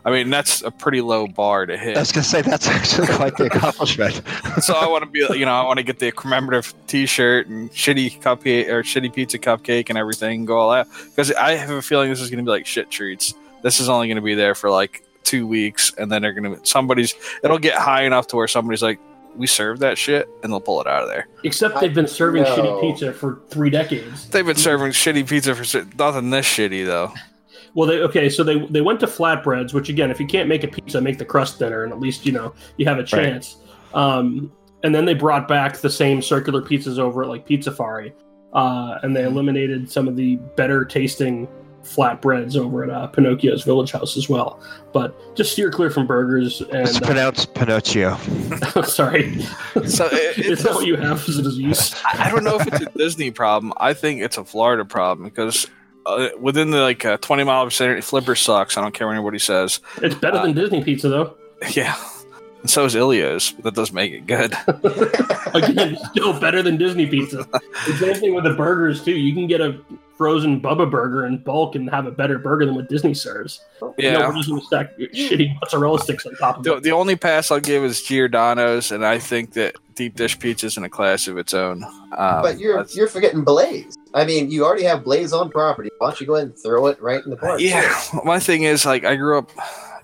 I 0.08 0.10
mean, 0.10 0.30
that's 0.30 0.62
a 0.62 0.70
pretty 0.70 1.02
low 1.02 1.26
bar 1.26 1.66
to 1.66 1.76
hit. 1.76 1.94
I 1.94 2.00
was 2.00 2.12
gonna 2.12 2.24
say 2.24 2.40
that's 2.40 2.66
actually 2.66 3.08
quite 3.08 3.36
the 3.36 3.44
accomplishment. 3.44 4.22
so 4.62 4.72
I 4.72 4.88
want 4.88 5.04
to 5.04 5.10
be, 5.10 5.18
you 5.38 5.44
know, 5.44 5.52
I 5.52 5.62
want 5.64 5.76
to 5.76 5.82
get 5.82 5.98
the 5.98 6.10
commemorative 6.12 6.72
T-shirt 6.86 7.46
and 7.48 7.70
shitty 7.72 8.18
cupcake 8.22 8.68
or 8.68 8.82
shitty 8.82 9.12
pizza 9.12 9.38
cupcake 9.38 9.90
and 9.90 9.98
everything, 9.98 10.46
go 10.46 10.56
all 10.56 10.70
out 10.72 10.86
because 11.10 11.30
I 11.32 11.56
have 11.56 11.68
a 11.68 11.82
feeling 11.82 12.08
this 12.08 12.22
is 12.22 12.30
going 12.30 12.42
to 12.42 12.44
be 12.44 12.50
like 12.50 12.64
shit 12.64 12.90
treats. 12.90 13.34
This 13.62 13.80
is 13.80 13.90
only 13.90 14.06
going 14.06 14.16
to 14.16 14.22
be 14.22 14.34
there 14.34 14.54
for 14.54 14.70
like 14.70 15.04
two 15.24 15.46
weeks, 15.46 15.92
and 15.98 16.10
then 16.10 16.22
they're 16.22 16.32
going 16.32 16.54
to 16.54 16.64
somebody's. 16.66 17.14
It'll 17.44 17.58
get 17.58 17.74
high 17.74 18.04
enough 18.04 18.28
to 18.28 18.36
where 18.36 18.48
somebody's 18.48 18.82
like, 18.82 18.98
"We 19.36 19.46
serve 19.46 19.80
that 19.80 19.98
shit," 19.98 20.26
and 20.42 20.50
they'll 20.50 20.60
pull 20.60 20.80
it 20.80 20.86
out 20.86 21.02
of 21.02 21.10
there. 21.10 21.28
Except 21.44 21.80
they've 21.82 21.92
been 21.92 22.06
serving 22.06 22.44
No. 22.44 22.56
shitty 22.56 22.80
pizza 22.80 23.12
for 23.12 23.40
three 23.50 23.68
decades. 23.68 24.26
They've 24.30 24.46
been 24.46 24.56
serving 24.56 24.92
shitty 24.92 25.28
pizza 25.28 25.54
for 25.54 25.84
nothing 25.98 26.30
this 26.30 26.46
shitty 26.46 26.86
though. 26.86 27.12
Well, 27.74 27.88
they 27.88 28.00
okay, 28.00 28.28
so 28.28 28.42
they 28.42 28.58
they 28.66 28.80
went 28.80 29.00
to 29.00 29.06
flatbreads, 29.06 29.72
which 29.72 29.88
again, 29.88 30.10
if 30.10 30.20
you 30.20 30.26
can't 30.26 30.48
make 30.48 30.64
a 30.64 30.68
pizza, 30.68 31.00
make 31.00 31.18
the 31.18 31.24
crust 31.24 31.58
thinner, 31.58 31.84
and 31.84 31.92
at 31.92 32.00
least 32.00 32.26
you 32.26 32.32
know 32.32 32.54
you 32.76 32.86
have 32.86 32.98
a 32.98 33.04
chance. 33.04 33.56
Um, 33.94 34.52
and 34.82 34.94
then 34.94 35.04
they 35.04 35.14
brought 35.14 35.48
back 35.48 35.78
the 35.78 35.90
same 35.90 36.22
circular 36.22 36.62
pizzas 36.62 36.98
over 36.98 37.22
at 37.22 37.28
like 37.28 37.46
Pizzafari, 37.46 38.12
uh, 38.52 38.98
and 39.02 39.14
they 39.14 39.24
eliminated 39.24 39.90
some 39.90 40.08
of 40.08 40.16
the 40.16 40.36
better 40.56 40.84
tasting 40.84 41.48
flatbreads 41.82 42.56
over 42.56 42.84
at 42.84 42.90
uh, 42.90 43.06
Pinocchio's 43.08 43.64
Village 43.64 43.92
House 43.92 44.16
as 44.16 44.28
well. 44.28 44.60
But 44.92 45.36
just 45.36 45.52
steer 45.52 45.70
clear 45.70 45.90
from 45.90 46.06
burgers 46.06 46.60
It's 46.60 46.96
and 46.96 47.04
pronounced 47.04 47.54
Pinocchio. 47.54 48.10
uh, 48.74 48.82
sorry, 48.82 49.40
So 49.86 50.06
it, 50.12 50.38
is 50.38 50.46
it's 50.52 50.62
that 50.64 50.74
what 50.74 50.86
you 50.86 50.96
have 50.96 51.26
as 51.28 51.38
a 51.38 51.42
disease? 51.42 51.94
I 52.12 52.30
don't 52.30 52.44
know 52.44 52.56
if 52.56 52.66
it's 52.66 52.80
a 52.80 52.98
Disney 52.98 53.30
problem. 53.30 53.72
I 53.78 53.94
think 53.94 54.20
it's 54.20 54.38
a 54.38 54.44
Florida 54.44 54.84
problem 54.84 55.28
because 55.28 55.66
uh, 56.08 56.28
within 56.40 56.70
the 56.70 56.80
like 56.80 57.04
uh, 57.04 57.16
20 57.18 57.44
mile 57.44 57.64
vicinity, 57.64 58.00
Flipper 58.00 58.34
sucks. 58.34 58.76
I 58.76 58.80
don't 58.80 58.92
care 58.94 59.06
what 59.06 59.14
anybody 59.14 59.38
says. 59.38 59.80
It's 60.02 60.14
better 60.14 60.40
than 60.42 60.54
Disney 60.54 60.82
pizza 60.82 61.08
though. 61.08 61.34
Yeah. 61.72 61.96
And 62.68 62.72
so 62.74 62.84
is 62.84 62.94
Ilio's, 62.94 63.52
but 63.52 63.64
that 63.64 63.74
does 63.76 63.94
make 63.94 64.12
it 64.12 64.26
good. 64.26 64.52
Again, 65.54 65.96
still 66.10 66.38
better 66.38 66.62
than 66.62 66.76
Disney 66.76 67.06
pizza. 67.06 67.46
The 67.86 67.96
same 67.98 68.14
thing 68.16 68.34
with 68.34 68.44
the 68.44 68.52
burgers 68.52 69.02
too. 69.02 69.12
You 69.16 69.32
can 69.32 69.46
get 69.46 69.62
a 69.62 69.80
frozen 70.18 70.60
Bubba 70.60 70.90
burger 70.90 71.24
in 71.24 71.38
bulk 71.38 71.76
and 71.76 71.88
have 71.88 72.04
a 72.06 72.10
better 72.10 72.38
burger 72.38 72.66
than 72.66 72.74
what 72.74 72.90
Disney 72.90 73.14
serves. 73.14 73.62
You 73.80 73.86
know, 74.12 74.18
Yeah. 74.18 74.28
we're 74.28 74.34
just 74.34 74.50
gonna 74.50 74.60
stack 74.60 74.98
shitty 74.98 75.58
mozzarella 75.62 75.98
sticks 75.98 76.26
on 76.26 76.34
top 76.36 76.58
of 76.58 76.64
The, 76.64 76.76
it. 76.76 76.82
the 76.82 76.92
only 76.92 77.16
pass 77.16 77.50
I'll 77.50 77.58
give 77.58 77.82
is 77.84 78.02
Giordano's, 78.02 78.92
and 78.92 79.02
I 79.02 79.18
think 79.18 79.54
that 79.54 79.76
deep 79.94 80.14
dish 80.16 80.38
pizza's 80.38 80.76
in 80.76 80.84
a 80.84 80.90
class 80.90 81.26
of 81.26 81.38
its 81.38 81.54
own. 81.54 81.82
Um, 81.84 82.42
But 82.42 82.58
you're 82.58 82.74
that's- 82.76 82.94
you're 82.94 83.08
forgetting 83.08 83.44
Blaze. 83.44 83.96
I 84.12 84.26
mean, 84.26 84.50
you 84.50 84.66
already 84.66 84.84
have 84.84 85.04
Blaze 85.04 85.32
on 85.32 85.48
property. 85.48 85.88
Why 85.96 86.08
don't 86.08 86.20
you 86.20 86.26
go 86.26 86.34
ahead 86.34 86.48
and 86.48 86.58
throw 86.58 86.86
it 86.88 87.00
right 87.00 87.24
in 87.24 87.30
the 87.30 87.36
park? 87.38 87.60
yeah. 87.60 87.94
My 88.24 88.38
thing 88.38 88.64
is, 88.64 88.84
like, 88.84 89.04
I 89.04 89.14
grew 89.16 89.38
up 89.38 89.50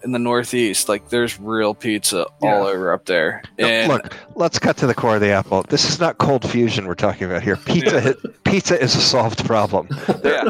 in 0.05 0.13
the 0.13 0.19
Northeast. 0.19 0.89
Like, 0.89 1.09
there's 1.09 1.41
real 1.41 1.75
pizza 1.75 2.27
Yeah. 2.43 2.55
all 2.57 2.67
over 2.67 2.93
up 2.93 3.07
there. 3.07 3.43
And 3.59 3.91
Look, 3.91 4.15
let's 4.37 4.59
cut 4.59 4.77
to 4.79 4.87
the 4.87 4.95
core 4.95 5.15
of 5.17 5.21
the 5.21 5.31
apple. 5.31 5.65
This 5.69 5.89
is 5.89 5.99
not 5.99 6.19
cold 6.19 6.49
fusion 6.49 6.87
we're 6.87 6.95
talking 6.95 7.25
about 7.27 7.43
here. 7.43 7.57
Pizza, 7.57 8.15
pizza 8.45 8.81
is 8.81 8.95
a 8.95 9.01
solved 9.01 9.45
problem, 9.47 9.89
yeah. 10.25 10.45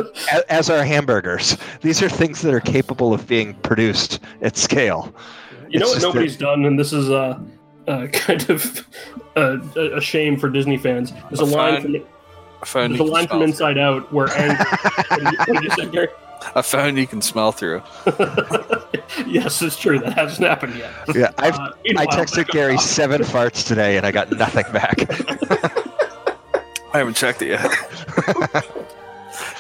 as 0.49 0.69
are 0.71 0.83
hamburgers. 0.85 1.57
These 1.81 2.03
are 2.03 2.09
things 2.09 2.43
that 2.43 2.53
are 2.53 2.61
capable 2.61 3.15
of 3.15 3.27
being 3.27 3.55
produced 3.55 4.19
at 4.43 4.57
scale. 4.57 5.15
You 5.69 5.79
know 5.81 5.87
what 5.87 5.95
just 5.95 6.07
nobody's 6.07 6.37
done, 6.37 6.65
and 6.67 6.79
this 6.79 6.93
is 6.93 7.11
uh, 7.11 7.39
uh, 7.89 8.07
kind 8.09 8.49
of 8.51 8.87
uh, 9.37 9.59
a 9.77 9.97
a 9.97 10.01
shame 10.01 10.39
for 10.39 10.49
Disney 10.49 10.77
fans. 10.77 11.13
There's 11.31 11.41
a 11.41 11.45
A 11.45 11.47
line 11.47 11.75
phone 11.83 11.83
from 11.83 11.95
A 11.97 12.89
there's 12.89 13.01
a 13.01 13.05
line 13.05 13.27
from 13.29 13.43
Inside 13.43 13.79
Out 13.79 14.13
where 14.13 14.29
Ang- 14.37 14.57
what 15.09 15.09
did 15.11 15.23
you- 15.33 15.39
what 15.39 15.47
did 15.47 15.63
you 15.65 15.71
say, 15.71 15.87
Gary? 15.91 16.07
through. 16.07 16.53
a 16.57 16.63
phone 16.63 16.97
you 16.97 17.07
can 17.07 17.23
smell 17.23 17.51
through. 17.53 17.83
yes, 19.27 19.63
it's 19.63 19.79
true. 19.79 19.99
That 19.99 20.15
hasn't 20.15 20.47
happened 20.47 20.77
yet. 20.77 20.93
Yeah, 21.15 21.31
I've, 21.39 21.55
Uh, 21.55 21.73
I 21.97 22.07
texted 22.07 22.49
Gary 22.53 22.79
seven 22.79 23.23
farts 23.23 23.67
today, 23.67 23.97
and 23.97 24.07
I 24.07 24.11
got 24.13 24.31
nothing 24.33 24.65
back. 24.73 25.07
I 26.95 26.99
haven't 26.99 27.15
checked 27.15 27.43
it 27.43 27.49
yet. 27.49 28.65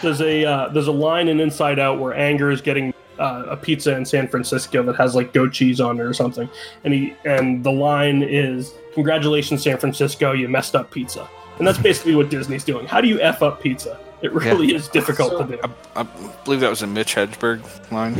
There's 0.03 0.21
a 0.21 0.45
uh, 0.45 0.69
there's 0.69 0.87
a 0.87 0.93
line 0.93 1.29
in 1.29 1.41
Inside 1.41 1.79
Out 1.79 1.99
where 1.99 2.15
Anger 2.15 2.51
is 2.51 2.61
getting 2.61 2.95
uh, 3.19 3.45
a 3.49 3.57
pizza 3.57 3.97
in 3.97 4.05
San 4.05 4.29
Francisco 4.29 4.83
that 4.85 4.97
has 4.97 5.15
like 5.15 5.33
goat 5.33 5.53
cheese 5.53 5.81
on 5.81 5.99
it 5.99 6.03
or 6.03 6.15
something, 6.15 6.49
and 6.85 6.95
he 6.95 7.15
and 7.25 7.65
the 7.65 7.73
line 7.73 8.23
is 8.23 8.73
"Congratulations, 8.95 9.63
San 9.63 9.79
Francisco, 9.79 10.33
you 10.33 10.49
messed 10.49 10.77
up 10.77 10.91
pizza." 10.91 11.29
And 11.59 11.67
that's 11.67 11.79
basically 11.79 12.15
what 12.15 12.31
Disney's 12.31 12.65
doing. 12.65 12.87
How 12.87 13.01
do 13.01 13.09
you 13.09 13.21
f 13.21 13.43
up 13.43 13.61
pizza? 13.63 13.99
It 14.23 14.33
really 14.33 14.75
is 14.75 14.89
difficult 14.89 15.33
So- 15.33 15.47
to 15.47 15.57
do. 15.57 15.63
I 15.95 16.03
believe 16.45 16.61
that 16.61 16.71
was 16.71 16.83
a 16.83 16.87
Mitch 16.87 17.15
Hedberg 17.15 17.63
line. 17.93 18.15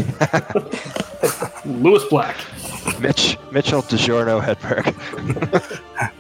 Lewis 1.83 2.05
Black. 2.05 2.37
Mitch 3.01 3.39
Mitchell 3.51 3.83
DiGiorno 3.83 4.43
Hedberg. 4.43 4.93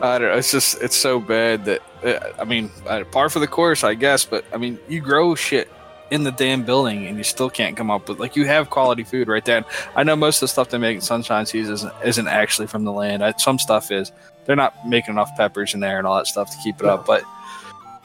I 0.00 0.18
don't 0.18 0.28
know. 0.28 0.36
It's 0.36 0.50
just 0.50 0.80
it's 0.82 0.96
so 0.96 1.20
bad 1.20 1.64
that 1.66 1.82
uh, 2.04 2.32
I 2.38 2.44
mean, 2.44 2.70
uh, 2.86 3.04
par 3.04 3.28
for 3.28 3.38
the 3.40 3.46
course, 3.46 3.84
I 3.84 3.94
guess. 3.94 4.24
But 4.24 4.44
I 4.52 4.56
mean, 4.56 4.78
you 4.88 5.00
grow 5.00 5.34
shit 5.34 5.68
in 6.10 6.24
the 6.24 6.32
damn 6.32 6.64
building, 6.64 7.06
and 7.06 7.18
you 7.18 7.24
still 7.24 7.50
can't 7.50 7.76
come 7.76 7.90
up 7.90 8.08
with 8.08 8.18
like 8.18 8.36
you 8.36 8.46
have 8.46 8.70
quality 8.70 9.04
food 9.04 9.28
right 9.28 9.44
there. 9.44 9.58
And 9.58 9.66
I 9.96 10.04
know 10.04 10.16
most 10.16 10.36
of 10.38 10.40
the 10.42 10.48
stuff 10.48 10.70
they 10.70 10.78
make 10.78 10.96
in 10.96 11.00
Sunshine 11.00 11.46
Seas 11.46 11.68
isn't, 11.68 11.92
isn't 12.04 12.28
actually 12.28 12.68
from 12.68 12.84
the 12.84 12.92
land. 12.92 13.24
I, 13.24 13.32
some 13.32 13.58
stuff 13.58 13.90
is. 13.90 14.12
They're 14.48 14.56
not 14.56 14.74
making 14.88 15.12
enough 15.14 15.30
peppers 15.36 15.74
in 15.74 15.80
there 15.80 15.98
and 15.98 16.06
all 16.06 16.16
that 16.16 16.26
stuff 16.26 16.50
to 16.50 16.56
keep 16.64 16.80
it 16.80 16.86
up. 16.86 17.06
But 17.06 17.22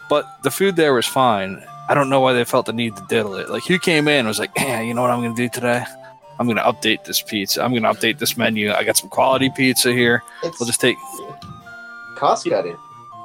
but 0.09 0.27
the 0.43 0.51
food 0.51 0.75
there 0.75 0.93
was 0.93 1.07
fine. 1.07 1.63
I 1.89 1.93
don't 1.95 2.09
know 2.09 2.19
why 2.19 2.33
they 2.33 2.43
felt 2.43 2.65
the 2.67 2.73
need 2.73 2.95
to 2.97 3.05
diddle 3.09 3.35
it. 3.35 3.49
Like 3.49 3.63
who 3.65 3.79
came 3.79 4.07
in 4.07 4.19
and 4.19 4.27
was 4.27 4.39
like, 4.39 4.51
yeah, 4.57 4.81
you 4.81 4.93
know 4.93 5.01
what 5.01 5.09
I'm 5.09 5.21
going 5.21 5.35
to 5.35 5.41
do 5.41 5.49
today? 5.49 5.83
I'm 6.39 6.45
going 6.47 6.57
to 6.57 6.63
update 6.63 7.05
this 7.05 7.21
pizza. 7.21 7.63
I'm 7.63 7.71
going 7.71 7.83
to 7.83 7.89
update 7.89 8.19
this 8.19 8.35
menu. 8.37 8.71
I 8.73 8.83
got 8.83 8.97
some 8.97 9.09
quality 9.09 9.49
pizza 9.55 9.93
here. 9.93 10.21
It's 10.43 10.59
We'll 10.59 10.67
just 10.67 10.81
take. 10.81 10.97
cost 12.17 12.47
cutting. 12.49 12.75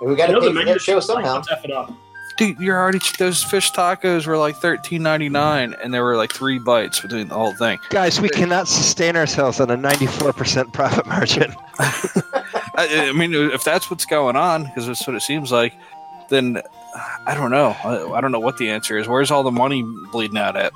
And 0.01 0.11
we 0.11 0.17
got 0.17 0.29
You 0.29 0.35
to 0.37 0.41
know 0.41 0.47
the 0.49 0.51
for 0.61 0.65
menu 0.65 0.79
show 0.79 1.01
somehow. 1.01 1.37
Let's 1.37 1.51
F 1.51 1.65
it 1.65 1.73
up. 1.73 1.93
Dude, 2.37 2.59
you're 2.61 2.79
already 2.79 3.01
those 3.19 3.43
fish 3.43 3.73
tacos 3.73 4.25
were 4.27 4.39
like 4.39 4.55
thirteen 4.57 5.03
ninety 5.03 5.29
nine, 5.29 5.75
and 5.83 5.93
there 5.93 6.05
were 6.05 6.17
like 6.17 6.33
three 6.33 6.61
bites 6.61 7.01
between 7.01 7.27
the 7.27 7.35
whole 7.35 7.53
thing. 7.55 7.81
Guys, 7.91 8.21
we 8.21 8.29
cannot 8.29 8.69
sustain 8.69 9.17
ourselves 9.17 9.59
on 9.59 9.71
a 9.73 9.77
94% 9.77 10.73
profit 10.73 11.05
margin. 11.07 11.53
I, 12.79 13.09
I 13.09 13.13
mean, 13.13 13.35
if 13.35 13.65
that's 13.65 13.91
what's 13.91 14.05
going 14.07 14.37
on, 14.37 14.65
because 14.65 14.87
that's 14.87 15.07
what 15.07 15.17
it 15.17 15.21
seems 15.23 15.51
like, 15.51 15.75
then 16.29 16.61
I 17.27 17.35
don't 17.35 17.51
know. 17.51 17.77
I, 17.85 18.13
I 18.17 18.21
don't 18.21 18.33
know 18.33 18.39
what 18.41 18.57
the 18.59 18.71
answer 18.71 18.97
is. 18.99 19.09
Where's 19.09 19.31
all 19.31 19.43
the 19.43 19.51
money 19.51 19.83
bleeding 20.13 20.39
out 20.39 20.57
at? 20.57 20.73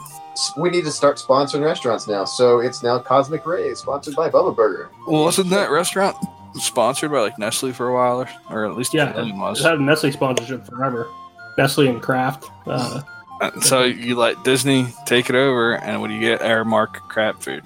We 0.57 0.71
need 0.71 0.85
to 0.85 0.91
start 0.93 1.17
sponsoring 1.19 1.63
restaurants 1.65 2.07
now. 2.09 2.25
So 2.25 2.61
it's 2.61 2.83
now 2.83 2.99
Cosmic 2.99 3.47
Ray, 3.47 3.75
sponsored 3.75 4.15
by 4.17 4.31
Bubba 4.31 4.55
Burger. 4.57 4.91
Well, 5.07 5.25
wasn't 5.25 5.51
that 5.51 5.71
restaurant 5.71 6.17
sponsored 6.55 7.11
by 7.11 7.21
like 7.21 7.39
Nestle 7.39 7.73
for 7.73 7.89
a 7.89 7.95
while, 7.95 8.23
or, 8.23 8.29
or 8.51 8.71
at 8.71 8.77
least 8.77 8.93
Yeah, 8.95 9.07
Pavilion 9.13 9.39
was? 9.39 9.59
it's 9.59 9.65
had 9.67 9.79
a 9.79 9.83
Nestle 9.83 10.11
sponsorship 10.13 10.67
forever. 10.67 11.07
Nestle 11.59 11.89
and 11.89 12.03
Kraft. 12.03 12.51
Uh, 12.67 13.03
Uh, 13.41 13.51
so 13.61 13.83
you 13.83 14.15
let 14.15 14.43
Disney 14.45 14.87
take 15.05 15.29
it 15.29 15.35
over, 15.35 15.75
and 15.79 16.01
what 16.01 16.07
do 16.09 16.15
you 16.15 16.21
get? 16.21 16.41
Aramark 16.41 16.93
crap 17.09 17.43
food. 17.43 17.65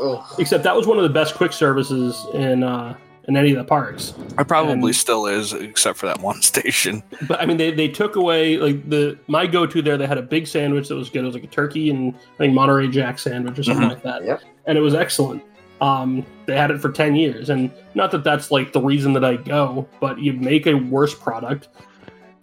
Ugh. 0.00 0.24
except 0.38 0.64
that 0.64 0.74
was 0.74 0.86
one 0.86 0.96
of 0.96 1.04
the 1.04 1.08
best 1.10 1.34
quick 1.36 1.52
services 1.52 2.26
in 2.34 2.62
uh, 2.64 2.96
in 3.28 3.36
any 3.36 3.52
of 3.52 3.56
the 3.58 3.64
parks. 3.64 4.14
It 4.38 4.48
probably 4.48 4.72
And- 4.72 4.96
still 4.96 5.26
is, 5.26 5.52
except 5.52 5.98
for 5.98 6.06
that 6.06 6.20
one 6.20 6.42
station. 6.52 7.02
But 7.28 7.40
I 7.40 7.46
mean, 7.46 7.56
they, 7.56 7.70
they 7.70 7.88
took 7.88 8.16
away 8.16 8.56
like 8.58 8.88
the 8.88 9.18
my 9.28 9.46
go 9.46 9.66
to 9.66 9.80
there. 9.82 9.96
They 9.96 10.06
had 10.06 10.18
a 10.18 10.22
big 10.22 10.46
sandwich 10.46 10.88
that 10.88 10.96
was 10.96 11.08
good. 11.10 11.22
It 11.22 11.26
was 11.26 11.34
like 11.34 11.44
a 11.44 11.48
turkey 11.48 11.90
and 11.90 12.14
I 12.14 12.36
think 12.38 12.54
Monterey 12.54 12.88
Jack 12.88 13.18
sandwich 13.18 13.58
or 13.58 13.62
something 13.62 13.86
Mhm. 13.86 13.90
like 13.90 14.02
that. 14.02 14.24
Yep. 14.24 14.40
And 14.66 14.76
it 14.78 14.80
was 14.80 14.94
excellent. 14.94 15.42
Um, 15.80 16.24
they 16.46 16.56
had 16.56 16.70
it 16.70 16.80
for 16.80 16.92
ten 16.92 17.16
years, 17.16 17.50
and 17.50 17.68
not 17.96 18.12
that 18.12 18.22
that's 18.22 18.52
like 18.52 18.72
the 18.72 18.80
reason 18.80 19.12
that 19.14 19.24
I 19.24 19.34
go, 19.34 19.88
but 20.00 20.20
you 20.20 20.32
make 20.32 20.66
a 20.68 20.74
worse 20.74 21.12
product. 21.12 21.68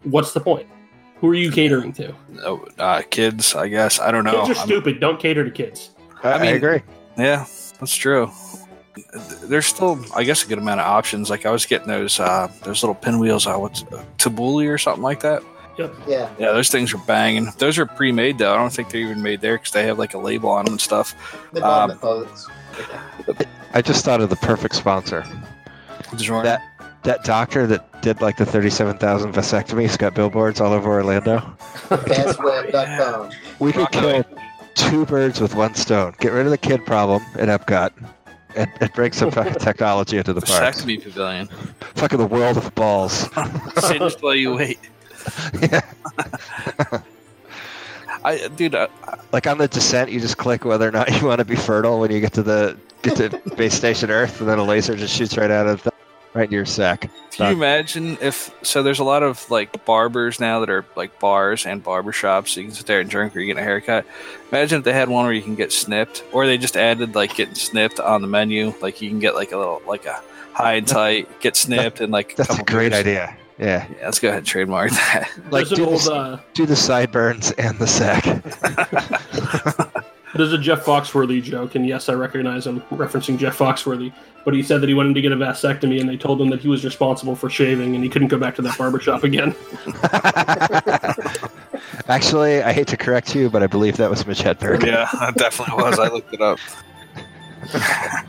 What's 0.04 0.34
the 0.34 0.42
point? 0.42 0.68
Who 1.22 1.30
are 1.30 1.36
you 1.36 1.50
catering 1.52 1.94
to? 1.94 2.14
Oh, 2.46 2.66
uh, 2.80 3.02
kids, 3.10 3.56
I 3.56 3.68
guess. 3.70 4.00
I 4.00 4.12
don't 4.12 4.24
know. 4.26 4.46
kids 4.46 4.58
are 4.58 4.60
I'm- 4.62 4.68
stupid. 4.68 5.00
Don't 5.00 5.20
cater 5.20 5.44
to 5.46 5.52
kids. 5.52 5.92
I, 6.24 6.32
I 6.34 6.42
mean- 6.42 6.56
agree. 6.56 6.82
Yeah, 7.18 7.46
that's 7.80 7.96
true. 7.96 8.30
There's 9.44 9.66
still, 9.66 10.00
I 10.16 10.24
guess, 10.24 10.44
a 10.44 10.48
good 10.48 10.58
amount 10.58 10.80
of 10.82 10.88
options. 10.88 11.30
Like 11.30 11.46
I 11.46 11.52
was 11.52 11.66
getting 11.66 11.88
those 11.88 12.20
uh, 12.20 12.52
those 12.64 12.84
little 12.84 12.96
pinwheels. 12.96 13.48
Uh, 13.48 13.56
what's 13.58 13.84
uh, 13.84 14.04
Tabbouleh 14.18 14.70
or 14.70 14.78
something 14.78 15.04
like 15.04 15.22
that. 15.22 15.44
Yeah. 15.78 16.30
Yeah, 16.38 16.52
those 16.52 16.68
things 16.70 16.94
are 16.94 16.98
banging. 17.08 17.48
Those 17.58 17.78
are 17.78 17.86
pre-made 17.86 18.38
though. 18.38 18.54
I 18.54 18.58
don't 18.58 18.72
think 18.74 18.90
they're 18.90 19.00
even 19.02 19.22
made 19.22 19.40
there 19.40 19.58
because 19.58 19.72
they 19.72 19.86
have 19.86 19.98
like 19.98 20.14
a 20.14 20.18
label 20.18 20.50
on 20.50 20.66
them 20.66 20.74
and 20.74 20.82
stuff. 20.82 21.16
The 21.54 21.62
bottom 21.62 21.92
Um, 21.92 22.00
clothes. 22.00 22.50
I 23.74 23.82
just 23.82 24.04
thought 24.04 24.20
of 24.20 24.30
the 24.30 24.36
perfect 24.38 24.76
sponsor. 24.76 25.24
DiGiorno. 26.12 26.44
That 26.44 26.62
that 27.04 27.24
doctor 27.24 27.66
that 27.68 28.02
did 28.02 28.20
like 28.20 28.36
the 28.36 28.46
37,000 28.46 29.32
vasectomies 29.34 29.98
got 29.98 30.14
billboards 30.16 30.60
all 30.60 30.74
over 30.74 30.90
Orlando. 30.92 31.40
Passweb.com. 31.88 33.32
We 33.60 33.72
could 33.72 33.90
kill 33.92 34.24
two 34.76 35.06
birds 35.06 35.40
with 35.40 35.56
one 35.56 35.76
stone. 35.76 36.14
Get 36.20 36.34
rid 36.34 36.46
of 36.46 36.52
the 36.52 36.58
kid 36.58 36.86
problem 36.86 37.22
at 37.36 37.48
Epcot 37.48 37.92
and, 38.56 38.72
and 38.80 38.94
bring 38.94 39.12
some 39.12 39.32
fucking 39.32 39.56
technology 39.56 40.18
into 40.18 40.34
the 40.34 40.42
parks. 40.42 40.82
Vasectomy 40.82 41.02
pavilion. 41.02 41.48
Fucking 41.96 42.18
the 42.18 42.26
world 42.26 42.58
of 42.58 42.74
balls. 42.76 43.30
Singed 43.78 44.22
while 44.22 44.36
you 44.36 44.56
wait. 44.56 44.80
yeah. 45.62 45.82
I, 48.24 48.48
dude, 48.50 48.76
I, 48.76 48.88
Like 49.32 49.48
on 49.48 49.58
the 49.58 49.68
descent, 49.68 50.12
you 50.12 50.20
just 50.20 50.38
click 50.38 50.66
whether 50.66 50.88
or 50.88 50.92
not 50.92 51.20
you 51.20 51.28
want 51.28 51.40
to 51.40 51.46
be 51.46 51.56
fertile 51.56 52.00
when 52.00 52.12
you 52.12 52.20
get 52.20 52.34
to 52.34 52.44
the 52.44 52.78
get 53.02 53.16
to 53.18 53.30
base 53.56 53.74
station 53.74 54.10
Earth, 54.10 54.40
and 54.42 54.50
then 54.50 54.60
a 54.60 54.64
laser 54.64 54.96
just 54.96 55.16
shoots 55.16 55.38
right 55.38 55.52
out 55.52 55.68
of 55.68 55.84
the, 55.84 55.92
right 56.34 56.44
into 56.44 56.56
your 56.56 56.66
sack. 56.66 57.10
Can 57.32 57.52
you 57.52 57.58
imagine 57.58 58.18
if 58.22 58.54
so? 58.64 58.84
There's 58.84 59.00
a 59.00 59.04
lot 59.04 59.24
of 59.24 59.50
like 59.50 59.86
barbers 59.86 60.40
now 60.40 60.60
that 60.60 60.70
are 60.70 60.86
like 60.96 61.20
bars 61.20 61.66
and 61.66 61.84
barber 61.84 62.12
shops. 62.12 62.52
So 62.52 62.60
you 62.60 62.68
can 62.68 62.76
sit 62.76 62.86
there 62.88 63.00
and 63.00 63.10
drink 63.10 63.36
or 63.36 63.40
you 63.40 63.48
get 63.54 63.60
a 63.60 63.64
haircut. 63.64 64.06
Imagine 64.52 64.80
if 64.80 64.84
they 64.86 64.94
had 64.94 65.10
one 65.10 65.26
where 65.26 65.34
you 65.34 65.42
can 65.42 65.56
get 65.56 65.72
snipped, 65.72 66.24
or 66.34 66.46
they 66.46 66.58
just 66.58 66.76
added 66.76 67.16
like 67.16 67.36
getting 67.36 67.56
snipped 67.56 68.00
on 68.00 68.22
the 68.22 68.28
menu. 68.28 68.74
Like 68.82 69.02
you 69.02 69.10
can 69.10 69.20
get 69.20 69.36
like 69.36 69.52
a 69.54 69.58
little 69.58 69.82
like 69.88 70.06
a 70.06 70.22
high 70.54 70.74
and 70.74 70.88
tight, 70.88 71.40
get 71.40 71.56
snipped, 71.56 72.02
and 72.02 72.12
like 72.12 72.36
That's 72.36 72.50
a 72.50 72.58
couple 72.58 72.66
great 72.66 72.90
beers. 72.92 73.00
idea. 73.02 73.38
Yeah, 73.58 73.86
Yeah, 73.90 74.06
let's 74.06 74.20
go 74.20 74.30
ahead 74.30 74.38
and 74.40 74.48
trademark 74.48 74.92
that. 74.92 75.30
like 75.52 75.68
do, 75.68 75.86
old 75.86 76.02
the, 76.02 76.14
uh, 76.14 76.40
do 76.54 76.66
the 76.66 76.76
sideburns 76.78 77.52
and 77.52 77.78
the 77.78 77.88
sack. 77.88 78.24
there's 80.40 80.54
a 80.54 80.58
Jeff 80.58 80.86
Foxworthy 80.86 81.44
joke, 81.44 81.76
and 81.76 81.86
yes, 81.86 82.08
I 82.08 82.14
recognize 82.14 82.66
him 82.66 82.80
referencing 82.92 83.38
Jeff 83.38 83.58
Foxworthy. 83.58 84.14
But 84.46 84.54
he 84.54 84.64
said 84.64 84.80
that 84.82 84.88
he 84.88 84.96
wanted 84.96 85.16
to 85.16 85.22
get 85.22 85.34
a 85.34 85.36
vasectomy, 85.36 86.00
and 86.00 86.10
they 86.10 86.16
told 86.16 86.42
him 86.42 86.50
that 86.50 86.62
he 86.62 86.70
was 86.70 86.86
responsible 86.86 87.36
for 87.36 87.50
shaving, 87.50 87.94
and 87.94 88.04
he 88.04 88.10
couldn't 88.10 88.30
go 88.30 88.38
back 88.38 88.56
to 88.56 88.62
that 88.62 88.78
barber 88.78 89.02
shop 89.02 89.26
again. 89.26 89.54
Actually, 92.08 92.64
I 92.64 92.72
hate 92.72 92.88
to 92.88 92.98
correct 92.98 93.36
you, 93.36 93.50
but 93.50 93.62
I 93.62 93.68
believe 93.68 93.98
that 93.98 94.10
was 94.10 94.26
Mitch 94.26 94.40
Hedberg. 94.40 94.86
yeah, 94.86 95.10
it 95.28 95.36
definitely 95.36 95.84
was. 95.84 96.00
I 96.00 96.08
looked 96.08 96.34
it 96.34 96.42
up. 96.42 96.58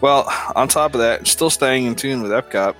well, 0.00 0.32
on 0.54 0.68
top 0.68 0.94
of 0.94 1.00
that, 1.00 1.26
still 1.26 1.50
staying 1.50 1.86
in 1.86 1.96
tune 1.96 2.22
with 2.22 2.30
Epcot, 2.30 2.76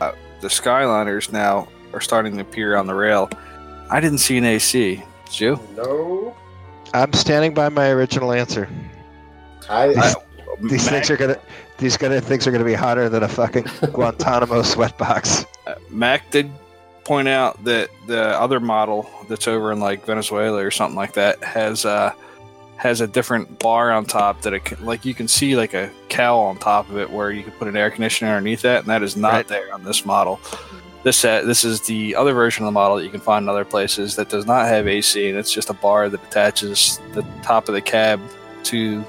uh, 0.00 0.12
the 0.42 0.48
Skyliners 0.48 1.32
now 1.32 1.68
are 1.94 2.02
starting 2.02 2.34
to 2.34 2.42
appear 2.42 2.76
on 2.76 2.86
the 2.86 2.94
rail. 2.94 3.30
I 3.90 4.00
didn't 4.00 4.18
see 4.18 4.36
an 4.36 4.44
AC. 4.44 5.02
Did 5.24 5.40
you? 5.40 5.60
No. 5.74 6.36
I'm 6.94 7.12
standing 7.12 7.52
by 7.54 7.68
my 7.68 7.88
original 7.90 8.32
answer. 8.32 8.68
I, 9.68 9.88
These, 9.88 9.98
I 9.98 10.14
these 10.62 10.88
things 10.88 11.10
are 11.10 11.16
gonna 11.16 11.38
these 11.78 11.96
gonna 11.96 12.20
things 12.20 12.46
are 12.46 12.52
gonna 12.52 12.64
be 12.64 12.74
hotter 12.74 13.08
than 13.08 13.22
a 13.22 13.28
fucking 13.28 13.64
Guantanamo 13.92 14.62
sweatbox. 14.62 15.44
Uh, 15.66 15.74
Mac 15.90 16.30
did 16.30 16.50
point 17.04 17.28
out 17.28 17.62
that 17.64 17.90
the 18.06 18.40
other 18.40 18.60
model 18.60 19.10
that's 19.28 19.46
over 19.48 19.72
in 19.72 19.80
like 19.80 20.06
Venezuela 20.06 20.64
or 20.64 20.70
something 20.70 20.96
like 20.96 21.14
that 21.14 21.42
has 21.44 21.84
uh 21.84 22.12
has 22.76 23.00
a 23.00 23.06
different 23.06 23.58
bar 23.58 23.90
on 23.92 24.04
top 24.04 24.42
that 24.42 24.52
it 24.52 24.64
can, 24.64 24.84
like 24.84 25.04
you 25.04 25.14
can 25.14 25.26
see 25.28 25.56
like 25.56 25.74
a 25.74 25.90
cowl 26.08 26.40
on 26.42 26.56
top 26.58 26.88
of 26.90 26.96
it 26.98 27.10
where 27.10 27.30
you 27.30 27.42
can 27.42 27.52
put 27.52 27.66
an 27.68 27.76
air 27.76 27.90
conditioner 27.90 28.30
underneath 28.30 28.62
that 28.62 28.80
and 28.80 28.88
that 28.88 29.02
is 29.02 29.16
not 29.16 29.32
Right. 29.32 29.48
there 29.48 29.72
on 29.74 29.82
this 29.84 30.04
model. 30.04 30.40
This 31.04 31.24
uh, 31.24 31.42
this 31.42 31.64
is 31.64 31.82
the 31.82 32.16
other 32.16 32.32
version 32.32 32.64
of 32.64 32.68
the 32.68 32.72
model 32.72 32.96
that 32.96 33.04
you 33.04 33.10
can 33.10 33.20
find 33.20 33.44
in 33.44 33.48
other 33.48 33.64
places 33.64 34.16
that 34.16 34.30
does 34.30 34.46
not 34.46 34.66
have 34.66 34.88
AC 34.88 35.28
and 35.28 35.38
it's 35.38 35.52
just 35.52 35.70
a 35.70 35.74
bar 35.74 36.08
that 36.08 36.24
attaches 36.24 36.98
the 37.12 37.22
top 37.42 37.68
of 37.68 37.74
the 37.74 37.82
cab 37.82 38.20
to 38.64 39.04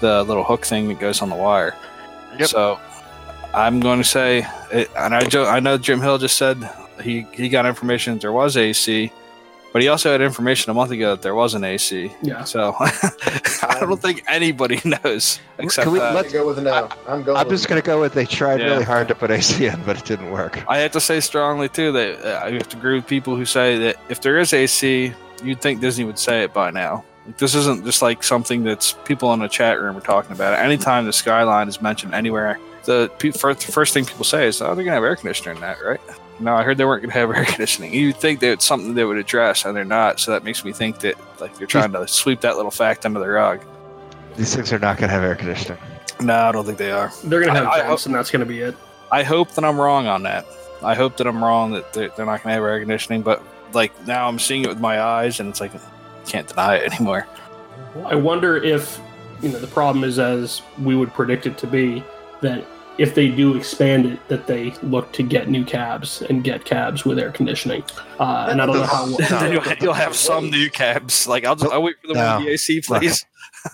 the 0.00 0.24
little 0.24 0.42
hook 0.42 0.64
thing 0.64 0.88
that 0.88 0.98
goes 0.98 1.22
on 1.22 1.28
the 1.28 1.36
wire. 1.36 1.76
Yep. 2.38 2.48
So 2.48 2.80
I'm 3.54 3.80
going 3.80 3.98
to 3.98 4.04
say, 4.04 4.46
it, 4.72 4.90
and 4.96 5.14
I, 5.14 5.56
I 5.56 5.60
know 5.60 5.76
Jim 5.76 6.00
Hill 6.00 6.18
just 6.18 6.36
said 6.36 6.68
he, 7.02 7.26
he 7.32 7.48
got 7.48 7.66
information 7.66 8.14
that 8.14 8.22
there 8.22 8.32
was 8.32 8.56
AC, 8.56 9.12
but 9.72 9.82
he 9.82 9.88
also 9.88 10.12
had 10.12 10.20
information 10.20 10.70
a 10.70 10.74
month 10.74 10.90
ago 10.90 11.10
that 11.14 11.22
there 11.22 11.34
was 11.34 11.54
an 11.54 11.64
AC. 11.64 12.12
Yeah. 12.22 12.44
So 12.44 12.74
I 12.80 13.78
don't 13.80 14.00
think 14.00 14.22
anybody 14.28 14.80
knows 15.04 15.40
except 15.58 15.84
Can 15.84 15.92
we- 15.92 16.00
uh, 16.00 16.12
let's- 16.14 16.32
gonna 16.32 16.44
go 16.44 16.48
with 16.48 16.58
a 16.58 16.62
no. 16.62 16.88
I'm 17.08 17.22
going. 17.22 17.36
I'm 17.38 17.48
just 17.48 17.68
gonna 17.68 17.80
go 17.82 18.00
with 18.00 18.12
they 18.14 18.26
tried 18.26 18.60
Yeah. 18.60 18.66
really 18.66 18.84
hard 18.84 19.08
to 19.08 19.14
put 19.14 19.30
AC 19.30 19.66
in, 19.66 19.82
but 19.84 19.98
it 19.98 20.04
didn't 20.04 20.30
work. 20.30 20.62
I 20.68 20.78
have 20.78 20.92
to 20.92 21.00
say 21.00 21.20
strongly 21.20 21.68
too 21.68 21.92
that 21.92 22.24
uh, 22.24 22.44
I 22.46 22.50
have 22.52 22.68
to 22.70 22.76
agree 22.76 22.94
with 22.96 23.06
people 23.06 23.36
who 23.36 23.44
say 23.44 23.78
that 23.78 23.96
if 24.08 24.20
there 24.20 24.38
is 24.38 24.52
AC, 24.52 25.12
you'd 25.42 25.60
think 25.60 25.80
Disney 25.80 26.04
would 26.04 26.18
say 26.18 26.42
it 26.44 26.52
by 26.52 26.70
now. 26.70 27.04
Like, 27.26 27.38
this 27.38 27.54
isn't 27.54 27.84
just 27.84 28.02
like 28.02 28.22
something 28.24 28.64
that's 28.64 28.92
people 29.04 29.32
in 29.32 29.40
the 29.40 29.48
chat 29.48 29.80
room 29.80 29.96
are 29.96 30.00
talking 30.00 30.32
about. 30.32 30.58
Anytime 30.58 31.04
the 31.06 31.12
skyline 31.12 31.68
is 31.68 31.80
mentioned 31.80 32.14
anywhere, 32.14 32.58
the 32.84 33.10
pe- 33.18 33.30
first, 33.30 33.64
first 33.66 33.94
thing 33.94 34.04
people 34.04 34.24
say 34.24 34.48
is, 34.48 34.60
"Oh, 34.60 34.74
they're 34.74 34.84
gonna 34.84 34.96
have 34.96 35.04
air 35.04 35.14
conditioner 35.14 35.52
in 35.52 35.60
that, 35.60 35.78
right?" 35.84 36.00
No, 36.40 36.54
I 36.54 36.62
heard 36.62 36.76
they 36.78 36.84
weren't 36.84 37.02
gonna 37.02 37.12
have 37.12 37.30
air 37.30 37.44
conditioning. 37.48 37.92
You'd 37.94 38.16
think 38.16 38.40
that 38.40 38.50
it's 38.52 38.64
something 38.64 38.94
they 38.94 39.04
would 39.04 39.18
address, 39.18 39.64
and 39.64 39.76
they're 39.76 39.84
not. 39.84 40.18
So 40.20 40.30
that 40.32 40.44
makes 40.44 40.64
me 40.64 40.72
think 40.72 40.98
that 41.00 41.16
like 41.40 41.56
they're 41.56 41.66
trying 41.66 41.92
to 41.92 42.06
sweep 42.08 42.40
that 42.40 42.56
little 42.56 42.70
fact 42.70 43.04
under 43.06 43.20
the 43.20 43.28
rug. 43.28 43.60
These 44.36 44.54
things 44.54 44.72
are 44.72 44.78
not 44.78 44.98
gonna 44.98 45.12
have 45.12 45.22
air 45.22 45.34
conditioning. 45.36 45.78
No, 46.20 46.34
I 46.36 46.52
don't 46.52 46.64
think 46.64 46.78
they 46.78 46.90
are. 46.92 47.12
They're 47.24 47.40
gonna 47.44 47.58
have 47.58 47.66
I- 47.68 47.80
I- 47.82 47.96
and 48.06 48.14
that's 48.14 48.30
gonna 48.30 48.44
be 48.46 48.60
it. 48.60 48.76
I 49.10 49.22
hope 49.22 49.50
that 49.52 49.64
I'm 49.64 49.78
wrong 49.78 50.06
on 50.06 50.22
that. 50.22 50.46
I 50.82 50.94
hope 50.94 51.16
that 51.18 51.26
I'm 51.26 51.44
wrong 51.44 51.72
that 51.72 51.92
they're, 51.92 52.08
they're 52.16 52.26
not 52.26 52.42
going 52.42 52.48
to 52.54 52.54
have 52.54 52.62
air 52.64 52.80
conditioning. 52.80 53.22
But 53.22 53.42
like 53.72 53.92
now, 54.06 54.26
I'm 54.26 54.38
seeing 54.38 54.64
it 54.64 54.68
with 54.68 54.80
my 54.80 55.00
eyes, 55.00 55.38
and 55.38 55.48
it's 55.48 55.60
like 55.60 55.70
can't 56.26 56.48
deny 56.48 56.76
it 56.76 56.92
anymore. 56.94 57.26
I 58.06 58.14
wonder 58.14 58.56
if 58.56 58.98
you 59.42 59.50
know 59.50 59.58
the 59.58 59.66
problem 59.68 60.02
is 60.02 60.18
as 60.18 60.62
we 60.80 60.96
would 60.96 61.12
predict 61.12 61.46
it 61.46 61.58
to 61.58 61.66
be 61.66 62.02
that 62.40 62.64
if 62.98 63.14
they 63.14 63.28
do 63.28 63.56
expand 63.56 64.06
it, 64.06 64.28
that 64.28 64.46
they 64.46 64.70
look 64.82 65.12
to 65.12 65.22
get 65.22 65.48
new 65.48 65.64
cabs 65.64 66.22
and 66.22 66.44
get 66.44 66.64
cabs 66.64 67.04
with 67.04 67.18
air 67.18 67.30
conditioning. 67.30 67.82
Uh, 68.18 68.48
and 68.50 68.60
I 68.60 68.66
don't 68.66 68.76
know 68.76 68.84
how. 68.84 69.06
No. 69.06 69.16
then 69.16 69.52
you'll, 69.52 69.64
you'll 69.80 69.92
have 69.92 70.14
some 70.14 70.50
new 70.50 70.70
cabs. 70.70 71.26
Like 71.26 71.44
I'll, 71.44 71.56
just, 71.56 71.72
I'll 71.72 71.82
wait 71.82 71.96
for 72.00 72.08
the 72.08 72.14
one 72.14 72.24
No. 72.24 72.38
with 72.40 72.48
AC, 72.48 72.82
please. 72.82 73.24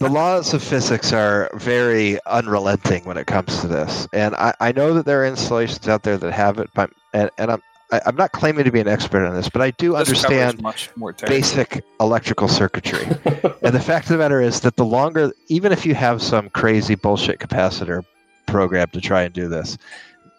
the 0.00 0.08
laws 0.08 0.54
of 0.54 0.62
physics 0.62 1.12
are 1.12 1.50
very 1.54 2.18
unrelenting 2.26 3.04
when 3.04 3.16
it 3.16 3.26
comes 3.26 3.60
to 3.60 3.68
this, 3.68 4.06
and 4.12 4.34
I, 4.36 4.54
I 4.60 4.72
know 4.72 4.94
that 4.94 5.06
there 5.06 5.22
are 5.22 5.26
installations 5.26 5.88
out 5.88 6.02
there 6.02 6.18
that 6.18 6.32
have 6.32 6.58
it, 6.58 6.70
but 6.74 6.90
and, 7.12 7.30
and 7.38 7.50
I'm 7.52 7.62
I, 7.90 8.00
I'm 8.06 8.16
not 8.16 8.32
claiming 8.32 8.64
to 8.64 8.70
be 8.70 8.80
an 8.80 8.88
expert 8.88 9.26
on 9.26 9.34
this, 9.34 9.48
but 9.48 9.62
I 9.62 9.70
do 9.72 9.92
This 9.92 10.08
understand 10.08 10.60
much 10.62 10.90
more 10.96 11.12
basic 11.12 11.82
electrical 12.00 12.48
circuitry. 12.48 13.04
and 13.62 13.74
the 13.74 13.80
fact 13.80 14.06
of 14.06 14.10
the 14.10 14.18
matter 14.18 14.40
is 14.40 14.60
that 14.60 14.76
the 14.76 14.84
longer, 14.84 15.32
even 15.48 15.72
if 15.72 15.86
you 15.86 15.94
have 15.94 16.20
some 16.22 16.50
crazy 16.50 16.94
bullshit 16.94 17.38
capacitor 17.38 18.04
program 18.48 18.88
to 18.90 19.00
try 19.00 19.22
and 19.22 19.32
do 19.32 19.48
this, 19.48 19.78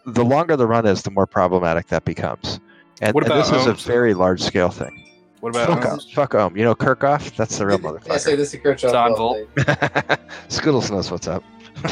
the 0.06 0.24
longer 0.24 0.56
the 0.56 0.66
run 0.66 0.86
is, 0.86 1.02
the 1.02 1.10
more 1.10 1.26
problematic 1.26 1.86
that 1.88 2.04
becomes. 2.04 2.60
And, 3.00 3.14
What 3.14 3.24
and 3.24 3.32
about 3.32 3.50
this 3.50 3.60
is 3.62 3.66
a 3.66 3.74
very 3.88 4.12
large 4.14 4.42
scale 4.42 4.68
thing. 4.68 5.06
What 5.40 5.54
about 5.56 5.68
Fuck 5.68 5.84
ohms? 5.84 5.92
ohm. 6.04 6.10
Fuck 6.14 6.34
ohm. 6.34 6.56
You 6.56 6.64
know 6.64 6.74
Kirchhoff? 6.74 7.34
That's 7.36 7.56
the 7.56 7.66
real 7.66 7.78
motherfucker. 7.78 8.10
I 8.10 8.16
say 8.18 8.36
this 8.36 8.52
is 8.52 8.60
Kirchhoff. 8.60 8.92
John 8.92 9.12
all 9.12 9.16
Volt. 9.16 9.54
day. 9.56 10.16
Skittles 10.48 10.90
knows 10.90 11.10
what's 11.10 11.26
up. 11.28 11.42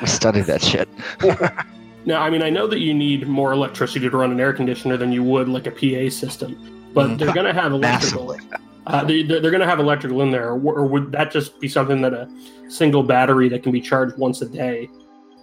we 0.00 0.06
studied 0.06 0.46
that 0.46 0.62
shit. 0.62 0.88
Now, 2.04 2.20
I 2.20 2.30
mean, 2.30 2.42
I 2.42 2.50
know 2.50 2.66
that 2.66 2.80
you 2.80 2.92
need 2.92 3.28
more 3.28 3.52
electricity 3.52 4.10
to 4.10 4.16
run 4.16 4.32
an 4.32 4.40
air 4.40 4.52
conditioner 4.52 4.96
than 4.96 5.12
you 5.12 5.22
would 5.22 5.48
like 5.48 5.68
a 5.68 5.70
PA 5.70 6.10
system, 6.10 6.90
but 6.92 7.06
Mhm. 7.10 7.18
they're 7.18 7.32
going 7.32 7.46
to 7.46 7.52
have 7.52 7.70
electrical. 7.70 8.26
Massively. 8.26 8.58
Uh, 8.86 9.04
they, 9.04 9.22
they're 9.22 9.40
going 9.40 9.60
to 9.60 9.66
have 9.66 9.78
electrical 9.78 10.22
in 10.22 10.30
there, 10.30 10.50
or, 10.50 10.54
or 10.74 10.86
would 10.86 11.12
that 11.12 11.30
just 11.30 11.60
be 11.60 11.68
something 11.68 12.00
that 12.02 12.12
a 12.12 12.28
single 12.68 13.02
battery 13.02 13.48
that 13.48 13.62
can 13.62 13.70
be 13.70 13.80
charged 13.80 14.16
once 14.18 14.42
a 14.42 14.46
day 14.48 14.88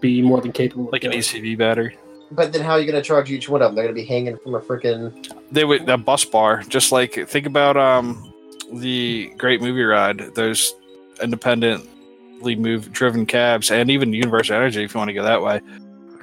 be 0.01 0.21
more 0.21 0.41
than 0.41 0.51
capable 0.51 0.87
of 0.87 0.91
Like 0.91 1.03
an 1.05 1.11
doing? 1.11 1.21
ECV 1.23 1.57
battery. 1.57 1.97
But 2.31 2.51
then 2.53 2.61
how 2.61 2.73
are 2.73 2.79
you 2.79 2.85
going 2.85 3.01
to 3.01 3.07
charge 3.07 3.31
each 3.31 3.47
one 3.49 3.61
of 3.61 3.69
them? 3.69 3.75
They're 3.75 3.85
going 3.85 3.95
to 3.95 4.01
be 4.01 4.05
hanging 4.07 4.37
from 4.37 4.55
a 4.55 4.59
freaking. 4.59 5.31
They 5.51 5.63
would 5.65 5.87
a 5.89 5.97
bus 5.97 6.25
bar, 6.25 6.61
just 6.67 6.91
like 6.91 7.13
think 7.27 7.45
about 7.47 7.75
um 7.77 8.31
the 8.73 9.31
Great 9.37 9.61
Movie 9.61 9.83
Ride. 9.83 10.35
Those 10.35 10.75
independently 11.23 12.55
move 12.55 12.91
driven 12.91 13.25
cabs, 13.25 13.71
and 13.71 13.89
even 13.89 14.13
Universe 14.13 14.49
of 14.49 14.55
Energy, 14.57 14.83
if 14.83 14.93
you 14.93 14.97
want 14.99 15.09
to 15.09 15.13
go 15.13 15.23
that 15.23 15.41
way. 15.41 15.61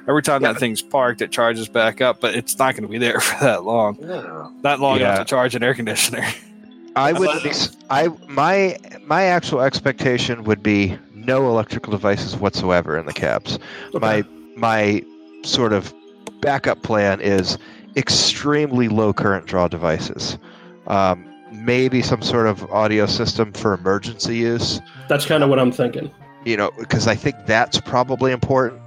Every 0.07 0.21
time 0.21 0.41
Yeah. 0.41 0.53
that 0.53 0.59
thing's 0.59 0.81
parked, 0.81 1.21
it 1.21 1.31
charges 1.31 1.67
back 1.67 1.99
up, 1.99 2.21
but 2.21 2.33
it's 2.35 2.57
not 2.57 2.73
going 2.75 2.83
to 2.83 2.87
be 2.89 2.97
there 2.97 3.19
for 3.19 3.43
that 3.43 3.63
long. 3.65 3.97
No. 3.99 4.53
Not 4.63 4.79
long 4.79 4.99
Yeah. 4.99 5.15
enough 5.15 5.19
to 5.27 5.29
charge 5.29 5.55
an 5.55 5.63
air 5.63 5.73
conditioner. 5.73 6.23
I 6.97 7.13
would. 7.13 7.29
I 7.89 8.07
my 8.27 8.77
my 9.05 9.23
actual 9.23 9.61
expectation 9.61 10.43
would 10.45 10.63
be 10.63 10.97
no 11.13 11.47
electrical 11.47 11.91
devices 11.91 12.35
whatsoever 12.35 12.97
in 12.97 13.05
the 13.05 13.13
cabs. 13.13 13.59
Okay. 13.93 13.99
My 13.99 14.23
my 14.55 15.03
sort 15.43 15.73
of 15.73 15.93
backup 16.41 16.81
plan 16.81 17.21
is 17.21 17.57
extremely 17.95 18.87
low 18.87 19.13
current 19.13 19.45
draw 19.45 19.67
devices. 19.67 20.37
Um, 20.87 21.25
maybe 21.51 22.01
some 22.01 22.21
sort 22.21 22.47
of 22.47 22.69
audio 22.71 23.05
system 23.05 23.53
for 23.53 23.73
emergency 23.73 24.37
use. 24.37 24.81
That's 25.07 25.25
kind 25.25 25.43
of 25.43 25.49
what 25.49 25.59
I'm 25.59 25.71
thinking. 25.71 26.11
You 26.45 26.57
know, 26.57 26.71
because 26.79 27.07
I 27.07 27.15
think 27.15 27.35
that's 27.45 27.79
probably 27.79 28.31
important. 28.31 28.81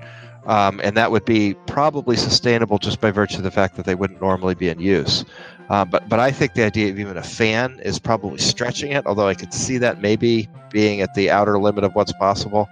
Um, 0.46 0.81
and 0.83 0.96
that 0.96 1.11
would 1.11 1.27
be 1.27 1.55
probably 1.66 2.16
sustainable 2.16 2.79
just 2.79 3.01
by 3.01 3.11
virtue 3.11 3.37
of 3.37 3.42
the 3.42 3.51
fact 3.51 3.77
that 3.77 3.85
they 3.85 3.94
wouldn't 3.94 4.23
normally 4.23 4.55
be 4.55 4.68
in 4.68 4.81
use. 4.81 5.25
Uh, 5.71 5.85
but 5.85 6.09
but 6.09 6.19
I 6.19 6.33
think 6.33 6.55
the 6.55 6.65
idea 6.65 6.91
of 6.91 6.99
even 6.99 7.17
a 7.17 7.23
fan 7.23 7.81
is 7.85 8.01
probably 8.01 8.39
stretching 8.39 8.91
it. 8.91 9.07
Although 9.07 9.29
I 9.29 9.35
could 9.35 9.55
see 9.55 9.79
that 9.79 10.01
maybe 10.01 10.49
being 10.71 11.01
at 11.01 11.15
the 11.15 11.31
outer 11.31 11.59
limit 11.61 11.85
of 11.85 11.95
what's 11.95 12.13
possible. 12.13 12.69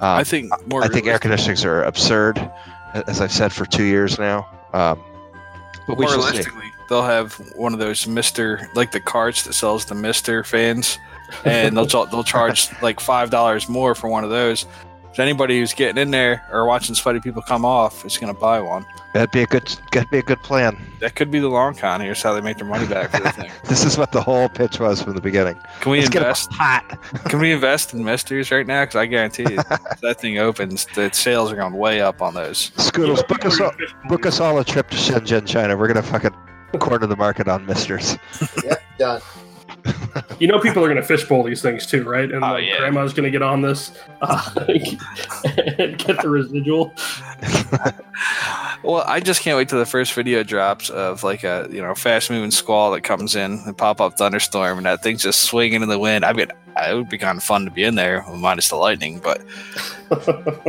Um, 0.00 0.18
I 0.18 0.24
think 0.24 0.52
more. 0.68 0.82
I 0.82 0.88
think 0.88 1.08
air 1.08 1.18
conditionings 1.18 1.64
are 1.64 1.82
absurd, 1.82 2.38
as 3.08 3.20
I've 3.20 3.32
said 3.32 3.52
for 3.52 3.66
two 3.66 3.84
years 3.84 4.18
now. 4.18 4.48
Um, 4.72 5.02
but 5.88 5.98
we 5.98 6.04
more 6.04 6.12
shall 6.12 6.22
see. 6.22 6.28
realistically, 6.28 6.70
they'll 6.88 7.02
have 7.02 7.32
one 7.56 7.72
of 7.72 7.80
those 7.80 8.06
Mister, 8.06 8.70
like 8.74 8.92
the 8.92 9.00
carts 9.00 9.42
that 9.44 9.54
sells 9.54 9.84
the 9.86 9.96
Mister 9.96 10.44
fans, 10.44 10.98
and 11.44 11.76
they'll 11.76 11.86
they'll 12.06 12.22
charge 12.22 12.68
like 12.80 13.00
five 13.00 13.30
dollars 13.30 13.68
more 13.68 13.96
for 13.96 14.08
one 14.08 14.22
of 14.22 14.30
those. 14.30 14.66
So 15.16 15.22
anybody 15.22 15.58
who's 15.58 15.72
getting 15.72 15.96
in 15.96 16.10
there 16.10 16.46
or 16.52 16.66
watching 16.66 16.94
sweaty 16.94 17.20
people 17.20 17.40
come 17.40 17.64
off 17.64 18.04
is 18.04 18.18
going 18.18 18.34
to 18.34 18.38
buy 18.38 18.60
one. 18.60 18.84
That'd 19.14 19.30
be 19.30 19.40
a 19.40 19.46
good, 19.46 19.66
that'd 19.90 20.10
be 20.10 20.18
a 20.18 20.22
good 20.22 20.42
plan. 20.42 20.76
That 21.00 21.14
could 21.14 21.30
be 21.30 21.38
the 21.38 21.48
long 21.48 21.74
con. 21.74 22.02
Here's 22.02 22.20
how 22.22 22.34
they 22.34 22.42
make 22.42 22.58
their 22.58 22.66
money 22.66 22.86
back 22.86 23.12
for 23.12 23.20
the 23.22 23.32
thing. 23.32 23.50
This 23.64 23.82
is 23.82 23.96
what 23.96 24.12
the 24.12 24.20
whole 24.20 24.50
pitch 24.50 24.78
was 24.78 25.00
from 25.00 25.14
the 25.14 25.22
beginning. 25.22 25.58
Can 25.80 25.92
we 25.92 26.00
Let's 26.02 26.14
invest? 26.14 26.52
hot. 26.52 26.98
Can 27.30 27.38
we 27.38 27.50
invest 27.50 27.94
in 27.94 28.04
Misters 28.04 28.50
right 28.50 28.66
now? 28.66 28.82
Because 28.82 28.96
I 28.96 29.06
guarantee 29.06 29.44
you, 29.44 29.58
if 29.58 30.00
that 30.02 30.20
thing 30.20 30.36
opens, 30.36 30.86
the 30.94 31.10
sales 31.14 31.50
are 31.50 31.56
going 31.56 31.72
way 31.72 32.02
up 32.02 32.20
on 32.20 32.34
those. 32.34 32.72
Scoodles, 32.72 33.26
book 33.26 33.46
us 33.46 33.58
all, 33.58 33.72
book 34.10 34.26
us 34.26 34.38
all 34.38 34.58
a 34.58 34.64
trip 34.66 34.90
to 34.90 34.98
Shenzhen, 34.98 35.46
China. 35.46 35.78
We're 35.78 35.88
gonna 35.88 36.02
fucking 36.02 36.34
corner 36.78 37.06
the 37.06 37.16
market 37.16 37.48
on 37.48 37.64
misters. 37.64 38.18
Yep, 38.62 38.82
done. 38.98 39.20
You 40.38 40.48
know, 40.48 40.58
people 40.60 40.84
are 40.84 40.86
going 40.88 41.00
to 41.00 41.06
fishbowl 41.06 41.44
these 41.44 41.62
things 41.62 41.86
too, 41.86 42.02
right? 42.04 42.30
And 42.30 42.44
Oh, 42.44 42.48
like, 42.52 42.66
yeah. 42.66 42.76
grandma's 42.78 43.14
going 43.14 43.24
to 43.24 43.30
get 43.30 43.40
on 43.42 43.62
this 43.62 43.92
uh, 44.20 44.50
and 44.68 45.96
get 45.98 46.20
the 46.20 46.28
residual. 46.28 46.92
Well, 48.82 49.02
I 49.06 49.20
just 49.20 49.40
can't 49.42 49.56
wait 49.56 49.68
till 49.68 49.78
the 49.78 49.86
first 49.86 50.12
video 50.12 50.42
drops 50.42 50.90
of 50.90 51.22
like 51.24 51.42
a 51.44 51.66
you 51.70 51.80
know 51.80 51.94
fast 51.94 52.30
moving 52.30 52.50
squall 52.50 52.92
that 52.92 53.00
comes 53.02 53.34
in 53.34 53.60
and 53.64 53.76
pop 53.76 54.00
up 54.00 54.16
thunderstorm 54.18 54.76
and 54.78 54.86
that 54.86 55.02
thing's 55.02 55.22
just 55.22 55.42
swinging 55.42 55.82
in 55.82 55.88
the 55.88 55.98
wind. 55.98 56.24
I 56.24 56.32
mean, 56.34 56.48
it 56.76 56.94
would 56.94 57.08
be 57.08 57.18
kind 57.18 57.38
of 57.38 57.42
fun 57.44 57.64
to 57.64 57.70
be 57.70 57.84
in 57.84 57.94
there, 57.94 58.24
minus 58.34 58.68
the 58.68 58.76
lightning. 58.76 59.20
But 59.22 59.42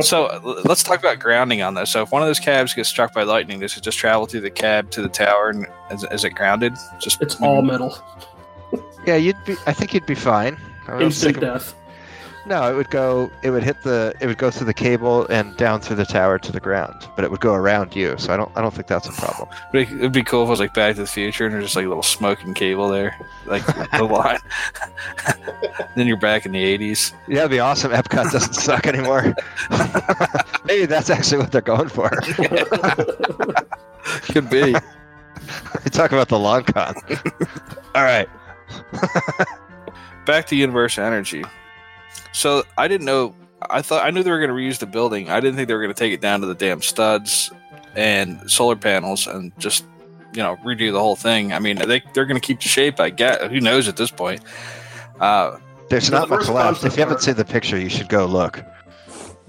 so 0.02 0.40
let's 0.64 0.82
talk 0.82 0.98
about 0.98 1.18
grounding 1.20 1.60
on 1.62 1.74
this. 1.74 1.90
So 1.90 2.02
if 2.02 2.10
one 2.10 2.22
of 2.22 2.28
those 2.28 2.40
cabs 2.40 2.72
gets 2.74 2.88
struck 2.88 3.12
by 3.12 3.22
lightning, 3.24 3.60
does 3.60 3.76
it 3.76 3.82
just 3.82 3.98
travel 3.98 4.26
through 4.26 4.40
the 4.40 4.50
cab 4.50 4.90
to 4.92 5.02
the 5.02 5.08
tower 5.08 5.50
and 5.50 5.66
is, 5.90 6.04
is 6.10 6.24
it 6.24 6.30
grounded? 6.30 6.74
Just 6.98 7.20
It's 7.20 7.36
all 7.40 7.60
metal. 7.62 7.96
Yeah, 9.08 9.16
you'd 9.16 9.42
be. 9.46 9.56
I 9.66 9.72
think 9.72 9.94
you'd 9.94 10.04
be 10.04 10.14
fine. 10.14 10.58
I 10.86 11.00
Instant 11.00 11.40
death. 11.40 11.74
No, 12.44 12.70
it 12.70 12.76
would 12.76 12.90
go. 12.90 13.30
It 13.42 13.48
would 13.50 13.62
hit 13.62 13.82
the. 13.82 14.12
It 14.20 14.26
would 14.26 14.36
go 14.36 14.50
through 14.50 14.66
the 14.66 14.74
cable 14.74 15.26
and 15.28 15.56
down 15.56 15.80
through 15.80 15.96
the 15.96 16.04
tower 16.04 16.38
to 16.38 16.52
the 16.52 16.60
ground. 16.60 17.08
But 17.16 17.24
it 17.24 17.30
would 17.30 17.40
go 17.40 17.54
around 17.54 17.96
you. 17.96 18.16
So 18.18 18.34
I 18.34 18.36
don't. 18.36 18.52
I 18.54 18.60
don't 18.60 18.74
think 18.74 18.86
that's 18.86 19.08
a 19.08 19.12
problem. 19.12 19.48
But 19.72 19.80
it- 19.80 19.92
it'd 19.92 20.12
be 20.12 20.22
cool 20.22 20.42
if 20.42 20.48
it 20.48 20.50
was 20.50 20.60
like 20.60 20.74
Back 20.74 20.96
to 20.96 21.00
the 21.00 21.06
Future 21.06 21.46
and 21.46 21.54
there's 21.54 21.64
just 21.64 21.76
like 21.76 21.86
a 21.86 21.88
little 21.88 22.02
smoking 22.02 22.52
cable 22.52 22.90
there, 22.90 23.16
like 23.46 23.64
the 23.96 24.04
line. 24.04 24.40
then 25.96 26.06
you're 26.06 26.18
back 26.18 26.44
in 26.44 26.52
the 26.52 26.62
80s. 26.78 27.14
Yeah, 27.28 27.36
that'd 27.36 27.50
be 27.50 27.60
awesome. 27.60 27.92
Epcot 27.92 28.30
doesn't 28.30 28.52
suck 28.66 28.86
anymore. 28.86 29.34
Maybe 30.66 30.84
that's 30.84 31.08
actually 31.08 31.38
what 31.38 31.50
they're 31.50 31.62
going 31.62 31.88
for. 31.88 32.10
Could 34.32 34.50
be. 34.50 34.74
talk 35.92 36.12
about 36.12 36.28
the 36.28 36.38
long 36.38 36.62
con. 36.64 36.94
All 37.94 38.02
right. 38.04 38.28
back 40.26 40.46
to 40.48 40.56
Universe 40.56 40.98
of 40.98 41.04
Energy. 41.04 41.44
So 42.32 42.64
I 42.76 42.88
didn't 42.88 43.06
know. 43.06 43.34
I 43.70 43.82
thought 43.82 44.04
I 44.04 44.10
knew 44.10 44.22
they 44.22 44.30
were 44.30 44.38
going 44.38 44.50
to 44.50 44.54
reuse 44.56 44.78
the 44.78 44.86
building. 44.86 45.30
I 45.30 45.40
didn't 45.40 45.56
think 45.56 45.68
they 45.68 45.74
were 45.74 45.82
going 45.82 45.94
to 45.94 45.98
take 45.98 46.12
it 46.12 46.20
down 46.20 46.40
to 46.40 46.46
the 46.46 46.54
damn 46.54 46.82
studs 46.82 47.50
and 47.96 48.48
solar 48.50 48.76
panels 48.76 49.26
and 49.26 49.52
just 49.58 49.84
you 50.32 50.42
know 50.42 50.56
redo 50.64 50.92
the 50.92 51.00
whole 51.00 51.16
thing. 51.16 51.52
I 51.52 51.58
mean, 51.58 51.76
they 51.78 52.02
they're 52.14 52.26
going 52.26 52.40
to 52.40 52.46
keep 52.46 52.60
the 52.60 52.68
shape. 52.68 53.00
I 53.00 53.10
guess 53.10 53.50
Who 53.50 53.60
knows 53.60 53.88
at 53.88 53.96
this 53.96 54.10
point? 54.10 54.42
Uh, 55.20 55.58
There's 55.90 56.08
The 56.10 56.18
not 56.20 56.28
much 56.28 56.48
left. 56.48 56.84
If 56.84 56.96
you 56.96 57.02
haven't 57.02 57.22
seen 57.22 57.34
the 57.34 57.44
picture, 57.44 57.78
you 57.78 57.88
should 57.88 58.08
go 58.08 58.26
look. 58.26 58.62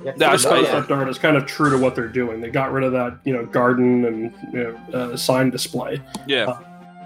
Yeah, 0.04 0.14
No, 0.16 0.28
I 0.28 0.32
First 0.32 0.44
saw- 0.44 0.56
yeah. 0.56 0.72
concept 0.72 0.92
art 0.92 1.10
is 1.10 1.20
kind 1.20 1.36
of 1.38 1.46
true 1.46 1.70
to 1.70 1.78
what 1.78 1.94
they're 1.94 2.08
doing. 2.08 2.40
They 2.42 2.50
got 2.50 2.72
rid 2.72 2.86
of 2.86 2.94
that, 2.94 3.20
you 3.26 3.34
know, 3.34 3.46
garden 3.46 4.06
and 4.06 4.34
you 4.54 4.64
know, 4.64 4.98
uh, 4.98 5.18
sign 5.18 5.50
display, 5.50 6.02
yeah, 6.26 6.58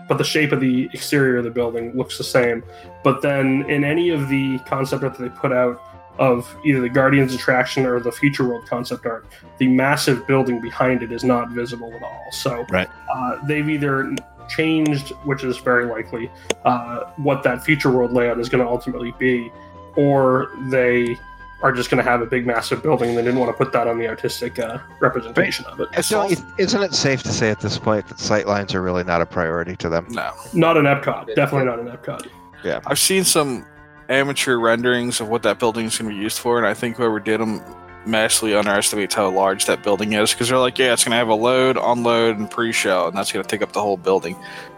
but 0.07 0.17
the 0.17 0.23
shape 0.23 0.51
of 0.51 0.59
the 0.59 0.89
exterior 0.93 1.37
of 1.37 1.43
the 1.43 1.51
building 1.51 1.95
looks 1.95 2.17
the 2.17 2.23
same. 2.23 2.63
But 3.03 3.21
then 3.21 3.69
in 3.69 3.83
any 3.83 4.09
of 4.09 4.29
the 4.29 4.59
concept 4.59 5.03
art 5.03 5.17
that 5.17 5.23
they 5.23 5.29
put 5.29 5.51
out 5.51 5.81
of 6.19 6.55
either 6.63 6.79
the 6.79 6.89
Guardians 6.89 7.33
attraction 7.33 7.85
or 7.85 7.99
the 7.99 8.11
Future 8.11 8.47
World 8.47 8.67
concept 8.67 9.05
art, 9.05 9.25
the 9.57 9.67
massive 9.67 10.27
building 10.27 10.61
behind 10.61 11.01
it 11.01 11.11
is 11.11 11.23
not 11.23 11.49
visible 11.49 11.91
at 11.93 12.03
all. 12.03 12.25
So 12.31 12.65
Right. 12.69 12.87
uh, 13.13 13.37
they've 13.47 13.67
either 13.67 14.13
changed, 14.47 15.09
which 15.23 15.43
is 15.43 15.57
very 15.57 15.85
likely, 15.85 16.29
uh, 16.65 17.05
what 17.17 17.43
that 17.43 17.63
Future 17.63 17.89
World 17.89 18.11
layout 18.13 18.39
is 18.39 18.49
going 18.49 18.63
to 18.63 18.69
ultimately 18.69 19.13
be, 19.17 19.51
or 19.95 20.49
they 20.69 21.17
are 21.63 21.71
just 21.71 21.89
going 21.89 22.03
to 22.03 22.09
have 22.09 22.21
a 22.21 22.25
big, 22.25 22.45
massive 22.45 22.83
building, 22.83 23.09
and 23.09 23.17
they 23.17 23.23
didn't 23.23 23.39
want 23.39 23.49
to 23.49 23.57
put 23.57 23.71
that 23.71 23.87
on 23.87 23.97
the 23.97 24.05
artistic 24.07 24.59
uh, 24.59 24.79
representation 24.99 25.65
of 25.65 25.79
it. 25.79 25.87
Don't 26.09 26.43
isn't 26.59 26.83
it 26.83 26.93
safe 26.93 27.23
to 27.23 27.31
say 27.31 27.49
at 27.49 27.61
this 27.61 27.79
point 27.79 28.05
that 28.09 28.17
sightlines 28.17 28.75
are 28.75 28.81
really 28.81 29.05
not 29.05 29.21
a 29.21 29.25
priority 29.25 29.77
to 29.77 29.89
them? 29.89 30.05
no. 30.09 30.33
Not 30.53 30.77
an 30.77 30.83
Epcot, 30.83 31.33
definitely 31.35 31.65
not 31.65 31.79
an 31.79 31.87
Epcot. 31.87 32.27
Yeah, 32.63 32.81
I've 32.85 32.99
seen 32.99 33.23
some 33.23 33.65
amateur 34.09 34.57
renderings 34.57 35.21
of 35.21 35.29
what 35.29 35.41
that 35.43 35.57
building 35.57 35.85
is 35.85 35.97
going 35.97 36.11
to 36.11 36.17
be 36.17 36.21
used 36.21 36.39
for, 36.39 36.57
and 36.57 36.67
I 36.67 36.73
think 36.73 36.97
whoever 36.97 37.19
did 37.19 37.39
them 37.39 37.61
massively 38.05 38.53
underestimates 38.53 39.15
how 39.15 39.29
large 39.29 39.65
that 39.65 39.81
building 39.83 40.11
is 40.13 40.33
because 40.33 40.49
they're 40.49 40.57
like, 40.57 40.77
yeah, 40.77 40.91
it's 40.91 41.05
going 41.05 41.11
to 41.11 41.17
have 41.17 41.29
a 41.29 41.33
load, 41.33 41.77
unload, 41.77 42.37
and 42.37 42.51
pre-show, 42.51 43.07
and 43.07 43.15
that's 43.15 43.31
going 43.31 43.43
to 43.43 43.49
take 43.49 43.61
up 43.61 43.71
the 43.71 43.81
whole 43.81 43.97
building. 43.97 44.35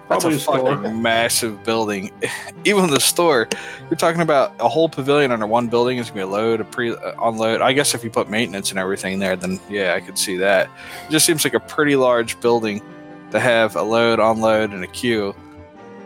That's 0.08 0.24
Probably 0.24 0.38
a 0.38 0.39
store. 0.39 0.76
fucking 0.78 1.01
massive 1.01 1.64
building. 1.64 2.12
Even 2.66 2.91
the 2.91 2.99
store, 2.99 3.47
you're 3.89 3.97
talking 3.97 4.22
about 4.22 4.53
a 4.60 4.70
whole 4.70 4.88
pavilion 4.88 5.32
under 5.32 5.47
one 5.47 5.68
building 5.68 5.97
is 5.97 6.12
going 6.12 6.14
to 6.14 6.16
be 6.18 6.22
a 6.22 6.28
load, 6.28 6.62
a 6.62 6.64
pre, 6.64 6.91
uh, 6.91 7.14
unload. 7.24 7.62
I 7.62 7.74
guess 7.74 7.95
if 7.95 8.03
you 8.03 8.12
put 8.12 8.30
maintenance 8.30 8.70
and 8.70 8.78
everything 8.78 9.18
there, 9.18 9.36
then 9.36 9.60
yeah, 9.68 9.95
I 9.95 10.01
could 10.01 10.20
see 10.20 10.38
that. 10.38 10.70
It 11.08 11.12
just 11.12 11.26
seems 11.26 11.43
like 11.43 11.56
a 11.56 11.60
pretty 11.60 11.95
large 11.95 12.39
building 12.39 12.84
to 13.32 13.39
have 13.39 13.76
a 13.76 13.82
load, 13.82 14.20
unload, 14.20 14.74
and 14.74 14.84
a 14.84 14.88
queue. 14.88 15.36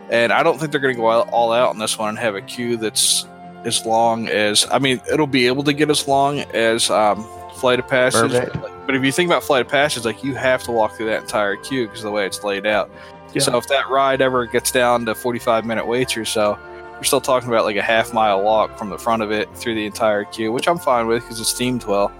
And 0.08 0.32
I 0.32 0.42
don't 0.42 0.58
think 0.58 0.72
they're 0.72 0.80
going 0.80 0.94
to 0.94 1.00
go 1.00 1.06
all- 1.06 1.52
out 1.52 1.68
on 1.68 1.78
this 1.78 1.98
one 1.98 2.08
and 2.08 2.18
have 2.18 2.34
a 2.34 2.40
queue 2.40 2.78
that's 2.78 3.26
as 3.66 3.84
long 3.84 4.28
as. 4.28 4.66
I 4.70 4.78
mean, 4.78 5.00
it'll 5.12 5.26
be 5.26 5.46
able 5.46 5.62
to 5.64 5.74
get 5.74 5.90
as 5.90 6.08
long 6.08 6.40
as 6.54 6.88
um, 6.88 7.22
Flight 7.56 7.78
of 7.78 7.86
Passage. 7.86 8.32
Mermaid. 8.32 8.50
But, 8.54 8.86
but 8.86 8.94
if 8.96 9.04
you 9.04 9.12
think 9.12 9.28
about 9.28 9.44
Flight 9.44 9.60
of 9.60 9.68
Passage, 9.68 10.06
like 10.06 10.24
you 10.24 10.34
have 10.34 10.62
to 10.64 10.72
walk 10.72 10.96
through 10.96 11.06
that 11.06 11.20
entire 11.20 11.56
queue 11.56 11.86
because 11.86 12.00
of 12.00 12.04
the 12.04 12.12
way 12.12 12.24
it's 12.24 12.42
laid 12.42 12.64
out. 12.66 12.90
Yeah. 13.32 13.42
So 13.42 13.56
if 13.56 13.66
that 13.68 13.88
ride 13.88 14.20
ever 14.20 14.46
gets 14.46 14.70
down 14.70 15.06
to 15.06 15.14
45 15.14 15.64
minute 15.64 15.86
waits 15.86 16.16
or 16.16 16.24
so, 16.24 16.58
you're 16.94 17.04
still 17.04 17.20
talking 17.20 17.48
about 17.48 17.64
like 17.64 17.76
a 17.76 17.82
half 17.82 18.12
mile 18.12 18.42
walk 18.42 18.76
from 18.78 18.90
the 18.90 18.98
front 18.98 19.22
of 19.22 19.30
it 19.30 19.54
through 19.56 19.74
the 19.74 19.86
entire 19.86 20.24
queue, 20.24 20.52
which 20.52 20.68
I'm 20.68 20.78
fine 20.78 21.06
with 21.06 21.22
because 21.22 21.40
it's 21.40 21.52
themed 21.52 21.86
well. 21.86 22.12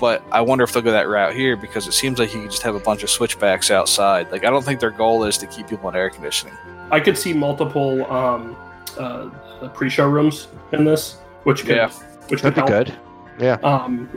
But 0.00 0.22
I 0.32 0.40
wonder 0.40 0.64
if 0.64 0.72
they'll 0.72 0.82
go 0.82 0.92
that 0.92 1.08
route 1.08 1.34
here 1.34 1.56
because 1.56 1.86
it 1.86 1.92
seems 1.92 2.18
like 2.18 2.32
you 2.34 2.40
can 2.40 2.50
just 2.50 2.62
have 2.62 2.74
a 2.74 2.80
bunch 2.80 3.02
of 3.02 3.10
switchbacks 3.10 3.70
outside. 3.70 4.30
Like 4.32 4.44
I 4.44 4.50
don't 4.50 4.64
think 4.64 4.80
their 4.80 4.90
goal 4.90 5.24
is 5.24 5.36
to 5.38 5.46
keep 5.46 5.68
people 5.68 5.88
in 5.90 5.94
air 5.96 6.08
conditioning. 6.10 6.54
I 6.90 7.00
could 7.00 7.18
see 7.18 7.32
multiple 7.32 8.10
um, 8.10 8.56
uh, 8.98 9.28
pre-show 9.74 10.08
rooms 10.08 10.48
in 10.72 10.84
this, 10.84 11.18
which 11.44 11.64
could 11.66 11.76
Yeah. 11.76 11.90
which 12.28 12.42
could 12.42 12.54
That'd 12.54 12.66
be 12.66 12.72
help. 12.72 12.86
good. 12.86 12.94
Yeah. 13.38 13.54
Um, 13.62 14.08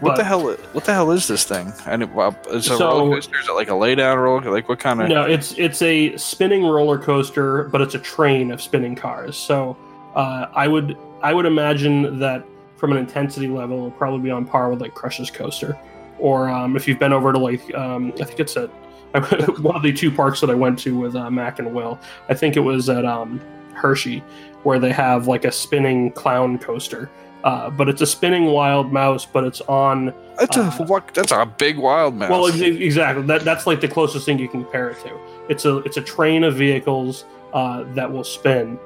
but- 0.00 0.16
the 0.16 0.24
hell? 0.24 0.52
What 0.72 0.84
the 0.84 0.92
hell 0.94 1.10
is 1.10 1.28
this 1.28 1.44
thing? 1.44 1.72
And 1.86 2.02
it, 2.02 2.10
it's 2.48 2.66
a 2.70 2.76
So- 2.76 2.88
roller 2.88 3.16
coaster. 3.16 3.38
Is 3.38 3.48
it 3.48 3.52
like 3.52 3.68
a 3.68 3.74
lay 3.74 3.94
down 3.94 4.18
roller? 4.18 4.50
Like 4.50 4.68
what 4.68 4.78
kind 4.80 5.02
of? 5.02 5.08
No, 5.08 5.24
it's 5.24 5.54
it's 5.58 5.82
a 5.82 6.16
spinning 6.16 6.64
roller 6.64 6.98
coaster, 6.98 7.64
but 7.64 7.80
it's 7.80 7.94
a 7.94 7.98
train 7.98 8.50
of 8.50 8.62
spinning 8.62 8.94
cars. 8.94 9.36
So 9.36 9.76
uh, 10.14 10.46
I 10.54 10.68
would 10.68 10.96
I 11.22 11.34
would 11.34 11.46
imagine 11.46 12.18
that 12.20 12.44
from 12.76 12.92
an 12.92 12.98
intensity 12.98 13.48
level, 13.48 13.76
it'll 13.78 13.90
probably 13.92 14.20
be 14.20 14.30
on 14.30 14.44
par 14.44 14.70
with 14.70 14.80
like 14.80 14.94
Crush's 14.94 15.30
coaster, 15.30 15.78
or 16.18 16.48
um, 16.48 16.76
if 16.76 16.86
you've 16.88 16.98
been 16.98 17.12
over 17.12 17.32
to 17.32 17.38
like 17.38 17.74
um, 17.74 18.12
I 18.20 18.24
think 18.24 18.40
it's 18.40 18.56
at 18.56 18.68
one 19.60 19.76
of 19.76 19.82
the 19.82 19.92
two 19.92 20.10
parks 20.10 20.40
that 20.40 20.50
I 20.50 20.54
went 20.54 20.78
to 20.80 20.96
with 20.98 21.14
uh, 21.14 21.30
Mac 21.30 21.58
and 21.58 21.72
Will. 21.72 21.98
I 22.28 22.34
think 22.34 22.56
it 22.56 22.60
was 22.60 22.88
at 22.88 23.04
um, 23.04 23.40
Hershey, 23.74 24.20
where 24.64 24.78
they 24.78 24.92
have 24.92 25.26
like 25.28 25.44
a 25.44 25.52
spinning 25.52 26.10
clown 26.12 26.58
coaster. 26.58 27.08
Uh, 27.44 27.68
but 27.68 27.90
it's 27.90 28.00
a 28.00 28.06
spinning 28.06 28.46
wild 28.46 28.90
mouse, 28.90 29.26
but 29.26 29.44
it's 29.44 29.60
on 29.62 30.14
That's 30.40 30.56
a 30.56 30.62
uh, 30.62 30.86
what? 30.86 31.12
That's 31.12 31.30
a 31.30 31.44
big 31.44 31.76
wild 31.76 32.14
mouse. 32.14 32.30
well, 32.30 32.46
ex- 32.46 32.56
exactly. 32.58 33.22
That 33.24 33.44
that's 33.44 33.66
like 33.66 33.82
the 33.82 33.88
closest 33.88 34.24
thing 34.24 34.38
you 34.38 34.48
can 34.48 34.62
compare 34.62 34.88
it 34.88 34.98
to. 35.00 35.14
It's 35.50 35.66
a 35.66 35.76
it's 35.78 35.98
a 35.98 36.00
train 36.00 36.42
of 36.42 36.54
vehicles 36.56 37.26
uh, 37.52 37.84
that 37.92 38.10
will 38.10 38.24
spin. 38.24 38.78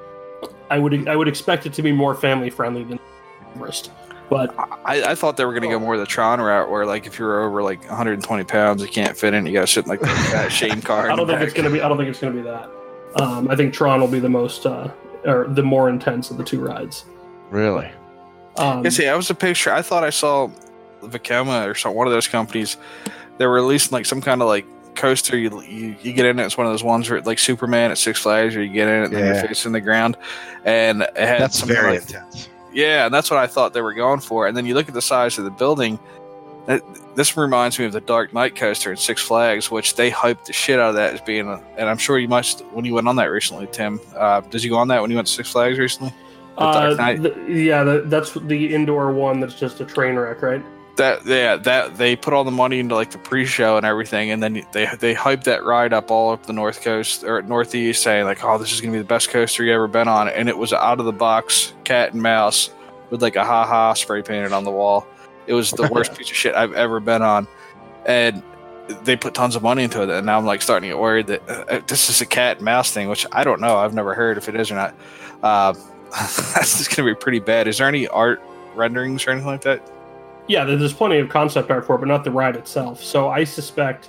I 0.71 0.81
would 0.81 1.07
I 1.07 1.15
would 1.15 1.29
expect 1.29 1.67
it 1.67 1.73
to 1.75 1.83
be 1.83 1.93
more 1.93 2.17
family 2.17 2.51
friendly 2.51 2.83
than 2.83 2.99
Everest, 3.55 3.93
but 4.29 4.53
I, 4.85 5.13
I 5.13 5.15
thought 5.15 5.37
they 5.37 5.45
were 5.45 5.53
going 5.53 5.63
to 5.63 5.69
go 5.69 5.79
more 5.79 5.97
the 5.97 6.05
Tron 6.05 6.41
route, 6.41 6.69
where 6.69 6.85
like 6.85 7.07
if 7.07 7.17
you're 7.17 7.45
over 7.45 7.63
like 7.63 7.81
120 7.89 8.43
pounds, 8.43 8.83
you 8.83 8.89
can't 8.89 9.17
fit 9.17 9.35
in. 9.35 9.47
You 9.47 9.53
got 9.53 9.61
to 9.61 9.67
sit 9.69 9.85
in 9.85 9.89
like 9.89 10.01
that 10.01 10.51
shame 10.51 10.83
car. 10.83 11.11
I 11.13 11.15
don't 11.15 11.29
the 11.29 11.35
think 11.35 11.47
it's 11.47 11.55
gonna 11.55 11.71
be 11.71 11.81
I 11.81 11.89
don't 11.89 11.97
think 11.97 12.11
it's 12.11 12.19
gonna 12.19 12.35
be 12.35 12.43
that. 12.43 12.69
Um, 13.23 13.49
I 13.49 13.55
think 13.55 13.73
Tron 13.73 14.01
will 14.01 14.09
be 14.09 14.19
the 14.19 14.29
most 14.29 14.67
uh, 14.67 14.91
or 15.25 15.47
the 15.47 15.63
more 15.63 15.89
intense 15.89 16.33
of 16.33 16.39
the 16.39 16.45
two 16.45 16.61
rides. 16.61 17.05
Really? 17.51 17.89
Um, 18.59 18.85
Yeah, 18.85 18.91
see, 18.91 19.07
I 19.09 19.15
was 19.17 19.31
a 19.31 19.35
picture. 19.35 19.73
I 19.73 19.83
thought 19.83 20.05
I 20.05 20.11
saw 20.11 20.49
Vekoma 21.03 21.67
or 21.69 21.75
some 21.75 21.95
one 21.95 22.07
of 22.07 22.13
those 22.13 22.29
companies. 22.29 22.77
They 23.39 23.47
were 23.47 23.55
releasing 23.55 23.93
like 23.93 24.07
some 24.07 24.21
kind 24.21 24.43
of 24.43 24.49
like 24.49 24.67
coaster. 24.95 25.37
You, 25.39 25.63
you 25.63 25.95
you 26.03 26.13
get 26.13 26.27
in 26.27 26.39
it. 26.39 26.45
It's 26.45 26.57
one 26.59 26.67
of 26.67 26.73
those 26.73 26.83
ones 26.83 27.09
where 27.09 27.21
like 27.23 27.39
Superman 27.39 27.91
at 27.91 27.99
Six 27.99 28.21
Flags, 28.21 28.55
where 28.55 28.65
you 28.65 28.73
get 28.73 28.89
in 28.89 29.03
it 29.03 29.05
and 29.07 29.13
then 29.15 29.25
Yeah. 29.27 29.41
you're 29.41 29.49
facing 29.49 29.73
the 29.73 29.81
ground, 29.81 30.17
and 30.65 31.03
it 31.03 31.17
had 31.17 31.41
That's 31.41 31.61
very 31.61 31.93
like 31.99 32.03
intense. 32.03 32.49
Yeah, 32.73 33.07
and 33.07 33.15
that's 33.15 33.31
what 33.31 33.39
I 33.39 33.47
thought 33.47 33.73
they 33.73 33.81
were 33.81 33.95
going 33.95 34.21
for. 34.21 34.47
And 34.47 34.57
then 34.57 34.67
you 34.67 34.75
look 34.75 34.89
at 34.89 34.95
the 34.95 35.03
size 35.03 35.39
of 35.39 35.45
the 35.45 35.51
building. 35.51 35.99
It, 36.69 36.83
this 37.17 37.35
reminds 37.35 37.79
me 37.79 37.87
of 37.87 37.93
the 37.93 38.01
Dark 38.03 38.35
Knight 38.35 38.55
coaster 38.55 38.93
at 38.93 38.99
Six 38.99 39.23
Flags, 39.23 39.71
which 39.71 39.95
they 39.95 40.11
hyped 40.11 40.45
the 40.45 40.53
shit 40.53 40.79
out 40.79 40.91
of 40.91 40.95
that 40.97 41.15
as 41.15 41.21
being. 41.23 41.49
A, 41.49 41.63
and 41.79 41.89
I'm 41.89 41.97
sure 41.97 42.19
you 42.19 42.29
must 42.29 42.61
when 42.73 42.85
you 42.85 42.93
went 42.93 43.09
on 43.09 43.17
that 43.17 43.25
recently, 43.27 43.67
Tim. 43.73 43.99
Uh, 44.15 44.41
did 44.43 44.63
you 44.63 44.69
go 44.71 44.77
on 44.77 44.89
that 44.89 45.01
when 45.01 45.11
you 45.11 45.17
went 45.17 45.29
to 45.29 45.33
Six 45.33 45.51
Flags 45.51 45.79
recently? 45.79 46.13
The 46.59 46.65
uh, 46.65 46.95
Dark 46.95 47.37
yeah, 47.49 47.85
that, 47.85 48.11
that's 48.11 48.33
the 48.33 48.75
indoor 48.75 49.13
one. 49.13 49.41
That's 49.41 49.55
just 49.55 49.81
a 49.81 49.85
train 49.85 50.17
wreck, 50.17 50.43
right? 50.43 50.65
that 50.99 51.25
yeah 51.25 51.57
that 51.57 51.97
they 51.97 52.15
put 52.15 52.35
all 52.35 52.45
the 52.45 52.51
money 52.51 52.81
into 52.81 52.95
like 52.95 53.11
the 53.13 53.19
pre-show 53.19 53.77
and 53.77 53.87
everything 53.87 54.31
and 54.31 54.43
then 54.43 54.53
they 54.73 54.87
they 54.99 55.15
hyped 55.15 55.45
that 55.45 55.65
ride 55.65 55.93
up 55.93 56.11
all 56.11 56.33
up 56.33 56.45
the 56.47 56.53
north 56.53 56.83
coast 56.83 57.25
or 57.25 57.41
northeast 57.43 58.03
saying 58.03 58.25
like 58.25 58.45
oh 58.45 58.59
this 58.59 58.73
is 58.73 58.81
gonna 58.81 58.93
be 58.93 58.99
the 58.99 59.05
best 59.05 59.31
coaster 59.31 59.65
you 59.65 59.73
ever 59.73 59.89
been 59.89 60.09
on 60.09 60.29
and 60.29 60.49
it 60.49 60.59
was 60.59 60.73
out 60.73 61.01
of 61.01 61.07
the 61.07 61.13
box 61.13 61.73
cat 61.85 62.13
and 62.13 62.23
mouse 62.23 62.71
with 63.11 63.23
like 63.23 63.37
a 63.37 63.45
ha 63.45 63.65
ha 63.65 63.95
spray 63.95 64.21
painted 64.21 64.53
on 64.53 64.65
the 64.65 64.71
wall 64.71 65.07
it 65.47 65.55
was 65.55 65.71
the 65.71 65.89
worst 65.89 66.15
piece 66.17 66.29
of 66.29 66.37
shit 66.37 66.55
i've 66.55 66.75
ever 66.75 67.01
been 67.01 67.23
on 67.23 67.47
and 68.05 68.43
they 69.05 69.17
put 69.17 69.35
tons 69.35 69.55
of 69.55 69.63
money 69.63 69.85
into 69.85 70.03
it 70.03 70.11
and 70.11 70.27
now 70.27 70.37
i'm 70.37 70.45
like 70.45 70.61
starting 70.61 70.89
to 70.89 70.95
get 70.95 71.01
worried 71.01 71.29
that 71.29 71.49
uh, 71.49 71.81
this 71.87 72.11
is 72.11 72.21
a 72.21 72.27
cat 72.27 72.57
and 72.57 72.65
mouse 72.65 72.91
thing 72.91 73.09
which 73.09 73.25
i 73.31 73.45
don't 73.45 73.61
know 73.61 73.77
i've 73.77 73.95
never 73.95 74.15
heard 74.15 74.37
if 74.37 74.49
it 74.49 74.57
is 74.57 74.71
or 74.71 74.75
not 74.75 74.95
uh, 75.43 75.73
that's 76.11 76.79
just 76.79 76.95
gonna 76.97 77.09
be 77.09 77.15
pretty 77.15 77.39
bad 77.41 77.69
is 77.69 77.79
there 77.79 77.87
any 77.89 78.09
art 78.09 78.41
renderings 78.75 79.27
or 79.27 79.31
anything 79.31 79.47
like 79.49 79.63
that 79.63 79.83
Yeah, 80.49 80.65
there's 80.65 80.93
plenty 80.95 81.19
of 81.19 81.29
concept 81.29 81.71
art 81.71 81.85
for 81.87 81.97
it, 81.97 81.99
but 81.99 82.09
not 82.09 82.25
the 82.25 82.31
ride 82.31 82.57
itself. 82.57 83.03
So 83.03 83.29
I 83.29 83.45
suspect 83.45 84.09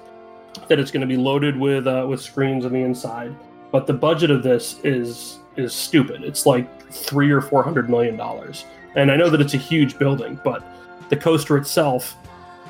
that 0.70 0.80
it's 0.80 0.90
going 0.92 1.02
to 1.02 1.08
be 1.08 1.18
loaded 1.18 1.58
with 1.58 1.86
uh, 1.86 2.06
with 2.08 2.22
screens 2.22 2.66
on 2.66 2.72
the 2.72 2.80
inside. 2.80 3.36
But 3.72 3.88
the 3.88 3.94
budget 3.94 4.32
of 4.32 4.42
this 4.42 4.80
is 4.86 5.40
is 5.58 5.74
stupid. 5.74 6.24
It's 6.24 6.46
like 6.46 6.66
three 6.92 7.30
or 7.30 7.42
four 7.42 7.62
hundred 7.62 7.90
million 7.90 8.16
dollars. 8.16 8.64
And 8.96 9.12
I 9.12 9.18
know 9.18 9.30
that 9.30 9.42
it's 9.42 9.54
a 9.54 9.58
huge 9.58 10.00
building, 10.00 10.40
but 10.44 10.64
the 11.10 11.18
coaster 11.18 11.58
itself 11.58 12.16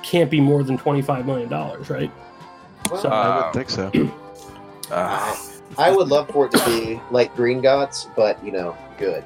can't 0.02 0.32
be 0.32 0.42
more 0.42 0.64
than 0.64 0.76
twenty 0.78 1.04
five 1.04 1.26
million 1.28 1.48
dollars, 1.50 1.90
right? 1.92 2.12
Well, 2.90 3.02
So- 3.02 3.10
I 3.10 3.46
would 3.46 3.54
think 3.54 3.70
so. 3.70 3.92
uh, 4.92 5.36
I 5.78 5.92
would 5.92 6.08
love 6.10 6.30
for 6.30 6.46
it 6.48 6.52
to 6.54 6.66
be 6.66 7.02
like 7.12 7.36
Gringotts, 7.36 8.08
but 8.16 8.44
you 8.44 8.52
know, 8.52 8.76
good. 8.98 9.24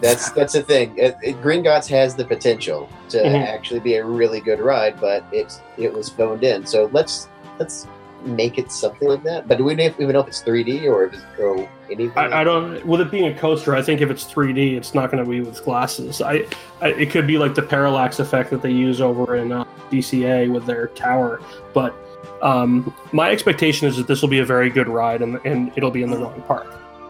That's 0.00 0.30
that's 0.30 0.54
the 0.54 0.62
thing. 0.62 0.96
It, 0.96 1.16
it- 1.22 1.42
Gringotts 1.42 1.86
has 1.88 2.14
the 2.14 2.24
potential 2.24 2.88
to 3.10 3.18
Mhm. 3.18 3.46
actually 3.46 3.80
be 3.80 3.96
a 3.96 4.04
really 4.04 4.40
good 4.40 4.60
ride, 4.60 4.98
but 5.00 5.24
it's 5.32 5.60
it 5.76 5.92
was 5.92 6.08
phoned 6.08 6.42
in. 6.44 6.64
So 6.64 6.88
let's 6.92 7.28
let's 7.58 7.86
make 8.24 8.58
it 8.58 8.70
something 8.70 9.08
like 9.08 9.22
that. 9.24 9.48
But 9.48 9.58
do 9.58 9.64
we 9.64 9.72
even 9.72 10.08
know 10.12 10.20
if 10.20 10.28
it's 10.28 10.42
3D 10.42 10.86
or 10.86 11.04
if 11.04 11.14
it's 11.14 11.22
or 11.38 11.66
anything? 11.90 12.12
I, 12.16 12.40
I 12.40 12.44
don't. 12.44 12.84
With 12.86 13.00
it 13.02 13.10
being 13.10 13.26
a 13.26 13.38
coaster, 13.38 13.74
I 13.74 13.82
think 13.82 14.00
if 14.00 14.10
it's 14.10 14.24
3D, 14.24 14.76
it's 14.76 14.94
not 14.94 15.10
going 15.10 15.22
to 15.24 15.28
be 15.30 15.40
with 15.40 15.62
glasses. 15.64 16.20
I, 16.22 16.46
I, 16.80 16.88
it 16.88 17.10
could 17.10 17.26
be 17.26 17.36
like 17.38 17.54
the 17.54 17.62
parallax 17.62 18.20
effect 18.20 18.50
that 18.50 18.60
they 18.62 18.70
use 18.72 19.00
over 19.00 19.36
in 19.36 19.52
uh, 19.52 19.64
DCA 19.90 20.50
with 20.52 20.64
their 20.66 20.88
tower. 20.88 21.40
But 21.74 21.94
um, 22.42 22.94
my 23.12 23.30
expectation 23.30 23.86
is 23.88 23.96
that 23.96 24.06
this 24.06 24.22
will 24.22 24.28
be 24.28 24.38
a 24.38 24.44
very 24.44 24.70
good 24.70 24.88
ride, 24.88 25.22
and, 25.22 25.40
and 25.44 25.72
it'll 25.76 25.90
be 25.90 26.02
in 26.02 26.10
the 26.10 26.18
wrong 26.18 26.42
park. 26.42 26.66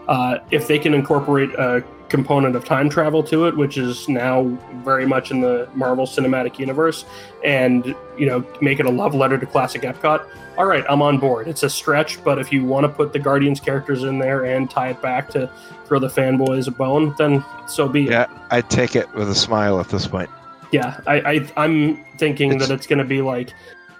Uh, 0.08 0.38
if 0.50 0.66
they 0.66 0.78
can 0.78 0.92
incorporate 0.94 1.50
a 1.54 1.84
component 2.08 2.56
of 2.56 2.64
time 2.64 2.88
travel 2.90 3.22
to 3.22 3.46
it, 3.46 3.56
which 3.56 3.78
is 3.78 4.08
now 4.08 4.42
very 4.84 5.06
much 5.06 5.30
in 5.30 5.40
the 5.40 5.68
Marvel 5.74 6.04
Cinematic 6.06 6.58
Universe, 6.58 7.04
and 7.44 7.94
you 8.18 8.26
know 8.26 8.44
make 8.60 8.80
it 8.80 8.86
a 8.86 8.90
love 8.90 9.14
letter 9.14 9.38
to 9.38 9.46
classic 9.46 9.82
Epcot, 9.82 10.26
all 10.58 10.66
right, 10.66 10.84
I'm 10.88 11.00
on 11.00 11.18
board. 11.18 11.46
It's 11.46 11.62
a 11.62 11.70
stretch, 11.70 12.22
but 12.24 12.38
if 12.38 12.52
you 12.52 12.64
want 12.64 12.84
to 12.84 12.88
put 12.88 13.12
the 13.12 13.18
Guardians 13.20 13.60
characters 13.60 14.02
in 14.02 14.18
there 14.18 14.44
and 14.44 14.68
tie 14.68 14.90
it 14.90 15.00
back 15.00 15.28
to 15.30 15.50
throw 15.86 15.98
the 16.00 16.08
fanboys 16.08 16.66
a 16.66 16.70
bone, 16.72 17.14
then 17.16 17.44
so 17.68 17.88
be 17.88 18.04
it. 18.06 18.10
Yeah, 18.10 18.26
I'd 18.50 18.68
take 18.68 18.96
it 18.96 19.12
with 19.14 19.30
a 19.30 19.34
smile 19.34 19.78
at 19.80 19.88
this 19.88 20.06
point. 20.06 20.28
Yeah, 20.72 21.00
I, 21.06 21.20
I 21.20 21.52
I'm 21.56 22.04
thinking 22.18 22.50
It's- 22.50 22.68
that 22.68 22.74
it's 22.74 22.86
going 22.86 22.98
to 22.98 23.04
be 23.04 23.22
like 23.22 23.52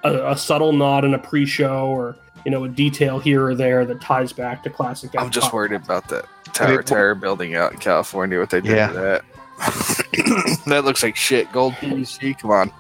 a, 0.05 0.31
a 0.31 0.37
subtle 0.37 0.73
nod 0.73 1.05
in 1.05 1.15
a 1.15 1.19
pre-show, 1.19 1.87
or 1.87 2.17
you 2.45 2.51
know, 2.51 2.65
a 2.65 2.69
detail 2.69 3.19
here 3.19 3.47
or 3.47 3.55
there 3.55 3.85
that 3.85 4.01
ties 4.01 4.33
back 4.33 4.63
to 4.63 4.71
classic. 4.71 5.11
I'm 5.19 5.31
just 5.31 5.53
worried 5.53 5.73
about 5.73 6.09
that 6.09 6.25
I 6.49 6.51
Tower 6.53 6.83
Terror 6.83 7.15
building 7.15 7.55
out 7.55 7.73
in 7.73 7.79
California. 7.79 8.39
What 8.39 8.51
they 8.51 8.61
did 8.61 8.77
Yeah. 8.77 8.87
to 8.89 8.93
that. 8.95 9.25
that 10.67 10.83
looks 10.85 11.03
like 11.03 11.17
shit. 11.17 11.51
Gold 11.53 11.75
PVC. 11.75 12.39
Come 12.39 12.51
on. 12.51 12.73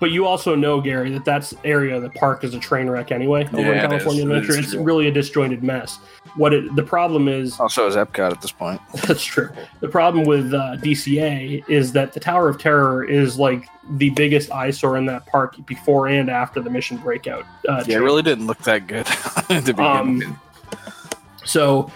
But 0.00 0.10
you 0.10 0.26
also 0.26 0.54
know, 0.54 0.80
Gary, 0.80 1.10
that 1.10 1.24
that's 1.24 1.54
area 1.64 1.96
of 1.96 2.02
the 2.02 2.10
park 2.10 2.44
is 2.44 2.54
a 2.54 2.58
train 2.58 2.88
wreck 2.88 3.10
anyway 3.12 3.46
over 3.52 3.60
Yeah, 3.60 3.84
in 3.84 3.90
California. 3.90 4.22
It 4.22 4.30
Adventure. 4.30 4.58
is 4.58 4.72
It's 4.72 4.74
really 4.74 5.08
a 5.08 5.10
disjointed 5.10 5.62
mess. 5.62 5.98
What 6.36 6.54
it, 6.54 6.74
the 6.76 6.82
problem 6.82 7.28
is, 7.28 7.58
Also, 7.60 7.86
is 7.86 7.96
Epcot 7.96 8.30
at 8.32 8.40
this 8.40 8.52
point. 8.52 8.80
That's 9.06 9.24
true. 9.24 9.50
The 9.80 9.88
problem 9.88 10.24
with 10.24 10.54
uh, 10.54 10.76
DCA 10.78 11.68
is 11.68 11.92
that 11.92 12.12
the 12.12 12.20
Tower 12.20 12.48
of 12.48 12.58
Terror 12.58 13.04
is 13.04 13.38
like 13.38 13.66
the 13.92 14.10
biggest 14.10 14.50
eyesore 14.52 14.96
in 14.96 15.06
that 15.06 15.26
park 15.26 15.56
before 15.66 16.08
and 16.08 16.30
after 16.30 16.60
the 16.60 16.70
Mission 16.70 16.96
Breakout. 16.98 17.44
Uh, 17.68 17.82
Yeah, 17.86 17.96
it 17.96 18.00
really 18.00 18.22
didn't 18.22 18.46
look 18.46 18.58
that 18.60 18.86
good 18.86 19.06
to 19.48 19.60
begin 19.72 19.78
Um. 19.84 20.40
So 21.44 21.90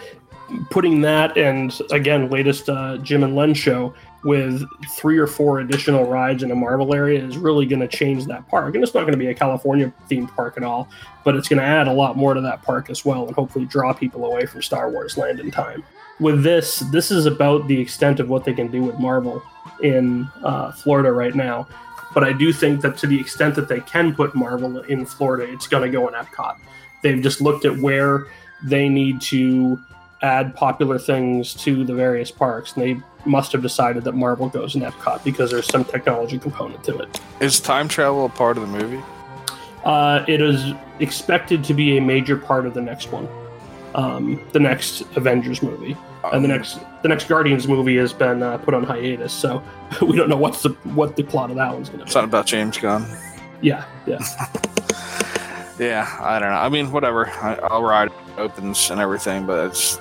putting 0.70 1.00
that 1.00 1.36
and 1.36 1.76
again 1.90 2.30
latest 2.30 2.68
uh, 2.68 2.98
Jim 2.98 3.24
and 3.24 3.34
Len 3.34 3.54
show 3.54 3.94
with 4.26 4.64
three 4.90 5.18
or 5.18 5.28
four 5.28 5.60
additional 5.60 6.04
rides 6.04 6.42
in 6.42 6.50
a 6.50 6.54
Marvel 6.54 6.92
area 6.92 7.24
is 7.24 7.38
really 7.38 7.64
going 7.64 7.80
to 7.80 7.86
change 7.86 8.26
that 8.26 8.46
park. 8.48 8.74
And 8.74 8.82
it's 8.82 8.92
not 8.92 9.02
going 9.02 9.12
to 9.12 9.18
be 9.18 9.28
a 9.28 9.34
California 9.34 9.92
themed 10.10 10.34
park 10.34 10.54
at 10.56 10.64
all, 10.64 10.88
but 11.24 11.36
it's 11.36 11.48
going 11.48 11.60
to 11.60 11.64
add 11.64 11.86
a 11.86 11.92
lot 11.92 12.16
more 12.16 12.34
to 12.34 12.40
that 12.40 12.60
park 12.62 12.90
as 12.90 13.04
well 13.04 13.24
and 13.24 13.34
hopefully 13.36 13.66
draw 13.66 13.92
people 13.92 14.24
away 14.24 14.44
from 14.44 14.62
Star 14.62 14.90
Wars 14.90 15.16
Land 15.16 15.38
in 15.38 15.52
time. 15.52 15.84
With 16.18 16.42
this, 16.42 16.80
this 16.90 17.12
is 17.12 17.26
about 17.26 17.68
the 17.68 17.80
extent 17.80 18.18
of 18.18 18.28
what 18.28 18.44
they 18.44 18.52
can 18.52 18.66
do 18.66 18.82
with 18.82 18.98
Marvel 18.98 19.40
in 19.80 20.28
uh, 20.42 20.72
Florida 20.72 21.12
right 21.12 21.34
now. 21.34 21.68
But 22.12 22.24
I 22.24 22.32
do 22.32 22.52
think 22.52 22.80
that 22.80 22.96
to 22.98 23.06
the 23.06 23.20
extent 23.20 23.54
that 23.54 23.68
they 23.68 23.80
can 23.80 24.12
put 24.12 24.34
Marvel 24.34 24.80
in 24.80 25.06
Florida, 25.06 25.52
it's 25.52 25.68
going 25.68 25.84
to 25.84 25.90
go 25.90 26.08
in 26.08 26.14
Epcot. 26.14 26.56
They've 27.02 27.22
just 27.22 27.40
looked 27.40 27.64
at 27.64 27.76
where 27.78 28.26
they 28.64 28.88
need 28.88 29.20
to 29.20 29.78
add 30.22 30.54
popular 30.54 30.98
things 30.98 31.54
to 31.54 31.84
the 31.84 31.94
various 31.94 32.30
parks, 32.30 32.74
and 32.74 32.82
they 32.82 33.02
must 33.24 33.52
have 33.52 33.62
decided 33.62 34.04
that 34.04 34.12
Marvel 34.12 34.48
goes 34.48 34.74
in 34.74 34.82
Epcot 34.82 35.22
because 35.24 35.50
there's 35.50 35.66
some 35.66 35.84
technology 35.84 36.38
component 36.38 36.82
to 36.84 36.98
it. 36.98 37.20
Is 37.40 37.60
time 37.60 37.88
travel 37.88 38.24
a 38.24 38.28
part 38.28 38.56
of 38.56 38.62
the 38.62 38.78
movie? 38.78 39.02
Uh, 39.84 40.24
it 40.26 40.40
is 40.40 40.72
expected 41.00 41.62
to 41.64 41.74
be 41.74 41.98
a 41.98 42.00
major 42.00 42.36
part 42.36 42.66
of 42.66 42.74
the 42.74 42.80
next 42.80 43.12
one, 43.12 43.28
um, 43.94 44.44
the 44.52 44.58
next 44.58 45.02
Avengers 45.16 45.62
movie, 45.62 45.96
and 46.32 46.44
the 46.44 46.48
Um, 46.48 46.56
next 46.56 46.80
the 47.02 47.08
next 47.08 47.28
Guardians 47.28 47.68
movie 47.68 47.96
has 47.98 48.12
been 48.12 48.42
uh, 48.42 48.58
put 48.58 48.74
on 48.74 48.82
hiatus, 48.82 49.32
so 49.32 49.62
we 50.02 50.16
don't 50.16 50.28
know 50.28 50.36
what's 50.36 50.62
the 50.62 50.70
what 50.94 51.14
the 51.14 51.22
plot 51.22 51.50
of 51.50 51.56
that 51.56 51.72
one's 51.72 51.88
going 51.88 52.00
to 52.00 52.06
be. 52.06 52.10
Something 52.10 52.30
about 52.30 52.46
James 52.46 52.78
Gunn. 52.78 53.06
Yeah, 53.60 53.84
yeah. 54.06 54.18
Yeah, 55.78 56.08
I 56.20 56.38
don't 56.38 56.48
know. 56.50 56.56
I 56.56 56.68
mean, 56.68 56.90
whatever. 56.90 57.28
I, 57.28 57.54
I'll 57.64 57.82
ride. 57.82 58.08
It 58.08 58.38
opens 58.38 58.90
and 58.90 59.00
everything, 59.00 59.46
but 59.46 59.66
it's. 59.66 59.98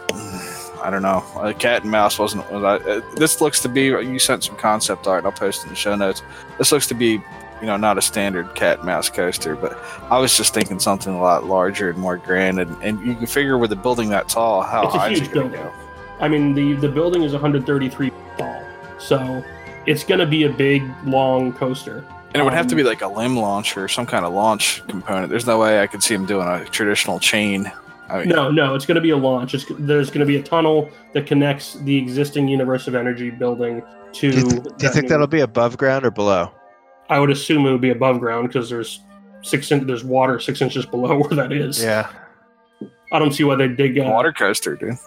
I 0.83 0.89
don't 0.91 1.01
know. 1.01 1.23
Uh, 1.35 1.51
cat 1.53 1.81
and 1.81 1.91
mouse 1.91 2.19
wasn't. 2.19 2.49
Was 2.51 2.63
I, 2.63 2.75
uh, 2.89 3.01
this 3.15 3.41
looks 3.41 3.61
to 3.61 3.69
be. 3.69 3.85
You 3.85 4.19
sent 4.19 4.43
some 4.43 4.55
concept 4.55 5.07
art. 5.07 5.25
I'll 5.25 5.31
post 5.31 5.63
in 5.63 5.69
the 5.69 5.75
show 5.75 5.95
notes. 5.95 6.21
This 6.57 6.71
looks 6.71 6.87
to 6.87 6.93
be, 6.93 7.11
you 7.59 7.67
know, 7.67 7.75
not 7.75 7.97
a 7.97 8.01
standard 8.01 8.53
cat 8.55 8.77
and 8.77 8.85
mouse 8.85 9.09
coaster, 9.09 9.55
but 9.55 9.77
I 10.09 10.19
was 10.19 10.37
just 10.37 10.53
thinking 10.53 10.79
something 10.79 11.13
a 11.13 11.21
lot 11.21 11.45
larger 11.45 11.89
and 11.89 11.97
more 11.97 12.17
grand. 12.17 12.59
And, 12.59 12.81
and 12.83 13.05
you 13.05 13.15
can 13.15 13.25
figure 13.25 13.57
with 13.57 13.71
a 13.71 13.75
building 13.75 14.09
that 14.09 14.29
tall, 14.29 14.61
how 14.61 14.85
It's 14.85 14.95
a 14.95 14.99
high 14.99 15.09
is 15.09 15.19
huge 15.19 15.29
it 15.29 15.33
going 15.33 15.51
to 15.51 15.57
building. 15.57 15.73
go? 15.73 15.85
I 16.19 16.27
mean, 16.29 16.53
the 16.53 16.73
the 16.73 16.89
building 16.89 17.23
is 17.23 17.33
133 17.33 18.11
tall, 18.37 18.63
so 18.97 19.43
it's 19.87 20.03
going 20.03 20.19
to 20.19 20.25
be 20.27 20.43
a 20.43 20.49
big, 20.49 20.83
long 21.03 21.51
coaster. 21.51 22.05
And 22.35 22.41
it 22.41 22.43
would 22.43 22.53
have 22.53 22.67
to 22.67 22.73
Um, 22.75 22.77
be 22.77 22.83
like 22.83 23.01
a 23.01 23.07
LIM 23.07 23.37
launch 23.37 23.77
or 23.77 23.87
some 23.87 24.05
kind 24.05 24.25
of 24.25 24.33
launch 24.33 24.85
component. 24.89 25.29
There's 25.29 25.47
no 25.47 25.57
way 25.57 25.81
I 25.81 25.87
could 25.87 26.03
see 26.03 26.13
him 26.13 26.25
doing 26.25 26.45
a 26.45 26.65
traditional 26.65 27.17
chain. 27.17 27.71
I 28.09 28.19
mean, 28.19 28.27
No, 28.27 28.51
no, 28.51 28.75
it's 28.75 28.85
going 28.85 28.95
to 28.95 29.01
be 29.01 29.11
a 29.11 29.17
launch. 29.17 29.53
It's, 29.53 29.63
there's 29.79 30.09
going 30.09 30.19
to 30.19 30.25
be 30.25 30.35
a 30.35 30.43
tunnel 30.43 30.89
that 31.13 31.25
connects 31.27 31.75
the 31.75 31.95
existing 31.97 32.49
Universe 32.49 32.89
of 32.89 32.95
Energy 32.95 33.29
building 33.29 33.81
to. 34.15 34.31
Do 34.31 34.37
you, 34.37 34.49
th- 34.49 34.63
do 34.63 34.85
you 34.85 34.91
think 34.91 35.03
new- 35.03 35.09
that'll 35.11 35.27
be 35.27 35.39
above 35.39 35.77
ground 35.77 36.05
or 36.05 36.11
below? 36.11 36.51
I 37.09 37.19
would 37.21 37.29
assume 37.29 37.65
it 37.67 37.71
would 37.71 37.79
be 37.79 37.91
above 37.91 38.19
ground 38.19 38.49
because 38.49 38.69
there's 38.69 38.99
six 39.41 39.71
in, 39.71 39.87
there's 39.87 40.03
water 40.03 40.37
six 40.41 40.61
inches 40.61 40.85
below 40.85 41.17
where 41.21 41.29
that 41.37 41.53
is. 41.53 41.81
Yeah. 41.81 42.09
I 43.13 43.19
don't 43.19 43.31
see 43.31 43.45
why 43.45 43.55
they 43.55 43.69
dig. 43.69 43.97
Uh, 43.97 44.03
water 44.11 44.33
coaster, 44.33 44.75
dude. 44.75 44.97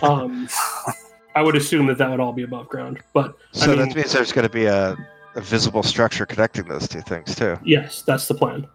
Um, 0.00 0.48
I 1.34 1.42
would 1.42 1.56
assume 1.56 1.88
that 1.88 1.98
that 1.98 2.08
would 2.08 2.20
all 2.20 2.32
be 2.32 2.44
above 2.44 2.68
ground, 2.70 3.00
but 3.12 3.36
So 3.52 3.64
I 3.72 3.76
mean, 3.76 3.88
that 3.88 3.94
means 3.96 4.12
there's 4.12 4.32
going 4.32 4.46
to 4.46 4.52
be 4.52 4.64
a, 4.64 4.96
a 5.36 5.40
visible 5.40 5.82
structure 5.82 6.26
connecting 6.26 6.66
those 6.68 6.88
two 6.88 7.00
things 7.02 7.34
too. 7.34 7.58
yes, 7.64 8.02
that's 8.02 8.28
the 8.28 8.34
plan. 8.34 8.66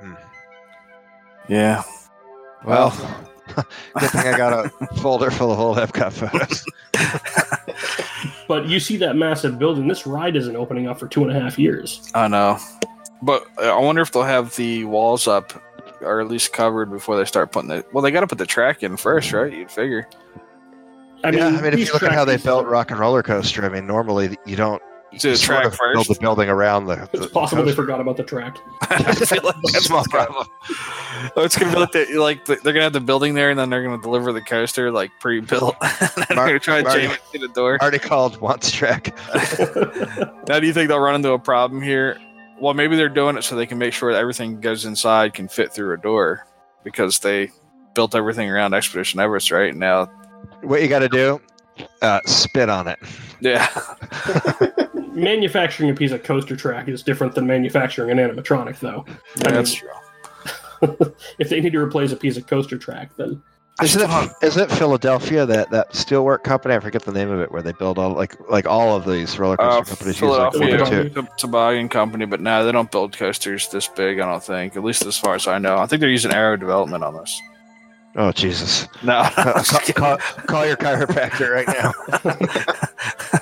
Hmm. 0.00 0.14
Yeah. 1.48 1.82
Well, 2.64 2.90
good 3.54 4.10
thing 4.10 4.34
I 4.34 4.36
got 4.36 4.66
a 4.66 4.86
folder 5.00 5.30
full 5.30 5.52
of 5.52 5.58
old 5.58 5.76
Epcot 5.78 6.12
photos. 6.12 6.64
But 8.48 8.66
you 8.66 8.80
see 8.80 8.96
that 8.98 9.16
massive 9.16 9.58
building. 9.58 9.88
This 9.88 10.06
ride 10.06 10.36
isn't 10.36 10.54
opening 10.56 10.86
up 10.86 10.98
for 10.98 11.08
two 11.08 11.22
and 11.26 11.34
a 11.34 11.40
half 11.40 11.58
years. 11.58 12.10
I 12.14 12.28
know. 12.28 12.58
But 13.22 13.46
I 13.58 13.76
wonder 13.78 14.02
if 14.02 14.12
they'll 14.12 14.22
have 14.24 14.54
the 14.56 14.84
walls 14.84 15.26
up 15.26 15.52
or 16.02 16.20
at 16.20 16.28
least 16.28 16.52
covered 16.52 16.90
before 16.90 17.16
they 17.16 17.24
start 17.24 17.50
putting 17.50 17.68
the. 17.70 17.84
Well, 17.92 18.02
they 18.02 18.10
got 18.10 18.20
to 18.20 18.26
put 18.26 18.38
the 18.38 18.46
track 18.46 18.82
in 18.82 18.96
first, 18.96 19.32
right? 19.32 19.50
You'd 19.52 19.70
figure. 19.70 20.06
I 21.24 21.30
yeah, 21.30 21.48
mean, 21.50 21.58
I 21.60 21.62
mean, 21.62 21.72
if 21.72 21.78
you 21.78 21.92
look 21.92 22.02
at 22.02 22.12
how 22.12 22.24
they 22.24 22.32
tracks- 22.32 22.44
built 22.44 22.66
Rock 22.66 22.90
and 22.90 23.00
Roller 23.00 23.22
Coaster, 23.22 23.64
I 23.64 23.68
mean, 23.70 23.86
normally 23.86 24.36
you 24.44 24.56
don't 24.56 24.82
Do 25.18 25.28
you 25.28 25.34
the 25.34 25.38
sort 25.38 25.60
track 25.62 25.72
of 25.72 25.78
build 25.92 26.06
the 26.06 26.16
building 26.20 26.48
around 26.48 26.86
the. 26.86 27.08
It's 27.12 27.26
the 27.26 27.28
possible 27.28 27.62
they 27.64 27.72
forgot 27.72 28.00
about 28.00 28.16
the 28.16 28.22
track. 28.22 28.56
I 28.82 29.14
feel 29.14 29.42
like 29.42 29.54
that's 29.72 29.90
my 29.90 30.02
problem. 30.10 30.46
Oh, 31.36 31.42
it's 31.44 31.56
gonna 31.56 31.70
be 31.72 31.78
like 31.78 31.92
the, 31.92 32.06
like 32.18 32.44
the, 32.46 32.56
they're 32.56 32.72
gonna 32.72 32.84
have 32.84 32.92
the 32.94 33.00
building 33.00 33.34
there, 33.34 33.50
and 33.50 33.58
then 33.58 33.68
they're 33.70 33.82
gonna 33.84 34.00
deliver 34.00 34.32
the 34.32 34.40
coaster 34.40 34.90
like 34.90 35.10
pre-built. 35.20 35.76
and 35.82 36.08
then 36.16 36.24
they're 36.28 36.36
Mar- 36.36 36.46
gonna 36.46 36.58
try 36.58 36.78
to 36.78 36.84
Marty- 36.84 37.02
jam 37.02 37.10
it 37.12 37.20
through 37.30 37.40
the 37.46 37.54
door. 37.54 37.78
Already 37.82 37.98
called 37.98 38.40
once 38.40 38.70
track. 38.70 39.16
Now, 40.48 40.58
do 40.58 40.66
you 40.66 40.72
think 40.72 40.88
they'll 40.88 40.98
run 40.98 41.14
into 41.14 41.30
a 41.32 41.38
problem 41.38 41.80
here? 41.82 42.18
Well, 42.60 42.74
maybe 42.74 42.96
they're 42.96 43.08
doing 43.08 43.36
it 43.36 43.42
so 43.42 43.54
they 43.54 43.66
can 43.66 43.78
make 43.78 43.92
sure 43.92 44.12
that 44.12 44.18
everything 44.18 44.60
goes 44.60 44.84
inside 44.84 45.34
can 45.34 45.46
fit 45.48 45.72
through 45.72 45.94
a 45.94 45.96
door 45.98 46.46
because 46.84 47.20
they 47.20 47.50
built 47.94 48.14
everything 48.14 48.50
around 48.50 48.74
Expedition 48.74 49.20
Everest, 49.20 49.50
right? 49.52 49.74
Now, 49.74 50.06
What 50.62 50.82
you 50.82 50.88
got 50.88 50.98
to 51.00 51.08
do? 51.08 51.40
Uh, 52.02 52.20
spit 52.26 52.68
on 52.68 52.88
it. 52.88 52.98
yeah, 53.40 53.66
Manufacturing 55.12 55.90
a 55.90 55.94
piece 55.94 56.12
of 56.12 56.22
coaster 56.22 56.56
track 56.56 56.88
is 56.88 57.02
different 57.02 57.34
than 57.34 57.46
manufacturing 57.46 58.10
an 58.10 58.18
animatronic, 58.18 58.78
though. 58.80 59.04
yeah 59.36 59.48
I 59.48 59.50
that's 59.52 59.72
mean- 59.72 59.80
true. 59.80 61.14
If 61.38 61.48
they 61.48 61.60
need 61.60 61.72
to 61.72 61.78
replace 61.78 62.10
a 62.12 62.16
piece 62.16 62.36
of 62.36 62.46
coaster 62.48 62.76
track, 62.76 63.10
then 63.16 63.40
Isn't 63.80 64.02
it, 64.02 64.30
isn't 64.42 64.62
it 64.70 64.74
Philadelphia 64.76 65.46
that 65.46 65.70
that 65.70 65.92
steelwork 65.92 66.42
company? 66.42 66.74
I 66.74 66.80
forget 66.80 67.02
the 67.02 67.12
name 67.12 67.30
of 67.30 67.38
it, 67.40 67.52
where 67.52 67.62
they 67.62 67.70
build 67.72 67.98
all 68.00 68.10
like 68.10 68.34
like 68.50 68.66
all 68.66 68.96
of 68.96 69.04
these 69.06 69.38
roller 69.38 69.56
coaster 69.56 69.80
Uh, 69.80 69.84
companies 69.84 70.20
use 70.20 70.30
like 70.30 70.52
one 70.54 70.62
Philadelphia 70.68 71.02
or 71.04 71.08
two. 71.10 71.22
T- 71.22 71.28
Toboggan 71.38 71.88
Company, 71.88 72.26
but 72.26 72.40
no, 72.40 72.64
they 72.64 72.72
don't 72.72 72.90
build 72.90 73.16
coasters 73.16 73.68
this 73.68 73.86
big. 73.86 74.18
I 74.18 74.26
don't 74.28 74.42
think, 74.42 74.76
at 74.76 74.82
least 74.82 75.06
as 75.06 75.16
far 75.16 75.36
as 75.36 75.46
I 75.46 75.58
know. 75.58 75.78
I 75.78 75.86
think 75.86 76.00
they're 76.00 76.10
using 76.10 76.32
Arrow 76.32 76.56
Development 76.56 77.04
on 77.04 77.14
this. 77.14 77.40
Oh 78.16 78.32
Jesus! 78.32 78.88
No, 79.04 79.18
Uh, 79.36 79.62
call, 79.62 79.80
call, 79.94 80.16
call 80.46 80.66
your 80.66 80.76
chiropractor 80.76 81.48
right 81.54 81.68
now. 81.68 81.92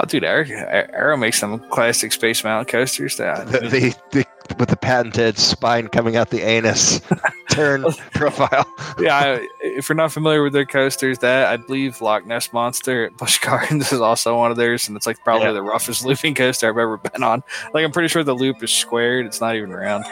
oh, 0.00 0.06
dude, 0.06 0.24
Arrow 0.24 1.16
makes 1.16 1.38
some 1.38 1.60
classic 1.70 2.12
Space 2.12 2.42
Mountain 2.44 2.70
coasters. 2.70 3.16
That 3.16 3.46
The, 3.50 3.68
the, 3.68 3.94
the 4.10 4.26
with 4.58 4.68
the 4.68 4.76
patented 4.76 5.38
spine 5.38 5.88
coming 5.88 6.16
out 6.16 6.30
the 6.30 6.42
anus 6.42 7.00
turn 7.50 7.84
profile. 8.14 8.66
yeah, 8.98 9.38
if 9.60 9.88
you're 9.88 9.96
not 9.96 10.12
familiar 10.12 10.42
with 10.42 10.52
their 10.52 10.64
coasters, 10.66 11.18
that 11.18 11.46
I 11.48 11.56
believe 11.56 12.00
Loch 12.00 12.26
Ness 12.26 12.52
Monster 12.52 13.06
at 13.06 13.16
Busch 13.16 13.38
Gardens 13.44 13.92
is 13.92 14.00
also 14.00 14.36
one 14.38 14.50
of 14.50 14.56
theirs, 14.56 14.88
and 14.88 14.96
it's 14.96 15.06
like 15.06 15.18
probably 15.24 15.46
Yeah. 15.46 15.52
the 15.52 15.62
roughest 15.62 16.04
looping 16.04 16.34
coaster 16.34 16.68
I've 16.68 16.78
ever 16.78 16.96
been 16.96 17.22
on. 17.22 17.42
Like 17.74 17.84
I'm 17.84 17.92
pretty 17.92 18.08
sure 18.08 18.22
the 18.24 18.34
loop 18.34 18.62
is 18.62 18.72
squared; 18.72 19.26
it's 19.26 19.40
not 19.40 19.56
even 19.56 19.70
round. 19.70 20.04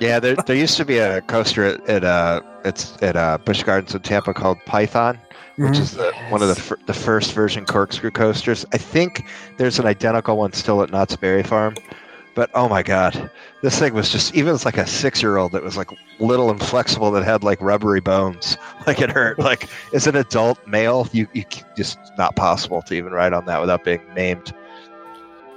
Yeah, 0.00 0.20
there, 0.20 0.34
there 0.46 0.56
used 0.56 0.76
to 0.78 0.84
be 0.84 0.98
a 0.98 1.20
coaster 1.22 1.64
at, 1.64 1.88
at 1.88 2.04
uh 2.04 2.40
it's 2.64 3.00
at 3.02 3.16
uh, 3.16 3.38
Busch 3.38 3.62
Gardens 3.62 3.94
in 3.94 4.02
Tampa 4.02 4.34
called 4.34 4.58
Python, 4.66 5.18
which 5.56 5.78
is 5.78 5.92
the, 5.92 6.12
one 6.28 6.42
of 6.42 6.48
the 6.48 6.54
fir- 6.54 6.78
the 6.86 6.92
first 6.92 7.32
version 7.32 7.64
corkscrew 7.64 8.10
coasters. 8.10 8.66
I 8.72 8.76
think 8.78 9.24
there's 9.56 9.78
an 9.78 9.86
identical 9.86 10.36
one 10.36 10.52
still 10.52 10.82
at 10.82 10.90
Knott's 10.90 11.16
Berry 11.16 11.42
Farm, 11.42 11.74
but 12.34 12.50
oh 12.54 12.68
my 12.68 12.82
god, 12.82 13.30
this 13.62 13.78
thing 13.78 13.94
was 13.94 14.10
just 14.10 14.34
even 14.34 14.54
it's 14.54 14.64
like 14.64 14.76
a 14.78 14.86
six 14.86 15.22
year 15.22 15.36
old 15.36 15.52
that 15.52 15.62
was 15.62 15.76
like 15.76 15.90
little 16.18 16.50
and 16.50 16.60
flexible 16.62 17.10
that 17.12 17.24
had 17.24 17.42
like 17.42 17.60
rubbery 17.60 18.00
bones, 18.00 18.56
like 18.86 19.00
it 19.00 19.10
hurt. 19.10 19.38
Like 19.38 19.68
as 19.92 20.06
an 20.06 20.16
adult 20.16 20.64
male, 20.66 21.08
you 21.12 21.26
you 21.32 21.44
just 21.76 21.98
not 22.18 22.36
possible 22.36 22.82
to 22.82 22.94
even 22.94 23.12
ride 23.12 23.32
on 23.32 23.46
that 23.46 23.60
without 23.60 23.84
being 23.84 24.02
maimed. 24.14 24.52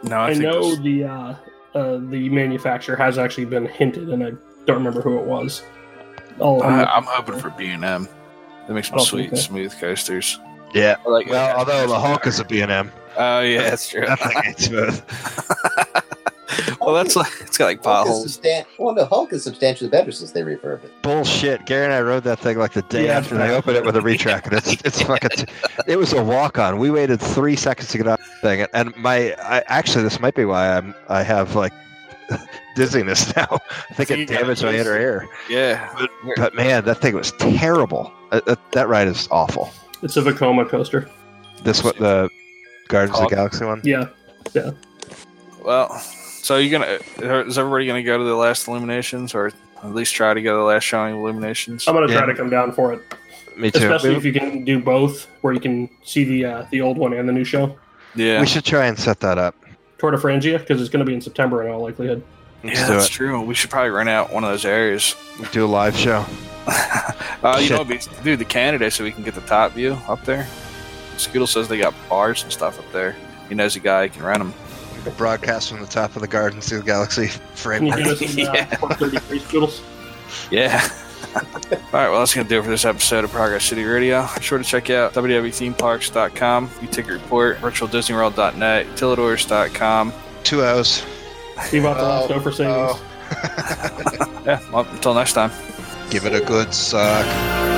No, 0.04 0.18
I, 0.18 0.30
I, 0.32 0.34
know 0.34 0.72
this- 0.72 0.80
the 0.80 1.04
uh, 1.06 1.36
uh, 1.76 1.98
the 2.10 2.30
manufacturer 2.30 2.96
has 2.96 3.18
actually 3.18 3.46
been 3.46 3.66
hinted, 3.66 4.10
and 4.10 4.24
I 4.24 4.32
don't 4.66 4.78
remember 4.78 5.02
who 5.02 5.18
it 5.20 5.26
was. 5.26 5.64
Oh, 6.40 6.62
I, 6.62 6.84
I'm 6.96 7.04
hoping 7.04 7.38
for 7.40 7.52
B 7.52 7.70
and 7.70 7.86
M. 7.86 8.08
They 8.68 8.74
make 8.74 8.86
some 8.86 9.00
I 9.00 9.04
sweet, 9.04 9.30
think 9.30 9.38
so. 9.42 9.50
smooth 9.50 9.78
coasters. 9.80 10.40
Yeah. 10.74 10.96
Like, 11.06 11.28
Well, 11.28 11.58
although 11.58 11.86
the 11.88 12.00
Hulk 12.00 12.26
is 12.26 12.40
a 12.40 12.46
B 12.46 12.62
and 12.62 12.72
M, 12.72 12.92
Oh 13.18 13.42
yeah, 13.42 13.62
that's 13.70 13.88
true. 13.90 14.06
that 14.06 14.20
thing 14.20 14.42
ain't 14.44 14.60
smooth. 14.60 15.02
well, 16.86 16.94
that's 16.94 17.16
like 17.16 17.32
it's 17.42 17.58
got 17.58 17.66
like 17.66 17.84
Hulk 17.84 18.06
is 18.08 18.10
potholes. 18.10 18.38
substan- 18.38 18.66
well, 18.78 18.94
no, 18.96 19.06
Hulk 19.06 19.34
is 19.34 19.44
substantially 19.44 19.90
better 19.90 20.12
since 20.12 20.32
they 20.32 20.42
refurbed 20.42 20.84
it. 20.84 21.02
Bullshit. 21.02 21.66
Gary 21.66 21.86
and 21.86 21.94
I 21.94 22.02
rode 22.02 22.24
that 22.24 22.40
thing 22.40 22.58
like 22.58 22.74
the 22.74 22.82
day 22.84 23.06
Yeah. 23.06 23.18
after 23.18 23.38
they 23.38 23.50
opened 23.56 23.78
it 23.78 23.86
with 23.86 23.96
a 23.96 24.02
retrack, 24.02 24.46
and 24.46 24.54
it's 24.54 24.74
it's 24.86 25.02
fucking. 25.10 25.30
T- 25.32 25.46
it 25.88 25.98
was 25.98 26.14
a 26.14 26.24
walk 26.24 26.58
on. 26.60 26.78
We 26.80 26.92
waited 26.92 27.20
three 27.20 27.56
seconds 27.56 27.90
to 27.90 27.98
get 27.98 28.08
on 28.08 28.18
the 28.20 28.48
thing, 28.48 28.68
and 28.74 28.96
my 28.98 29.34
I, 29.44 29.64
actually 29.68 30.04
this 30.04 30.20
might 30.20 30.36
be 30.36 30.46
why 30.46 30.76
I'm 30.78 30.94
I 31.10 31.24
have 31.24 31.56
like 31.56 31.74
dizziness 32.76 33.36
now. 33.36 33.48
I 33.90 33.94
think 33.94 34.10
So 34.10 34.16
it 34.16 34.28
damaged 34.28 34.64
my 34.64 34.74
inner 34.76 34.98
ear. 34.98 35.28
Yeah, 35.50 36.08
But 36.38 36.56
man, 36.56 36.86
that 36.86 37.00
thing 37.00 37.16
was 37.16 37.32
terrible. 37.34 38.12
Uh, 38.32 38.42
that, 38.48 38.72
that 38.72 38.88
ride 38.88 39.08
is 39.08 39.28
awful. 39.30 39.72
it's 40.02 40.18
a 40.18 40.22
Vekoma 40.22 40.68
coaster. 40.68 41.10
This 41.64 41.84
what 41.84 41.98
the 41.98 42.30
Guardians 42.88 43.20
of 43.20 43.30
the 43.30 43.36
Galaxy 43.36 43.64
one? 43.66 43.80
Yeah, 43.84 44.08
yeah, 44.54 44.72
Well, 45.64 45.90
so 46.44 46.58
you 46.58 46.70
gonna 46.70 47.00
is 47.48 47.58
everybody 47.58 47.88
gonna 47.88 48.04
go 48.04 48.18
to 48.18 48.24
the 48.24 48.36
last 48.36 48.68
Illuminations, 48.68 49.34
or 49.34 49.48
at 49.48 49.96
least 49.96 50.14
try 50.14 50.34
to 50.34 50.42
go 50.42 50.52
to 50.54 50.58
the 50.60 50.64
last 50.64 50.84
showing 50.84 51.16
Illuminations? 51.16 51.88
I'm 51.88 51.96
gonna 51.96 52.12
Yeah. 52.12 52.20
try 52.20 52.26
to 52.28 52.36
come 52.36 52.50
down 52.50 52.72
for 52.74 52.94
it. 52.94 53.02
Me 53.58 53.72
too. 53.72 53.80
Especially 53.80 54.12
We, 54.12 54.16
if 54.18 54.26
you 54.26 54.34
can 54.34 54.64
do 54.64 54.80
both, 54.80 55.28
where 55.42 55.54
you 55.54 55.60
can 55.60 55.90
see 56.04 56.24
the 56.24 56.46
uh, 56.46 56.66
the 56.72 56.82
old 56.82 56.98
one 56.98 57.14
and 57.14 57.28
the 57.28 57.34
new 57.34 57.44
show. 57.44 57.78
Yeah, 58.16 58.40
we 58.42 58.46
should 58.46 58.66
try 58.66 58.86
and 58.86 58.98
set 59.00 59.20
that 59.22 59.38
up. 59.38 59.56
Tour 59.98 60.12
de 60.12 60.18
Franzia, 60.18 60.60
because 60.60 60.82
it's 60.82 60.90
going 60.90 61.00
to 61.00 61.10
be 61.10 61.14
in 61.16 61.22
September 61.22 61.64
in 61.64 61.72
all 61.72 61.82
likelihood. 61.82 62.22
Let's 62.64 62.80
yeah, 62.80 62.88
that's 62.88 63.08
it. 63.08 63.12
true. 63.12 63.42
We 63.42 63.56
should 63.56 63.70
probably 63.70 63.90
rent 63.92 64.10
out 64.10 64.34
one 64.34 64.44
of 64.44 64.50
those 64.50 64.66
areas. 64.66 65.16
Do 65.52 65.66
a 65.66 65.68
live 65.68 65.96
show. 65.96 66.26
uh, 66.68 67.60
you 67.62 67.70
know, 67.70 67.84
do 68.24 68.36
the 68.36 68.46
Canada 68.46 68.92
so 68.92 69.04
we 69.04 69.12
can 69.12 69.24
get 69.24 69.34
the 69.36 69.42
top 69.42 69.72
view 69.74 69.94
up 70.08 70.24
there. 70.26 70.48
Scoodle 71.16 71.48
says 71.48 71.68
they 71.68 71.78
got 71.78 71.94
bars 72.10 72.44
and 72.44 72.52
stuff 72.52 72.78
up 72.80 72.92
there. 72.92 73.16
He 73.50 73.56
knows 73.56 73.76
a 73.76 73.80
guy 73.80 74.08
who 74.08 74.14
can 74.14 74.24
rent 74.24 74.40
them. 74.40 74.54
Broadcast 75.12 75.70
from 75.70 75.82
the 75.82 75.88
top 75.88 76.16
of 76.16 76.22
the 76.22 76.28
Guardians 76.28 76.72
of 76.72 76.80
the 76.80 76.86
Galaxy 76.86 77.28
Can 77.66 77.86
you 77.86 77.92
framework. 77.94 78.20
give 78.20 78.22
us 79.64 79.82
uh, 79.82 79.82
Yeah. 80.52 80.82
Yeah. 80.82 80.90
All 81.36 81.42
right, 81.94 82.10
well, 82.10 82.20
that's 82.20 82.34
going 82.36 82.46
to 82.46 82.50
do 82.50 82.60
it 82.60 82.64
for 82.64 82.70
this 82.70 82.86
episode 82.86 83.24
of 83.24 83.32
Progress 83.32 83.66
City 83.66 83.84
Radio. 83.84 84.28
Be 84.36 84.42
sure 84.44 84.58
to 84.60 84.64
check 84.64 84.90
out 84.92 85.14
www.themeparks.com, 85.14 86.70
E-Ticket 86.84 87.12
Report, 87.14 87.58
virtualdisneyworld.net, 87.58 88.86
utilidors.com. 88.88 90.14
Two 90.44 90.62
O's. 90.64 91.04
Leave 91.72 91.86
out 91.86 91.98
the 91.98 92.04
last 92.04 92.32
O 92.32 92.40
for 92.40 92.52
savings. 92.52 92.78
oh. 92.78 94.40
Yeah, 94.46 94.60
well, 94.72 94.86
until 94.92 95.14
next 95.14 95.34
time. 95.34 95.52
Give 96.12 96.26
it 96.26 96.36
a 96.36 96.42
good 96.46 96.74
suck. 96.74 97.73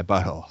My 0.00 0.22
butthole. 0.22 0.49